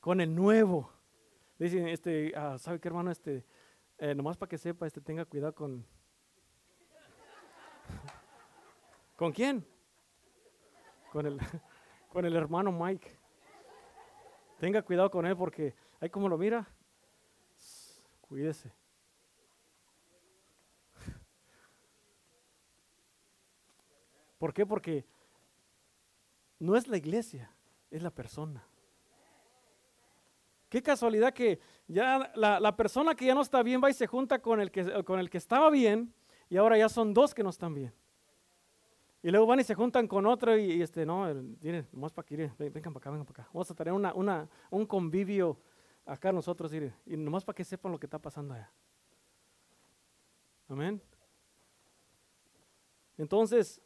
Con 0.00 0.20
el 0.20 0.34
nuevo. 0.34 0.90
Dicen, 1.58 1.88
este, 1.88 2.32
ah, 2.36 2.56
¿sabe 2.58 2.80
qué 2.80 2.88
hermano? 2.88 3.10
Este, 3.10 3.44
eh, 3.98 4.14
nomás 4.14 4.36
para 4.36 4.48
que 4.48 4.56
sepa, 4.56 4.86
este, 4.86 5.00
tenga 5.00 5.24
cuidado 5.24 5.54
con... 5.54 5.84
¿Con 9.16 9.32
quién? 9.32 9.66
Con 11.16 11.24
el, 11.24 11.40
con 12.12 12.26
el 12.26 12.36
hermano 12.36 12.70
Mike. 12.70 13.18
Tenga 14.58 14.82
cuidado 14.82 15.10
con 15.10 15.24
él 15.24 15.34
porque 15.34 15.74
ahí 15.98 16.10
como 16.10 16.28
lo 16.28 16.36
mira, 16.36 16.68
cuídese. 18.20 18.70
¿Por 24.38 24.52
qué? 24.52 24.66
Porque 24.66 25.06
no 26.58 26.76
es 26.76 26.86
la 26.86 26.98
iglesia, 26.98 27.50
es 27.90 28.02
la 28.02 28.10
persona. 28.10 28.62
Qué 30.68 30.82
casualidad 30.82 31.32
que 31.32 31.60
ya 31.88 32.30
la, 32.34 32.60
la, 32.60 32.76
persona 32.76 33.14
que 33.14 33.24
ya 33.24 33.34
no 33.34 33.40
está 33.40 33.62
bien 33.62 33.80
va 33.82 33.88
y 33.88 33.94
se 33.94 34.06
junta 34.06 34.38
con 34.42 34.60
el, 34.60 34.70
que, 34.70 35.02
con 35.04 35.18
el 35.18 35.30
que 35.30 35.38
estaba 35.38 35.70
bien 35.70 36.12
y 36.50 36.58
ahora 36.58 36.76
ya 36.76 36.90
son 36.90 37.14
dos 37.14 37.32
que 37.34 37.42
no 37.42 37.48
están 37.48 37.72
bien. 37.72 37.94
Y 39.26 39.30
luego 39.32 39.44
van 39.44 39.58
y 39.58 39.64
se 39.64 39.74
juntan 39.74 40.06
con 40.06 40.24
otro 40.24 40.56
y, 40.56 40.80
este, 40.80 41.04
no, 41.04 41.24
miren, 41.60 41.88
más 41.90 42.12
para 42.12 42.24
que 42.24 42.36
vengan 42.36 42.92
para 42.92 42.98
acá, 42.98 43.10
vengan 43.10 43.26
para 43.26 43.42
acá. 43.42 43.50
Vamos 43.52 43.68
a 43.68 43.74
tener 43.74 43.92
una, 43.92 44.14
una, 44.14 44.48
un 44.70 44.86
convivio 44.86 45.58
acá 46.04 46.30
nosotros, 46.30 46.72
y 46.72 47.16
nomás 47.16 47.44
para 47.44 47.56
que 47.56 47.64
sepan 47.64 47.90
lo 47.90 47.98
que 47.98 48.06
está 48.06 48.20
pasando 48.20 48.54
allá. 48.54 48.70
Amén. 50.68 51.02
Entonces, 53.18 53.82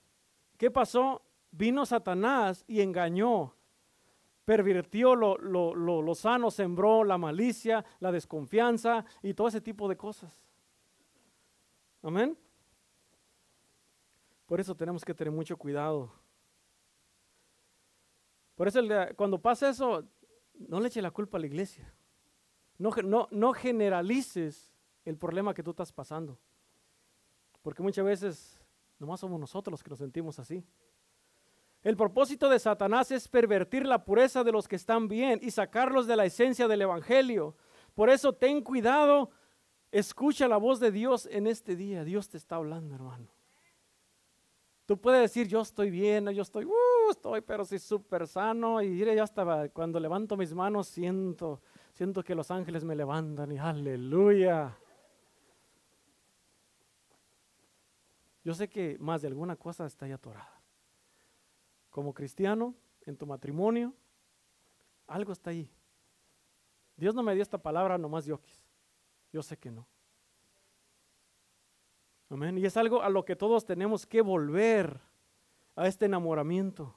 ¿qué 0.58 0.70
pasó? 0.70 1.22
Vino 1.50 1.86
Satanás 1.86 2.62
y 2.68 2.82
engañó, 2.82 3.54
pervirtió 4.44 5.14
lo, 5.14 5.38
lo, 5.38 5.74
lo, 5.74 6.02
lo 6.02 6.14
sano, 6.14 6.50
sembró 6.50 7.02
la 7.02 7.16
malicia, 7.16 7.82
la 8.00 8.12
desconfianza 8.12 9.06
y 9.22 9.32
todo 9.32 9.48
ese 9.48 9.62
tipo 9.62 9.88
de 9.88 9.96
cosas. 9.96 10.44
Amén. 12.02 12.36
Por 14.50 14.58
eso 14.58 14.74
tenemos 14.74 15.04
que 15.04 15.14
tener 15.14 15.30
mucho 15.30 15.56
cuidado. 15.56 16.10
Por 18.56 18.66
eso 18.66 18.80
cuando 19.14 19.40
pasa 19.40 19.68
eso, 19.68 20.04
no 20.54 20.80
le 20.80 20.88
eche 20.88 21.00
la 21.00 21.12
culpa 21.12 21.38
a 21.38 21.40
la 21.40 21.46
iglesia. 21.46 21.94
No, 22.76 22.90
no, 23.04 23.28
no 23.30 23.52
generalices 23.52 24.74
el 25.04 25.16
problema 25.16 25.54
que 25.54 25.62
tú 25.62 25.70
estás 25.70 25.92
pasando. 25.92 26.36
Porque 27.62 27.80
muchas 27.80 28.04
veces 28.04 28.60
nomás 28.98 29.20
somos 29.20 29.38
nosotros 29.38 29.70
los 29.70 29.84
que 29.84 29.90
nos 29.90 30.00
sentimos 30.00 30.40
así. 30.40 30.66
El 31.84 31.96
propósito 31.96 32.48
de 32.48 32.58
Satanás 32.58 33.12
es 33.12 33.28
pervertir 33.28 33.86
la 33.86 34.04
pureza 34.04 34.42
de 34.42 34.50
los 34.50 34.66
que 34.66 34.74
están 34.74 35.06
bien 35.06 35.38
y 35.40 35.52
sacarlos 35.52 36.08
de 36.08 36.16
la 36.16 36.24
esencia 36.24 36.66
del 36.66 36.82
Evangelio. 36.82 37.54
Por 37.94 38.10
eso 38.10 38.32
ten 38.32 38.64
cuidado, 38.64 39.30
escucha 39.92 40.48
la 40.48 40.56
voz 40.56 40.80
de 40.80 40.90
Dios 40.90 41.26
en 41.30 41.46
este 41.46 41.76
día. 41.76 42.02
Dios 42.02 42.28
te 42.28 42.36
está 42.36 42.56
hablando, 42.56 42.96
hermano. 42.96 43.28
Tú 44.90 45.00
puedes 45.00 45.20
decir, 45.20 45.46
yo 45.46 45.60
estoy 45.60 45.88
bien, 45.88 46.28
yo 46.30 46.42
estoy, 46.42 46.64
uh, 46.64 47.10
estoy, 47.12 47.42
pero 47.42 47.64
sí 47.64 47.78
súper 47.78 48.26
sano. 48.26 48.82
Y 48.82 48.88
mire, 48.88 49.14
ya 49.14 49.22
estaba, 49.22 49.68
cuando 49.68 50.00
levanto 50.00 50.36
mis 50.36 50.52
manos, 50.52 50.88
siento, 50.88 51.62
siento 51.92 52.24
que 52.24 52.34
los 52.34 52.50
ángeles 52.50 52.82
me 52.82 52.96
levantan 52.96 53.52
y 53.52 53.58
aleluya. 53.58 54.76
Yo 58.42 58.52
sé 58.52 58.68
que 58.68 58.96
más 58.98 59.22
de 59.22 59.28
alguna 59.28 59.54
cosa 59.54 59.86
está 59.86 60.08
ya 60.08 60.16
atorada. 60.16 60.60
Como 61.88 62.12
cristiano, 62.12 62.74
en 63.02 63.16
tu 63.16 63.26
matrimonio, 63.26 63.94
algo 65.06 65.30
está 65.30 65.50
ahí. 65.50 65.70
Dios 66.96 67.14
no 67.14 67.22
me 67.22 67.32
dio 67.34 67.44
esta 67.44 67.58
palabra 67.58 67.96
nomás 67.96 68.26
yoquis. 68.26 68.66
Yo 69.32 69.40
sé 69.40 69.56
que 69.56 69.70
no. 69.70 69.86
Amén. 72.30 72.56
Y 72.56 72.64
es 72.64 72.76
algo 72.76 73.02
a 73.02 73.10
lo 73.10 73.24
que 73.24 73.36
todos 73.36 73.64
tenemos 73.64 74.06
que 74.06 74.22
volver, 74.22 75.00
a 75.76 75.86
este 75.86 76.06
enamoramiento. 76.06 76.94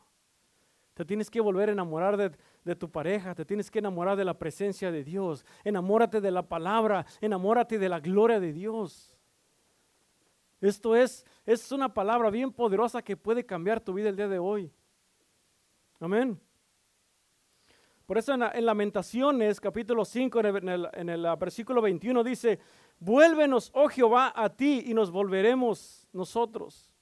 Te 0.93 1.05
tienes 1.05 1.29
que 1.29 1.41
volver 1.41 1.69
a 1.69 1.71
enamorar 1.71 2.17
de, 2.17 2.31
de, 2.63 2.75
tu 2.75 2.89
pareja, 2.89 3.33
te 3.33 3.45
tienes 3.45 3.71
que 3.71 3.79
enamorar 3.79 4.15
de 4.15 4.25
la 4.25 4.37
presencia 4.37 4.91
de 4.91 5.03
Dios. 5.03 5.45
Enamórate 5.63 6.21
de 6.21 6.31
la 6.31 6.43
palabra, 6.43 7.05
enamórate 7.19 7.79
de 7.79 7.89
la 7.89 7.99
gloria 7.99 8.39
de 8.39 8.53
Dios. 8.53 9.17
Esto 10.61 10.95
es, 10.95 11.25
es 11.45 11.71
una 11.71 11.93
palabra 11.93 12.29
bien 12.29 12.51
poderosa 12.51 13.01
que 13.01 13.17
puede 13.17 13.45
cambiar 13.45 13.81
tu 13.81 13.93
vida 13.93 14.09
el 14.09 14.15
día 14.15 14.27
de 14.27 14.39
hoy. 14.39 14.71
Amén. 15.99 16.39
Por 18.13 18.19
eso 18.19 18.35
en, 18.35 18.63
Lamentaciones, 18.67 19.59
capítulo 19.59 20.05
5, 20.05 20.39
en 20.41 21.09
el, 21.09 21.25
ah, 21.25 21.35
versículo 21.35 21.81
21 21.81 22.23
dice, 22.23 22.59
vuélvenos, 22.99 23.71
oh 23.73 23.87
Jehová, 23.87 24.31
a 24.35 24.49
ti 24.49 24.83
y 24.85 24.93
nos 24.93 25.09
volveremos 25.09 26.07
nosotros. 26.13 26.93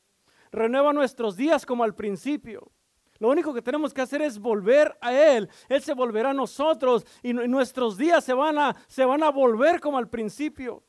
Renueva 0.53 0.93
nuestros 0.93 1.35
días 1.35 1.65
como 1.65 1.83
al 1.83 1.95
principio. 1.95 2.71
Lo 3.19 3.27
único 3.27 3.53
que 3.53 3.61
tenemos 3.61 3.93
que 3.93 3.99
hacer 3.99 4.21
es 4.21 4.39
volver 4.39 4.97
a 5.01 5.13
Él. 5.13 5.49
Él 5.67 5.81
se 5.81 5.93
volverá 5.93 6.29
a 6.29 6.33
nosotros 6.33 7.05
y, 7.21 7.33
nuestros 7.33 7.97
días 7.97 8.23
se 8.23 8.33
van, 8.33 8.57
a, 8.57 8.73
se 8.87 9.03
van 9.03 9.21
a 9.21 9.31
volver 9.31 9.81
como 9.81 9.97
al 9.97 10.07
principio. 10.07 10.81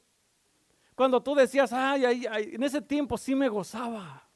Cuando 0.95 1.21
tú 1.21 1.35
decías, 1.35 1.73
ay, 1.73 2.05
ay, 2.05 2.27
ay, 2.31 2.51
en 2.53 2.63
ese 2.63 2.81
tiempo 2.81 3.19
sí 3.19 3.35
me 3.35 3.49
gozaba. 3.49 4.31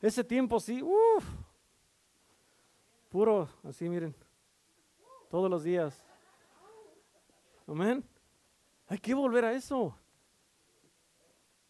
Ese 0.00 0.24
tiempo 0.24 0.58
sí, 0.58 0.82
uff. 0.82 1.51
Puro, 3.12 3.46
así 3.62 3.90
miren. 3.90 4.14
Todos 5.28 5.50
los 5.50 5.62
días. 5.62 6.02
Amén. 7.66 8.02
Hay 8.86 8.96
que 8.96 9.12
volver 9.12 9.44
a 9.44 9.52
eso. 9.52 9.94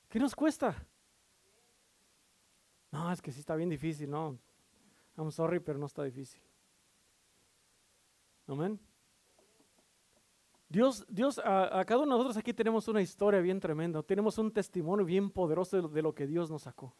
¿Qué 0.09 0.21
nos 0.21 0.37
cuesta? 0.37 0.87
No, 2.93 3.11
es 3.11 3.21
que 3.21 3.33
sí 3.33 3.41
está 3.41 3.57
bien 3.57 3.69
difícil, 3.69 4.09
no. 4.09 4.39
I'm 5.17 5.33
sorry, 5.33 5.59
pero 5.59 5.81
no 5.81 5.87
está 5.87 6.05
difícil. 6.05 6.41
Amén. 8.47 8.79
Dios, 10.69 11.05
Dios, 11.09 11.41
a, 11.41 11.85
cada 11.85 12.03
uno 12.03 12.13
de 12.13 12.19
nosotros 12.19 12.37
aquí 12.37 12.55
tenemos 12.55 12.87
una 12.87 13.03
historia 13.03 13.41
bien 13.41 13.59
tremenda, 13.59 14.01
tenemos 14.05 14.39
un 14.39 14.53
testimonio 14.53 15.05
bien 15.05 15.29
poderoso 15.29 15.83
de, 15.83 15.89
de 15.93 16.03
lo 16.03 16.15
que 16.15 16.25
Dios 16.25 16.49
nos 16.53 16.63
sacó. 16.63 16.95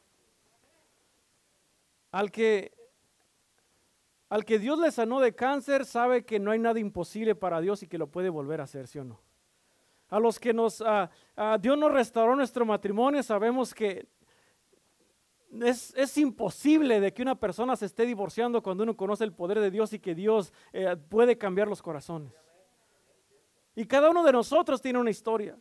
Al 2.11 2.33
que, 2.33 2.82
al 4.33 4.47
que 4.47 4.59
Dios 4.59 4.79
le 4.79 4.91
sanó 4.91 5.21
de 5.21 5.35
cáncer, 5.35 5.85
sabe 5.85 6.25
que 6.25 6.41
no 6.41 6.53
hay 6.53 6.59
nada 6.59 6.81
imposible 6.81 7.35
para 7.35 7.61
Dios 7.61 7.83
y 7.83 7.87
que 7.87 7.99
lo 7.99 8.07
puede 8.07 8.31
volver 8.31 8.63
a 8.63 8.65
hacer, 8.65 8.89
¿sí 8.89 8.99
o 8.99 9.05
no? 9.05 9.21
A 10.09 10.19
los 10.19 10.41
que 10.41 10.55
Dios 10.55 11.79
nos 11.79 11.93
restauró 11.93 12.35
nuestro 12.35 12.65
matrimonio, 12.65 13.23
sabemos 13.23 13.75
que 13.75 14.07
es, 15.61 16.17
imposible 16.17 16.99
de 16.99 17.13
que 17.13 17.21
una 17.21 17.35
persona 17.35 17.77
se 17.77 17.85
esté 17.85 18.07
divorciando 18.07 18.63
cuando 18.63 18.85
uno 18.85 18.97
conoce 18.97 19.25
el 19.25 19.35
poder 19.35 19.61
de 19.61 19.71
Dios 19.71 19.93
y 19.93 19.99
que 19.99 20.15
Dios 20.15 20.51
eh, 20.73 20.97
puede 21.11 21.37
cambiar 21.37 21.69
los 21.69 21.83
corazones. 21.83 22.33
Y 23.77 23.85
cada 23.85 24.09
uno 24.09 24.25
de 24.25 24.33
nosotros 24.33 24.81
tiene 24.81 24.99
una 24.99 25.11
historia. 25.11 25.59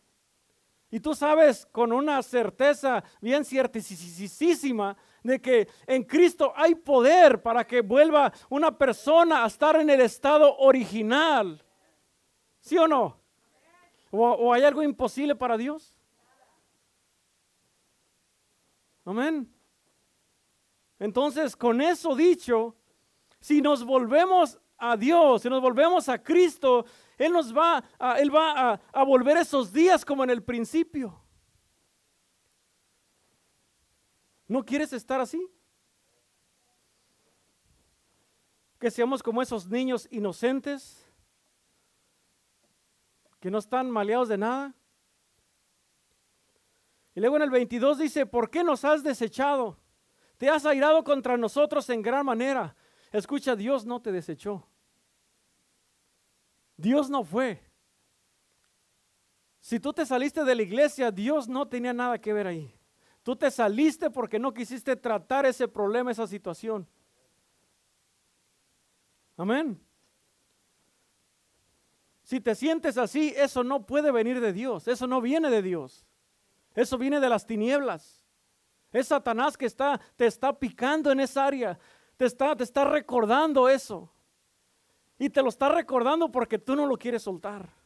Y 0.90 0.98
tú 0.98 1.14
sabes 1.14 1.66
con 1.66 1.92
una 1.92 2.22
certeza 2.22 3.04
bien 3.20 3.44
ciertísima 3.44 4.96
de 5.22 5.40
que 5.40 5.68
en 5.86 6.04
Cristo 6.04 6.52
hay 6.56 6.74
poder 6.74 7.42
para 7.42 7.66
que 7.66 7.80
vuelva 7.80 8.32
una 8.48 8.76
persona 8.76 9.44
a 9.44 9.46
estar 9.46 9.76
en 9.76 9.90
el 9.90 10.00
estado 10.00 10.56
original. 10.58 11.62
¿Sí 12.60 12.76
o 12.78 12.86
no? 12.86 13.20
o 14.14 14.52
hay 14.52 14.62
algo 14.62 14.82
imposible 14.82 15.34
para 15.34 15.56
Dios? 15.56 15.96
Amén. 19.04 19.50
Entonces, 20.98 21.56
con 21.56 21.80
eso 21.80 22.14
dicho, 22.14 22.76
si 23.40 23.60
nos 23.60 23.84
volvemos 23.84 24.58
a 24.78 24.96
Dios, 24.96 25.42
si 25.42 25.48
nos 25.50 25.60
volvemos 25.60 26.08
a 26.08 26.22
Cristo, 26.22 26.84
Él 27.18 27.32
nos 27.32 27.56
va, 27.56 27.82
a, 27.98 28.20
Él 28.20 28.34
va 28.34 28.80
a, 28.92 29.04
volver 29.04 29.36
esos 29.36 29.72
días 29.72 30.04
como 30.04 30.24
en 30.24 30.30
el 30.30 30.42
principio. 30.42 31.21
¿No 34.52 34.66
quieres 34.66 34.92
estar 34.92 35.18
así? 35.18 35.42
Que 38.78 38.90
seamos 38.90 39.22
como 39.22 39.40
esos 39.40 39.66
niños 39.66 40.06
inocentes, 40.10 41.02
que 43.40 43.50
no 43.50 43.56
están 43.56 43.90
maleados 43.90 44.28
de 44.28 44.36
nada. 44.36 44.74
Y 47.14 47.20
luego 47.20 47.36
en 47.36 47.42
el 47.44 47.50
22 47.50 47.96
dice, 47.96 48.26
¿por 48.26 48.50
qué 48.50 48.62
nos 48.62 48.84
has 48.84 49.02
desechado? 49.02 49.78
Te 50.36 50.50
has 50.50 50.66
airado 50.66 51.02
contra 51.02 51.38
nosotros 51.38 51.88
en 51.88 52.02
gran 52.02 52.26
manera. 52.26 52.76
Escucha, 53.10 53.56
Dios 53.56 53.86
no 53.86 54.02
te 54.02 54.12
desechó. 54.12 54.68
Dios 56.76 57.08
no 57.08 57.24
fue. 57.24 57.58
Si 59.60 59.80
tú 59.80 59.94
te 59.94 60.04
saliste 60.04 60.44
de 60.44 60.54
la 60.54 60.62
iglesia, 60.62 61.10
Dios 61.10 61.48
no 61.48 61.66
tenía 61.66 61.94
nada 61.94 62.20
que 62.20 62.34
ver 62.34 62.46
ahí. 62.48 62.81
Tú 63.22 63.36
te 63.36 63.50
saliste 63.50 64.10
porque 64.10 64.38
no 64.38 64.52
quisiste 64.52 64.96
tratar 64.96 65.46
ese 65.46 65.68
problema, 65.68 66.10
esa 66.10 66.26
situación. 66.26 66.86
Amén. 69.36 69.80
Si 72.22 72.40
te 72.40 72.54
sientes 72.54 72.98
así, 72.98 73.32
eso 73.36 73.62
no 73.62 73.84
puede 73.86 74.10
venir 74.10 74.40
de 74.40 74.52
Dios. 74.52 74.88
Eso 74.88 75.06
no 75.06 75.20
viene 75.20 75.50
de 75.50 75.62
Dios. 75.62 76.06
Eso 76.74 76.98
viene 76.98 77.20
de 77.20 77.28
las 77.28 77.46
tinieblas. 77.46 78.24
Es 78.92 79.08
Satanás 79.08 79.56
que 79.56 79.66
está, 79.66 80.00
te 80.16 80.26
está 80.26 80.58
picando 80.58 81.10
en 81.10 81.20
esa 81.20 81.46
área. 81.46 81.78
Te 82.16 82.26
está, 82.26 82.56
te 82.56 82.64
está 82.64 82.84
recordando 82.84 83.68
eso. 83.68 84.12
Y 85.18 85.30
te 85.30 85.42
lo 85.42 85.48
está 85.48 85.68
recordando 85.68 86.30
porque 86.30 86.58
tú 86.58 86.74
no 86.74 86.86
lo 86.86 86.96
quieres 86.96 87.22
soltar. 87.22 87.81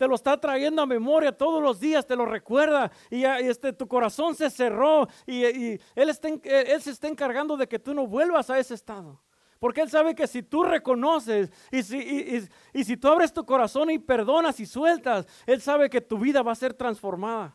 Te 0.00 0.08
lo 0.08 0.14
está 0.14 0.40
trayendo 0.40 0.80
a 0.80 0.86
memoria 0.86 1.30
todos 1.30 1.62
los 1.62 1.78
días, 1.78 2.06
te 2.06 2.16
lo 2.16 2.24
recuerda. 2.24 2.90
Y, 3.10 3.22
este, 3.22 3.70
tu 3.74 3.86
corazón 3.86 4.34
se 4.34 4.48
cerró. 4.48 5.06
Y, 5.26 5.44
él, 5.44 5.78
él 5.94 6.82
se 6.82 6.90
está 6.90 7.06
encargando 7.06 7.54
de 7.54 7.68
que 7.68 7.78
tú 7.78 7.92
no 7.92 8.06
vuelvas 8.06 8.48
a 8.48 8.58
ese 8.58 8.72
estado. 8.72 9.20
Porque 9.58 9.82
Él 9.82 9.90
sabe 9.90 10.14
que 10.14 10.26
si 10.26 10.42
tú 10.42 10.62
reconoces 10.62 11.52
y 11.70 11.82
si, 11.82 12.48
y 12.72 12.82
si, 12.82 12.96
tú 12.96 13.08
abres 13.08 13.30
tu 13.30 13.44
corazón 13.44 13.90
y 13.90 13.98
perdonas 13.98 14.58
y 14.58 14.64
sueltas, 14.64 15.26
Él 15.44 15.60
sabe 15.60 15.90
que 15.90 16.00
tu 16.00 16.16
vida 16.16 16.40
va 16.40 16.52
a 16.52 16.54
ser 16.54 16.72
transformada. 16.72 17.54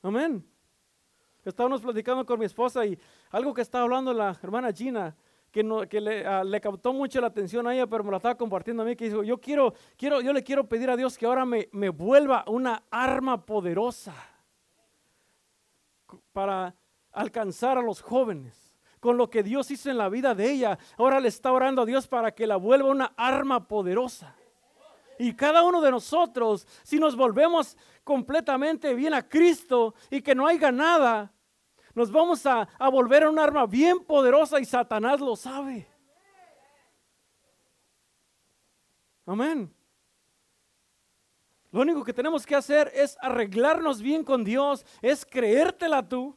Amén. 0.00 0.42
Estábamos 1.44 1.82
platicando 1.82 2.24
con 2.24 2.38
mi 2.38 2.46
esposa 2.46 2.86
y 2.86 2.98
algo 3.32 3.52
que 3.52 3.60
estaba 3.60 3.84
hablando 3.84 4.14
la 4.14 4.30
hermana 4.42 4.72
Gina, 4.72 5.14
que, 5.54 5.62
no, 5.62 5.88
que 5.88 6.00
le, 6.00 6.28
uh, 6.28 6.42
le, 6.42 6.60
captó 6.60 6.92
mucho 6.92 7.20
la 7.20 7.28
atención 7.28 7.64
a 7.68 7.72
ella, 7.72 7.86
pero 7.86 8.02
me 8.02 8.10
la 8.10 8.16
estaba 8.16 8.34
compartiendo 8.34 8.82
a 8.82 8.86
mí, 8.86 8.96
que 8.96 9.04
dijo, 9.04 9.22
yo 9.22 9.40
quiero, 9.40 9.72
quiero, 9.96 10.20
yo 10.20 10.32
le 10.32 10.42
quiero 10.42 10.68
pedir 10.68 10.90
a 10.90 10.96
Dios 10.96 11.16
que 11.16 11.26
ahora 11.26 11.44
me, 11.44 11.68
me 11.70 11.90
vuelva 11.90 12.42
una 12.48 12.82
arma 12.90 13.46
poderosa 13.46 14.12
para 16.32 16.74
alcanzar 17.12 17.78
a 17.78 17.82
los 17.82 18.02
jóvenes 18.02 18.74
con 18.98 19.16
lo 19.16 19.30
que 19.30 19.44
Dios 19.44 19.70
hizo 19.70 19.90
en 19.90 19.98
la 19.98 20.08
vida 20.08 20.34
de 20.34 20.50
ella. 20.50 20.76
Ahora 20.98 21.20
le 21.20 21.28
está 21.28 21.52
orando 21.52 21.82
a 21.82 21.86
Dios 21.86 22.08
para 22.08 22.32
que 22.34 22.48
la 22.48 22.56
vuelva 22.56 22.88
una 22.88 23.12
arma 23.16 23.68
poderosa. 23.68 24.34
Y 25.20 25.34
cada 25.34 25.62
uno 25.62 25.80
de 25.80 25.92
nosotros, 25.92 26.66
si 26.82 26.98
nos 26.98 27.14
volvemos 27.14 27.76
completamente 28.02 28.92
bien 28.92 29.14
a 29.14 29.28
Cristo 29.28 29.94
y 30.10 30.20
que 30.20 30.34
no 30.34 30.48
haya 30.48 30.72
nada, 30.72 31.32
nos 31.94 32.10
vamos 32.10 32.44
a, 32.44 32.68
volver 32.90 33.22
a 33.22 33.30
un 33.30 33.38
arma 33.38 33.66
bien 33.66 34.00
poderosa 34.04 34.58
y 34.60 34.64
Satanás 34.64 35.20
lo 35.20 35.36
sabe. 35.36 35.86
Amén. 39.24 39.72
Lo 41.70 41.80
único 41.80 42.04
que 42.04 42.12
tenemos 42.12 42.44
que 42.44 42.54
hacer 42.54 42.90
es 42.94 43.16
arreglarnos 43.20 44.02
bien 44.02 44.24
con 44.24 44.44
Dios, 44.44 44.84
es 45.00 45.24
creértela 45.24 46.06
tú. 46.06 46.36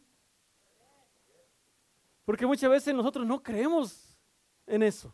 Porque 2.23 2.45
muchas 2.45 2.69
veces 2.69 2.93
nosotros 2.93 3.25
no 3.25 3.41
creemos 3.41 4.17
en 4.65 4.83
eso. 4.83 5.13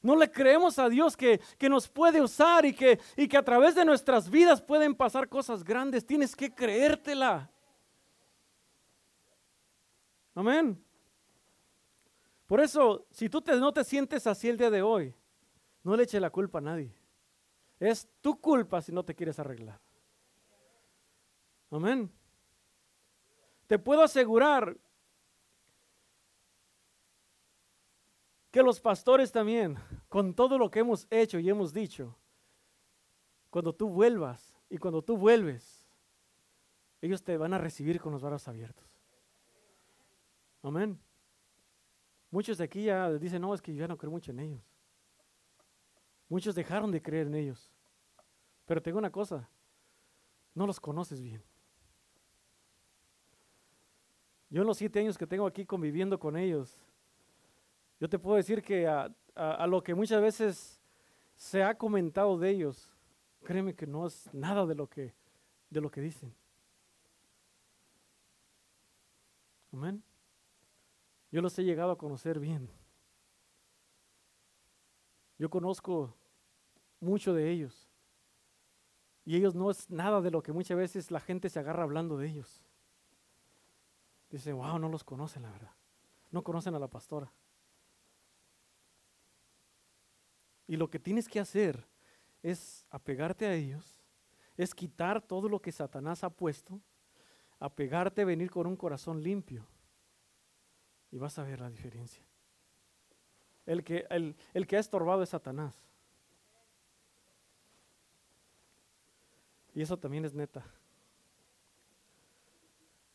No 0.00 0.14
le 0.16 0.30
creemos 0.30 0.78
a 0.78 0.88
Dios 0.88 1.16
que, 1.16 1.40
que 1.58 1.68
nos 1.68 1.88
puede 1.88 2.20
usar 2.20 2.66
y 2.66 2.74
que, 2.74 3.00
y 3.16 3.26
que 3.26 3.38
a 3.38 3.42
través 3.42 3.74
de 3.74 3.84
nuestras 3.84 4.28
vidas 4.28 4.60
pueden 4.60 4.94
pasar 4.94 5.28
cosas 5.28 5.64
grandes. 5.64 6.04
Tienes 6.04 6.36
que 6.36 6.54
creértela. 6.54 7.53
Amén. 10.34 10.82
Por 12.46 12.60
eso, 12.60 13.06
si 13.10 13.28
tú 13.28 13.42
no 13.46 13.72
te 13.72 13.84
sientes 13.84 14.26
así 14.26 14.48
el 14.48 14.58
día 14.58 14.70
de 14.70 14.82
hoy, 14.82 15.14
no 15.82 15.96
le 15.96 16.02
eche 16.02 16.20
la 16.20 16.30
culpa 16.30 16.58
a 16.58 16.62
nadie. 16.62 16.94
Es 17.78 18.08
tu 18.20 18.40
culpa 18.40 18.80
si 18.80 18.92
no 18.92 19.04
te 19.04 19.14
quieres 19.14 19.38
arreglar. 19.38 19.80
Amén. 21.70 22.12
Te 23.66 23.78
puedo 23.78 24.02
asegurar 24.02 24.76
que 28.50 28.62
los 28.62 28.80
pastores 28.80 29.32
también, 29.32 29.76
con 30.08 30.34
todo 30.34 30.58
lo 30.58 30.70
que 30.70 30.78
hemos 30.80 31.08
hecho 31.10 31.40
y 31.40 31.50
hemos 31.50 31.72
dicho, 31.72 32.16
cuando 33.50 33.74
tú 33.74 33.88
vuelvas 33.88 34.54
y 34.68 34.78
cuando 34.78 35.02
tú 35.02 35.16
vuelves, 35.16 35.88
ellos 37.00 37.24
te 37.24 37.36
van 37.36 37.52
a 37.52 37.58
recibir 37.58 38.00
con 38.00 38.12
los 38.12 38.22
brazos 38.22 38.48
abiertos. 38.48 38.93
Amén. 40.64 40.98
Muchos 42.30 42.56
de 42.56 42.64
aquí 42.64 42.84
ya 42.84 43.12
dicen, 43.12 43.42
no, 43.42 43.52
es 43.52 43.60
que 43.60 43.72
yo 43.72 43.80
ya 43.80 43.86
no 43.86 43.98
creo 43.98 44.10
mucho 44.10 44.32
en 44.32 44.40
ellos. 44.40 44.62
Muchos 46.26 46.54
dejaron 46.54 46.90
de 46.90 47.02
creer 47.02 47.26
en 47.26 47.34
ellos. 47.34 47.70
Pero 48.64 48.80
tengo 48.80 48.98
una 48.98 49.12
cosa, 49.12 49.46
no 50.54 50.66
los 50.66 50.80
conoces 50.80 51.20
bien. 51.20 51.44
Yo 54.48 54.62
en 54.62 54.66
los 54.66 54.78
siete 54.78 55.00
años 55.00 55.18
que 55.18 55.26
tengo 55.26 55.46
aquí 55.46 55.66
conviviendo 55.66 56.18
con 56.18 56.34
ellos, 56.34 56.78
yo 58.00 58.08
te 58.08 58.18
puedo 58.18 58.36
decir 58.36 58.62
que 58.62 58.86
a, 58.88 59.66
lo 59.66 59.82
que 59.82 59.94
muchas 59.94 60.22
veces 60.22 60.80
se 61.36 61.62
ha 61.62 61.76
comentado 61.76 62.38
de 62.38 62.48
ellos, 62.48 62.90
créeme 63.42 63.74
que 63.74 63.86
no 63.86 64.06
es 64.06 64.32
nada 64.32 64.64
de 64.64 64.74
lo 64.74 64.88
que, 64.88 65.12
de 65.68 65.80
lo 65.82 65.90
que 65.90 66.00
dicen. 66.00 66.34
Amén. 69.72 70.02
Yo 71.34 71.42
los 71.42 71.58
he 71.58 71.64
llegado 71.64 71.90
a 71.90 71.98
conocer 71.98 72.38
bien. 72.38 72.70
Yo 75.36 75.50
conozco 75.50 76.14
mucho 77.00 77.34
de 77.34 77.50
ellos. 77.50 77.90
Y 79.24 79.34
ellos 79.34 79.52
no 79.52 79.68
es 79.68 79.90
nada 79.90 80.20
de 80.20 80.30
lo 80.30 80.44
que 80.44 80.52
muchas 80.52 80.78
veces 80.78 81.10
la 81.10 81.18
gente 81.18 81.48
se 81.48 81.58
agarra 81.58 81.82
hablando 81.82 82.16
de 82.16 82.28
ellos. 82.28 82.62
Dice, 84.30 84.52
wow, 84.52 84.78
no 84.78 84.88
los 84.88 85.02
conocen, 85.02 85.42
la 85.42 85.50
verdad. 85.50 85.72
No 86.30 86.44
conocen 86.44 86.76
a 86.76 86.78
la 86.78 86.86
pastora. 86.86 87.32
Y 90.68 90.76
lo 90.76 90.88
que 90.88 91.00
tienes 91.00 91.28
que 91.28 91.40
hacer 91.40 91.84
es 92.44 92.86
apegarte 92.90 93.44
a 93.46 93.54
ellos, 93.54 94.04
es 94.56 94.72
quitar 94.72 95.20
todo 95.20 95.48
lo 95.48 95.60
que 95.60 95.72
Satanás 95.72 96.22
ha 96.22 96.30
puesto, 96.30 96.80
apegarte, 97.58 98.24
venir 98.24 98.52
con 98.52 98.68
un 98.68 98.76
corazón 98.76 99.20
limpio. 99.20 99.66
Y 101.14 101.18
vas 101.18 101.38
a 101.38 101.44
ver 101.44 101.60
la 101.60 101.70
diferencia. 101.70 102.24
El 103.66 103.84
que, 103.84 104.04
el, 104.10 104.34
el 104.52 104.66
que 104.66 104.76
ha 104.76 104.80
estorbado 104.80 105.22
es 105.22 105.28
Satanás. 105.28 105.72
Y 109.72 109.80
eso 109.80 109.96
también 109.96 110.24
es 110.24 110.34
neta. 110.34 110.66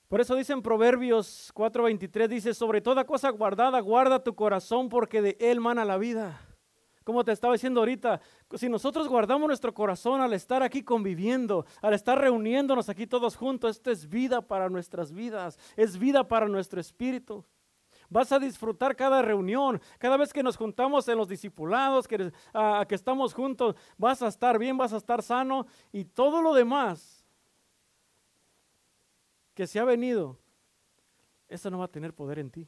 Por 0.08 0.22
eso 0.22 0.34
dice 0.36 0.54
en 0.54 0.62
Proverbios 0.62 1.52
4:23, 1.54 2.30
dice, 2.30 2.54
sobre 2.54 2.80
toda 2.80 3.04
cosa 3.04 3.32
guardada, 3.32 3.82
guarda 3.82 4.24
tu 4.24 4.34
corazón 4.34 4.88
porque 4.88 5.22
de 5.22 5.36
él 5.38 5.60
mana 5.60 5.84
la 5.84 5.98
vida. 5.98 6.40
Como 7.04 7.26
te 7.26 7.34
estaba 7.34 7.52
diciendo 7.52 7.82
ahorita, 7.82 8.22
si 8.54 8.70
nosotros 8.70 9.10
guardamos 9.10 9.48
nuestro 9.48 9.74
corazón 9.74 10.22
al 10.22 10.32
estar 10.32 10.64
aquí 10.64 10.84
conviviendo, 10.84 11.66
al 11.82 11.94
estar 11.94 12.18
reuniéndonos 12.18 12.88
aquí 12.88 13.06
todos 13.06 13.36
juntos, 13.36 13.76
esto 13.76 13.92
es 13.92 14.08
vida 14.08 14.40
para 14.42 14.70
nuestras 14.70 15.12
vidas, 15.12 15.60
es 15.76 16.00
vida 16.00 16.26
para 16.26 16.48
nuestro 16.48 16.80
espíritu. 16.80 17.44
Vas 18.10 18.32
a 18.32 18.40
disfrutar 18.40 18.96
cada 18.96 19.22
reunión, 19.22 19.80
cada 20.00 20.18
vez 20.18 20.34
que 20.34 20.42
nos 20.42 20.58
juntamos 20.58 21.08
en 21.08 21.18
los 21.18 21.28
discipulados, 21.28 22.08
que, 22.08 22.32
que 22.88 22.96
estamos 22.96 23.36
juntos, 23.36 23.76
vas 23.98 24.24
a 24.24 24.28
estar 24.28 24.58
bien, 24.58 24.78
vas 24.78 24.94
a 24.94 24.98
estar 24.98 25.22
sano 25.22 25.68
y 25.92 26.06
todo 26.06 26.42
lo 26.42 26.56
demás 26.56 27.24
que 29.54 29.68
se 29.68 29.80
ha 29.80 29.84
venido, 29.84 30.40
eso 31.48 31.70
no 31.70 31.78
va 31.78 31.86
a 31.86 31.90
tener 31.90 32.14
poder 32.14 32.40
en 32.40 32.50
ti. 32.50 32.68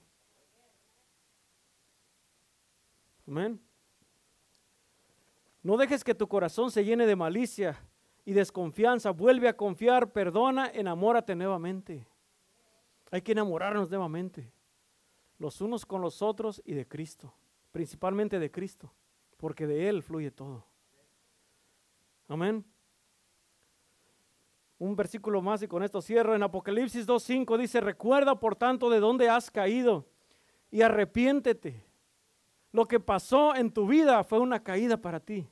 Amén. 3.27 3.59
No 5.63 5.77
dejes 5.77 6.03
que 6.03 6.13
tu 6.13 6.27
corazón 6.27 6.69
se 6.69 6.83
llene 6.83 7.07
de 7.07 7.15
malicia 7.15 7.79
y 8.25 8.33
desconfianza. 8.33 9.11
Vuelve 9.11 9.47
a 9.47 9.57
confiar, 9.57 10.11
perdona, 10.11 10.69
enamórate 10.71 11.35
nuevamente. 11.35 12.05
Hay 13.09 13.21
que 13.21 13.31
enamorarnos 13.31 13.89
nuevamente 13.89 14.51
los 15.41 15.59
unos 15.59 15.87
con 15.87 16.01
los 16.01 16.21
otros 16.21 16.61
y 16.65 16.75
de 16.75 16.87
Cristo, 16.87 17.33
principalmente 17.71 18.37
de 18.37 18.51
Cristo, 18.51 18.93
porque 19.37 19.65
de 19.65 19.89
Él 19.89 20.03
fluye 20.03 20.29
todo. 20.29 20.63
Amén. 22.27 22.63
Un 24.77 24.95
versículo 24.95 25.41
más 25.41 25.63
y 25.63 25.67
con 25.67 25.81
esto 25.81 25.99
cierro. 25.99 26.35
En 26.35 26.43
Apocalipsis 26.43 27.07
2.5 27.07 27.57
dice, 27.57 27.81
recuerda 27.81 28.39
por 28.39 28.55
tanto 28.55 28.87
de 28.91 28.99
dónde 28.99 29.29
has 29.29 29.49
caído 29.49 30.05
y 30.69 30.83
arrepiéntete. 30.83 31.83
Lo 32.71 32.87
que 32.87 32.99
pasó 32.99 33.55
en 33.55 33.71
tu 33.71 33.87
vida 33.87 34.23
fue 34.23 34.37
una 34.37 34.61
caída 34.61 34.97
para 34.97 35.19
ti. 35.19 35.49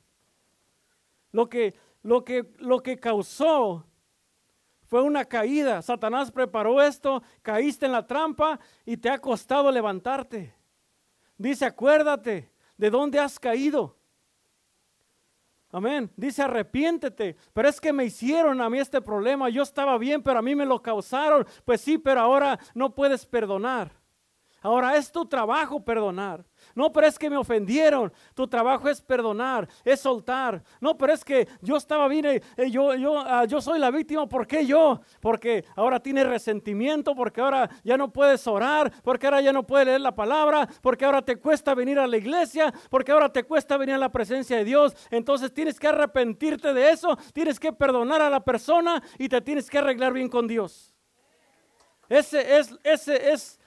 Lo 1.32 1.48
que, 1.48 1.74
lo 2.04 2.24
que, 2.24 2.52
lo 2.58 2.80
que 2.80 2.96
causó 3.00 3.84
fue 4.90 5.02
una 5.02 5.24
caída. 5.24 5.80
Satanás 5.82 6.32
preparó 6.32 6.82
esto, 6.82 7.22
caíste 7.42 7.86
en 7.86 7.92
la 7.92 8.08
trampa 8.08 8.58
y 8.84 8.96
te 8.96 9.08
ha 9.08 9.20
costado 9.20 9.70
levantarte. 9.70 10.52
Dice, 11.38 11.64
acuérdate 11.64 12.50
de 12.76 12.90
dónde 12.90 13.20
has 13.20 13.38
caído. 13.38 13.96
Amén. 15.70 16.10
Dice, 16.16 16.42
arrepiéntete. 16.42 17.36
Pero 17.52 17.68
es 17.68 17.80
que 17.80 17.92
me 17.92 18.04
hicieron 18.04 18.60
a 18.60 18.68
mí 18.68 18.80
este 18.80 19.00
problema. 19.00 19.48
Yo 19.48 19.62
estaba 19.62 19.96
bien, 19.96 20.24
pero 20.24 20.40
a 20.40 20.42
mí 20.42 20.56
me 20.56 20.66
lo 20.66 20.82
causaron. 20.82 21.46
Pues 21.64 21.80
sí, 21.80 21.96
pero 21.96 22.20
ahora 22.20 22.58
no 22.74 22.92
puedes 22.92 23.24
perdonar. 23.24 23.92
Ahora 24.60 24.96
es 24.96 25.12
tu 25.12 25.24
trabajo 25.24 25.84
perdonar. 25.84 26.44
No, 26.74 26.92
pero 26.92 27.06
es 27.06 27.18
que 27.18 27.30
me 27.30 27.36
ofendieron. 27.36 28.12
Tu 28.34 28.46
trabajo 28.46 28.88
es 28.88 29.00
perdonar, 29.00 29.68
es 29.84 30.00
soltar. 30.00 30.62
No, 30.80 30.96
pero 30.96 31.12
es 31.12 31.24
que 31.24 31.48
yo 31.60 31.76
estaba 31.76 32.08
bien, 32.08 32.26
eh, 32.26 32.70
yo, 32.70 32.94
yo, 32.94 33.18
ah, 33.18 33.44
yo 33.44 33.60
soy 33.60 33.78
la 33.78 33.90
víctima. 33.90 34.28
¿Por 34.28 34.46
qué 34.46 34.66
yo? 34.66 35.00
Porque 35.20 35.64
ahora 35.76 36.00
tienes 36.00 36.26
resentimiento, 36.26 37.14
porque 37.14 37.40
ahora 37.40 37.68
ya 37.82 37.96
no 37.96 38.12
puedes 38.12 38.46
orar, 38.46 38.92
porque 39.02 39.26
ahora 39.26 39.40
ya 39.40 39.52
no 39.52 39.66
puedes 39.66 39.86
leer 39.86 40.00
la 40.00 40.14
palabra, 40.14 40.68
porque 40.82 41.04
ahora 41.04 41.22
te 41.22 41.36
cuesta 41.36 41.74
venir 41.74 41.98
a 41.98 42.06
la 42.06 42.16
iglesia, 42.16 42.72
porque 42.88 43.12
ahora 43.12 43.32
te 43.32 43.44
cuesta 43.44 43.76
venir 43.76 43.94
a 43.94 43.98
la 43.98 44.10
presencia 44.10 44.56
de 44.56 44.64
Dios. 44.64 44.94
Entonces 45.10 45.52
tienes 45.52 45.78
que 45.78 45.88
arrepentirte 45.88 46.72
de 46.72 46.90
eso, 46.90 47.16
tienes 47.32 47.58
que 47.58 47.72
perdonar 47.72 48.22
a 48.22 48.30
la 48.30 48.40
persona 48.40 49.02
y 49.18 49.28
te 49.28 49.40
tienes 49.40 49.68
que 49.68 49.78
arreglar 49.78 50.12
bien 50.12 50.28
con 50.28 50.46
Dios. 50.46 50.94
Ese 52.08 52.58
es, 52.58 52.76
ese 52.82 53.30
es, 53.30 53.60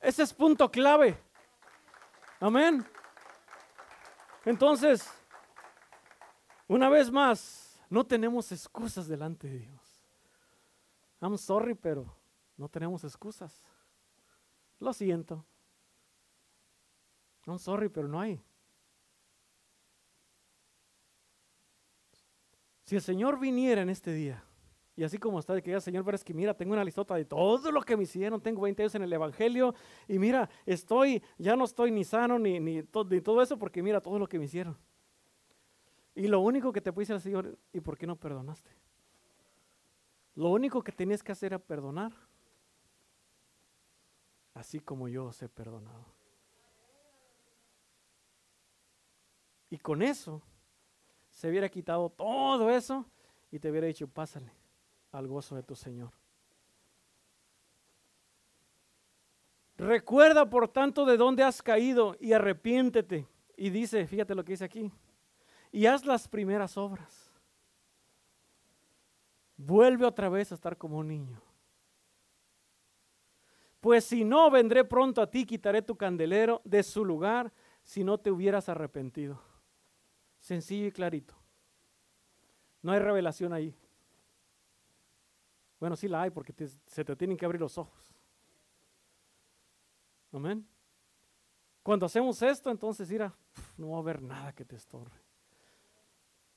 ese 0.00 0.22
es 0.22 0.34
punto 0.34 0.70
clave. 0.70 1.18
Amén. 2.40 2.86
Entonces, 4.44 5.10
una 6.68 6.88
vez 6.88 7.10
más, 7.10 7.80
no 7.90 8.06
tenemos 8.06 8.52
excusas 8.52 9.08
delante 9.08 9.48
de 9.48 9.58
Dios. 9.58 10.04
I'm 11.20 11.36
sorry, 11.36 11.74
pero 11.74 12.14
no 12.56 12.68
tenemos 12.68 13.02
excusas. 13.04 13.62
Lo 14.78 14.92
siento. 14.92 15.44
I'm 17.46 17.58
sorry, 17.58 17.88
pero 17.88 18.06
no 18.06 18.20
hay. 18.20 18.40
Si 22.84 22.96
el 22.96 23.02
Señor 23.02 23.38
viniera 23.38 23.82
en 23.82 23.90
este 23.90 24.12
día 24.12 24.44
y 24.98 25.04
así 25.04 25.16
como 25.16 25.38
está, 25.38 25.54
de 25.54 25.62
que 25.62 25.70
ya, 25.70 25.80
Señor, 25.80 26.04
pero 26.04 26.16
es 26.16 26.24
que 26.24 26.34
mira, 26.34 26.52
tengo 26.52 26.72
una 26.72 26.82
listota 26.82 27.14
de 27.14 27.24
todo 27.24 27.70
lo 27.70 27.82
que 27.82 27.96
me 27.96 28.02
hicieron, 28.02 28.40
tengo 28.40 28.62
20 28.62 28.82
años 28.82 28.94
en 28.96 29.02
el 29.02 29.12
Evangelio, 29.12 29.72
y 30.08 30.18
mira, 30.18 30.50
estoy, 30.66 31.22
ya 31.38 31.54
no 31.54 31.66
estoy 31.66 31.92
ni 31.92 32.02
sano 32.02 32.36
ni, 32.36 32.58
ni, 32.58 32.82
todo 32.82 33.40
eso, 33.40 33.56
porque 33.56 33.80
mira 33.80 34.00
todo 34.00 34.18
lo 34.18 34.26
que 34.26 34.40
me 34.40 34.46
hicieron. 34.46 34.76
Y 36.16 36.26
lo 36.26 36.40
único 36.40 36.72
que 36.72 36.80
te 36.80 36.92
puede 36.92 37.04
decir 37.04 37.14
el 37.14 37.22
Señor, 37.22 37.56
¿y 37.72 37.78
por 37.78 37.96
qué 37.96 38.08
no 38.08 38.16
perdonaste? 38.16 38.72
Lo 40.34 40.48
único 40.48 40.82
que 40.82 40.90
tenías 40.90 41.22
que 41.22 41.30
hacer 41.30 41.52
era 41.52 41.60
perdonar, 41.60 42.12
así 44.52 44.80
como 44.80 45.06
yo 45.06 45.26
os 45.26 45.40
he 45.40 45.48
perdonado. 45.48 46.06
Y 49.70 49.78
con 49.78 50.02
eso 50.02 50.42
se 51.30 51.48
hubiera 51.48 51.68
quitado 51.68 52.10
todo 52.10 52.68
eso 52.68 53.06
y 53.52 53.60
te 53.60 53.70
hubiera 53.70 53.86
dicho, 53.86 54.08
pásale 54.08 54.57
al 55.18 55.26
gozo 55.26 55.56
de 55.56 55.62
tu 55.62 55.74
Señor. 55.74 56.12
Recuerda 59.76 60.48
por 60.48 60.68
tanto 60.68 61.04
de 61.04 61.16
dónde 61.16 61.42
has 61.42 61.62
caído 61.62 62.16
y 62.20 62.32
arrepiéntete. 62.32 63.26
Y 63.56 63.70
dice, 63.70 64.06
fíjate 64.06 64.34
lo 64.34 64.44
que 64.44 64.52
dice 64.52 64.64
aquí, 64.64 64.92
y 65.72 65.86
haz 65.86 66.04
las 66.04 66.28
primeras 66.28 66.76
obras. 66.76 67.32
Vuelve 69.56 70.06
otra 70.06 70.28
vez 70.28 70.52
a 70.52 70.54
estar 70.54 70.76
como 70.76 70.98
un 70.98 71.08
niño. 71.08 71.42
Pues 73.80 74.04
si 74.04 74.24
no, 74.24 74.50
vendré 74.50 74.84
pronto 74.84 75.20
a 75.20 75.28
ti, 75.28 75.44
quitaré 75.44 75.82
tu 75.82 75.96
candelero 75.96 76.60
de 76.64 76.84
su 76.84 77.04
lugar 77.04 77.52
si 77.82 78.04
no 78.04 78.18
te 78.18 78.30
hubieras 78.30 78.68
arrepentido. 78.68 79.40
Sencillo 80.38 80.86
y 80.86 80.92
clarito. 80.92 81.34
No 82.82 82.92
hay 82.92 83.00
revelación 83.00 83.52
ahí. 83.52 83.76
Bueno, 85.78 85.96
sí 85.96 86.08
la 86.08 86.22
hay 86.22 86.30
porque 86.30 86.52
se 86.86 87.04
te 87.04 87.16
tienen 87.16 87.36
que 87.36 87.44
abrir 87.44 87.60
los 87.60 87.78
ojos. 87.78 88.14
Amén. 90.32 90.66
Cuando 91.82 92.06
hacemos 92.06 92.42
esto, 92.42 92.70
entonces, 92.70 93.08
mira, 93.10 93.34
no 93.76 93.90
va 93.90 93.96
a 93.96 94.00
haber 94.00 94.20
nada 94.20 94.52
que 94.52 94.64
te 94.64 94.76
estorbe. 94.76 95.16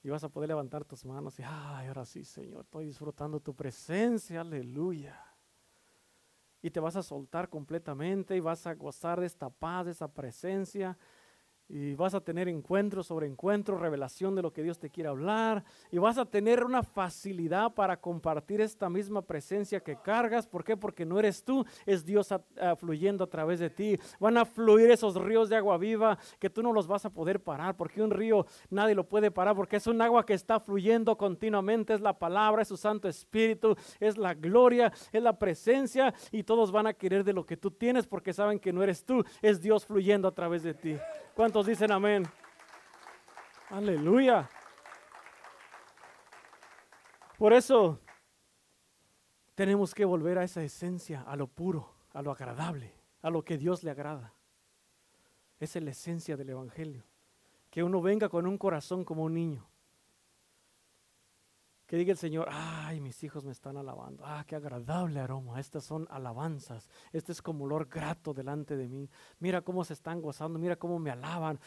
Y 0.03 0.09
vas 0.09 0.23
a 0.23 0.29
poder 0.29 0.49
levantar 0.49 0.83
tus 0.83 1.05
manos 1.05 1.39
y, 1.39 1.43
ay, 1.45 1.87
ahora 1.87 2.05
sí, 2.05 2.25
Señor, 2.25 2.61
estoy 2.65 2.85
disfrutando 2.85 3.39
tu 3.39 3.55
presencia, 3.55 4.41
aleluya. 4.41 5.23
y 6.61 6.69
te 6.69 6.79
vas 6.79 6.95
a 6.95 7.03
soltar 7.03 7.49
completamente 7.49 8.35
y 8.35 8.39
vas 8.39 8.67
a 8.67 8.75
gozar 8.75 9.19
de 9.19 9.25
esta 9.25 9.49
paz, 9.49 9.85
de 9.85 9.91
esa 9.91 10.07
presencia 10.07 10.97
y 11.73 11.95
vas 11.95 12.13
a 12.13 12.19
tener 12.19 12.49
encuentros 12.49 13.07
sobre 13.07 13.27
encuentros, 13.27 13.79
revelación 13.79 14.35
de 14.35 14.41
lo 14.41 14.51
que 14.51 14.61
Dios 14.61 14.77
te 14.77 14.89
quiere 14.89 15.07
hablar 15.07 15.63
y 15.89 15.99
vas 15.99 16.17
a 16.17 16.25
tener 16.25 16.65
una 16.65 16.83
facilidad 16.83 17.73
para 17.73 17.95
compartir 17.95 18.59
esta 18.59 18.89
misma 18.89 19.21
presencia 19.21 19.79
que 19.79 19.95
cargas. 19.95 20.47
¿Por 20.47 20.65
qué? 20.65 20.75
Porque 20.75 21.05
no 21.05 21.17
eres 21.17 21.45
tú, 21.45 21.65
es 21.85 22.05
Dios 22.05 22.33
fluyendo 22.77 23.23
a 23.23 23.29
través 23.29 23.59
de 23.59 23.69
ti. 23.69 23.97
Van 24.19 24.37
a 24.37 24.43
fluir 24.43 24.91
esos 24.91 25.15
ríos 25.15 25.47
de 25.47 25.55
agua 25.55 25.77
viva 25.77 26.17
que 26.39 26.49
tú 26.49 26.61
no 26.61 26.73
los 26.73 26.87
vas 26.87 27.05
a 27.05 27.09
poder 27.09 27.41
parar, 27.41 27.77
porque 27.77 28.01
un 28.01 28.11
río 28.11 28.45
nadie 28.69 28.93
lo 28.93 29.07
puede 29.07 29.31
parar, 29.31 29.55
porque 29.55 29.77
es 29.77 29.87
un 29.87 30.01
agua 30.01 30.25
que 30.25 30.33
está 30.33 30.59
fluyendo 30.59 31.17
continuamente, 31.17 31.93
es 31.93 32.01
la 32.01 32.19
palabra, 32.19 32.63
es 32.63 32.67
su 32.67 32.75
Santo 32.75 33.07
Espíritu, 33.07 33.77
es 33.99 34.17
la 34.17 34.33
gloria, 34.33 34.91
es 35.13 35.23
la 35.23 35.39
presencia 35.39 36.13
y 36.31 36.43
todos 36.43 36.69
van 36.71 36.87
a 36.87 36.93
querer 36.93 37.23
de 37.23 37.31
lo 37.31 37.45
que 37.45 37.55
tú 37.55 37.71
tienes 37.71 38.07
porque 38.07 38.33
saben 38.33 38.59
que 38.59 38.73
no 38.73 38.83
eres 38.83 39.05
tú, 39.05 39.23
es 39.41 39.61
Dios 39.61 39.85
fluyendo 39.85 40.27
a 40.27 40.33
través 40.33 40.63
de 40.63 40.73
ti. 40.73 40.97
¿Cuántos 41.35 41.65
dicen 41.65 41.91
amén? 41.91 42.23
Aleluya. 43.69 44.49
Por 47.37 47.53
eso 47.53 47.99
tenemos 49.55 49.95
que 49.95 50.05
volver 50.05 50.37
a 50.37 50.43
esa 50.43 50.61
esencia, 50.61 51.21
a 51.21 51.35
lo 51.35 51.47
puro, 51.47 51.93
a 52.13 52.21
lo 52.21 52.31
agradable, 52.31 52.93
a 53.21 53.29
lo 53.29 53.43
que 53.43 53.57
Dios 53.57 53.83
le 53.83 53.91
agrada. 53.91 54.33
Es 55.59 55.75
la 55.75 55.91
esencia 55.91 56.35
del 56.35 56.49
Evangelio. 56.49 57.03
Que 57.69 57.81
uno 57.81 58.01
venga 58.01 58.27
con 58.27 58.45
un 58.45 58.57
corazón 58.57 59.05
como 59.05 59.23
un 59.23 59.33
niño. 59.33 59.70
Que 61.91 61.97
diga 61.97 62.13
el 62.13 62.17
Señor, 62.17 62.47
ay, 62.49 63.01
mis 63.01 63.21
hijos 63.21 63.43
me 63.43 63.51
están 63.51 63.75
alabando. 63.75 64.23
Ah, 64.25 64.45
qué 64.47 64.55
agradable 64.55 65.19
aroma. 65.19 65.59
Estas 65.59 65.83
son 65.83 66.07
alabanzas. 66.09 66.87
Este 67.11 67.33
es 67.33 67.41
como 67.41 67.65
olor 67.65 67.89
grato 67.89 68.33
delante 68.33 68.77
de 68.77 68.87
mí. 68.87 69.09
Mira 69.39 69.59
cómo 69.61 69.83
se 69.83 69.91
están 69.91 70.21
gozando. 70.21 70.57
Mira 70.57 70.77
cómo 70.77 70.99
me 70.99 71.11
alaban. 71.11 71.59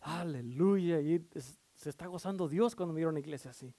Aleluya. 0.00 1.00
Y 1.00 1.26
se 1.72 1.88
está 1.88 2.08
gozando 2.08 2.46
Dios 2.46 2.76
cuando 2.76 2.92
mira 2.92 3.08
una 3.08 3.20
iglesia 3.20 3.52
así. 3.52 3.74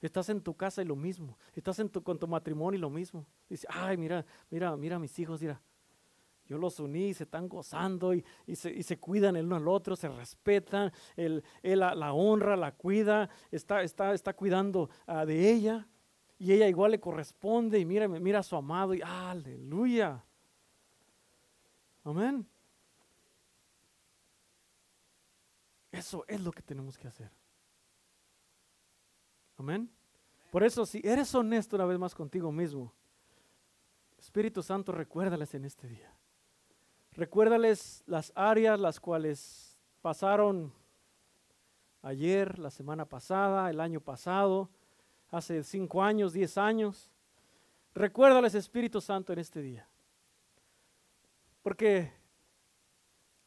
Estás 0.00 0.30
en 0.30 0.40
tu 0.40 0.56
casa 0.56 0.80
y 0.80 0.86
lo 0.86 0.96
mismo. 0.96 1.36
Estás 1.52 1.78
en 1.78 1.90
tu, 1.90 2.02
con 2.02 2.18
tu 2.18 2.26
matrimonio 2.26 2.78
y 2.78 2.80
lo 2.80 2.88
mismo. 2.88 3.26
Dice, 3.50 3.66
ay, 3.68 3.98
mira, 3.98 4.24
mira, 4.48 4.74
mira 4.78 4.98
mis 4.98 5.18
hijos, 5.18 5.42
mira. 5.42 5.60
Yo 6.48 6.58
los 6.58 6.78
uní, 6.78 7.12
se 7.12 7.24
están 7.24 7.48
gozando 7.48 8.14
y, 8.14 8.24
se, 8.54 8.98
cuidan 8.98 9.36
el 9.36 9.46
uno 9.46 9.56
al 9.56 9.68
otro, 9.68 9.96
se 9.96 10.08
respetan, 10.08 10.92
él, 11.16 11.42
la, 11.62 12.12
honra, 12.12 12.56
la 12.56 12.72
cuida, 12.72 13.28
está, 13.50 14.32
cuidando 14.34 14.88
ah, 15.06 15.26
de 15.26 15.50
ella 15.50 15.86
y 16.38 16.52
ella 16.52 16.68
igual 16.68 16.92
le 16.92 17.00
corresponde 17.00 17.78
y 17.78 17.84
mira, 17.84 18.06
mira 18.06 18.40
a 18.40 18.42
su 18.42 18.54
amado 18.54 18.94
y 18.94 19.02
aleluya. 19.02 20.22
Amén. 22.04 22.46
Eso 25.90 26.24
es 26.28 26.40
lo 26.40 26.52
que 26.52 26.62
tenemos 26.62 26.96
que 26.96 27.08
hacer. 27.08 27.30
Amén. 29.56 29.90
Por 30.52 30.62
eso, 30.62 30.86
si 30.86 31.00
eres 31.02 31.34
honesto 31.34 31.74
una 31.74 31.86
vez 31.86 31.98
más 31.98 32.14
contigo 32.14 32.52
mismo, 32.52 32.92
Espíritu 34.18 34.62
Santo, 34.62 34.92
recuérdales 34.92 35.54
en 35.54 35.64
este 35.64 35.88
día. 35.88 36.15
Recuérdales 37.16 38.04
las 38.06 38.30
áreas 38.34 38.78
las 38.78 39.00
cuales 39.00 39.78
pasaron 40.02 40.70
ayer, 42.02 42.58
la 42.58 42.70
semana 42.70 43.06
pasada, 43.06 43.70
el 43.70 43.80
año 43.80 44.00
pasado, 44.00 44.68
hace 45.30 45.62
cinco 45.62 46.02
años, 46.02 46.34
diez 46.34 46.58
años. 46.58 47.10
Recuérdales 47.94 48.54
Espíritu 48.54 49.00
Santo 49.00 49.32
en 49.32 49.38
este 49.38 49.62
día. 49.62 49.88
Porque 51.62 52.12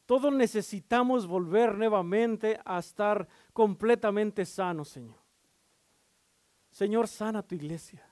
todos 0.07 0.33
necesitamos 0.33 1.27
volver 1.27 1.77
nuevamente 1.77 2.59
a 2.65 2.79
estar 2.79 3.27
completamente 3.53 4.45
sanos, 4.45 4.89
Señor. 4.89 5.19
Señor, 6.71 7.07
sana 7.07 7.43
tu 7.43 7.53
iglesia. 7.53 8.03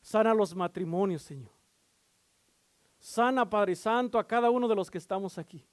Sana 0.00 0.32
los 0.32 0.54
matrimonios, 0.54 1.20
Señor. 1.20 1.57
Sana, 2.98 3.48
Padre 3.48 3.76
Santo, 3.76 4.18
a 4.18 4.26
cada 4.26 4.50
uno 4.50 4.68
de 4.68 4.74
los 4.74 4.90
que 4.90 4.98
estamos 4.98 5.38
aquí. 5.38 5.64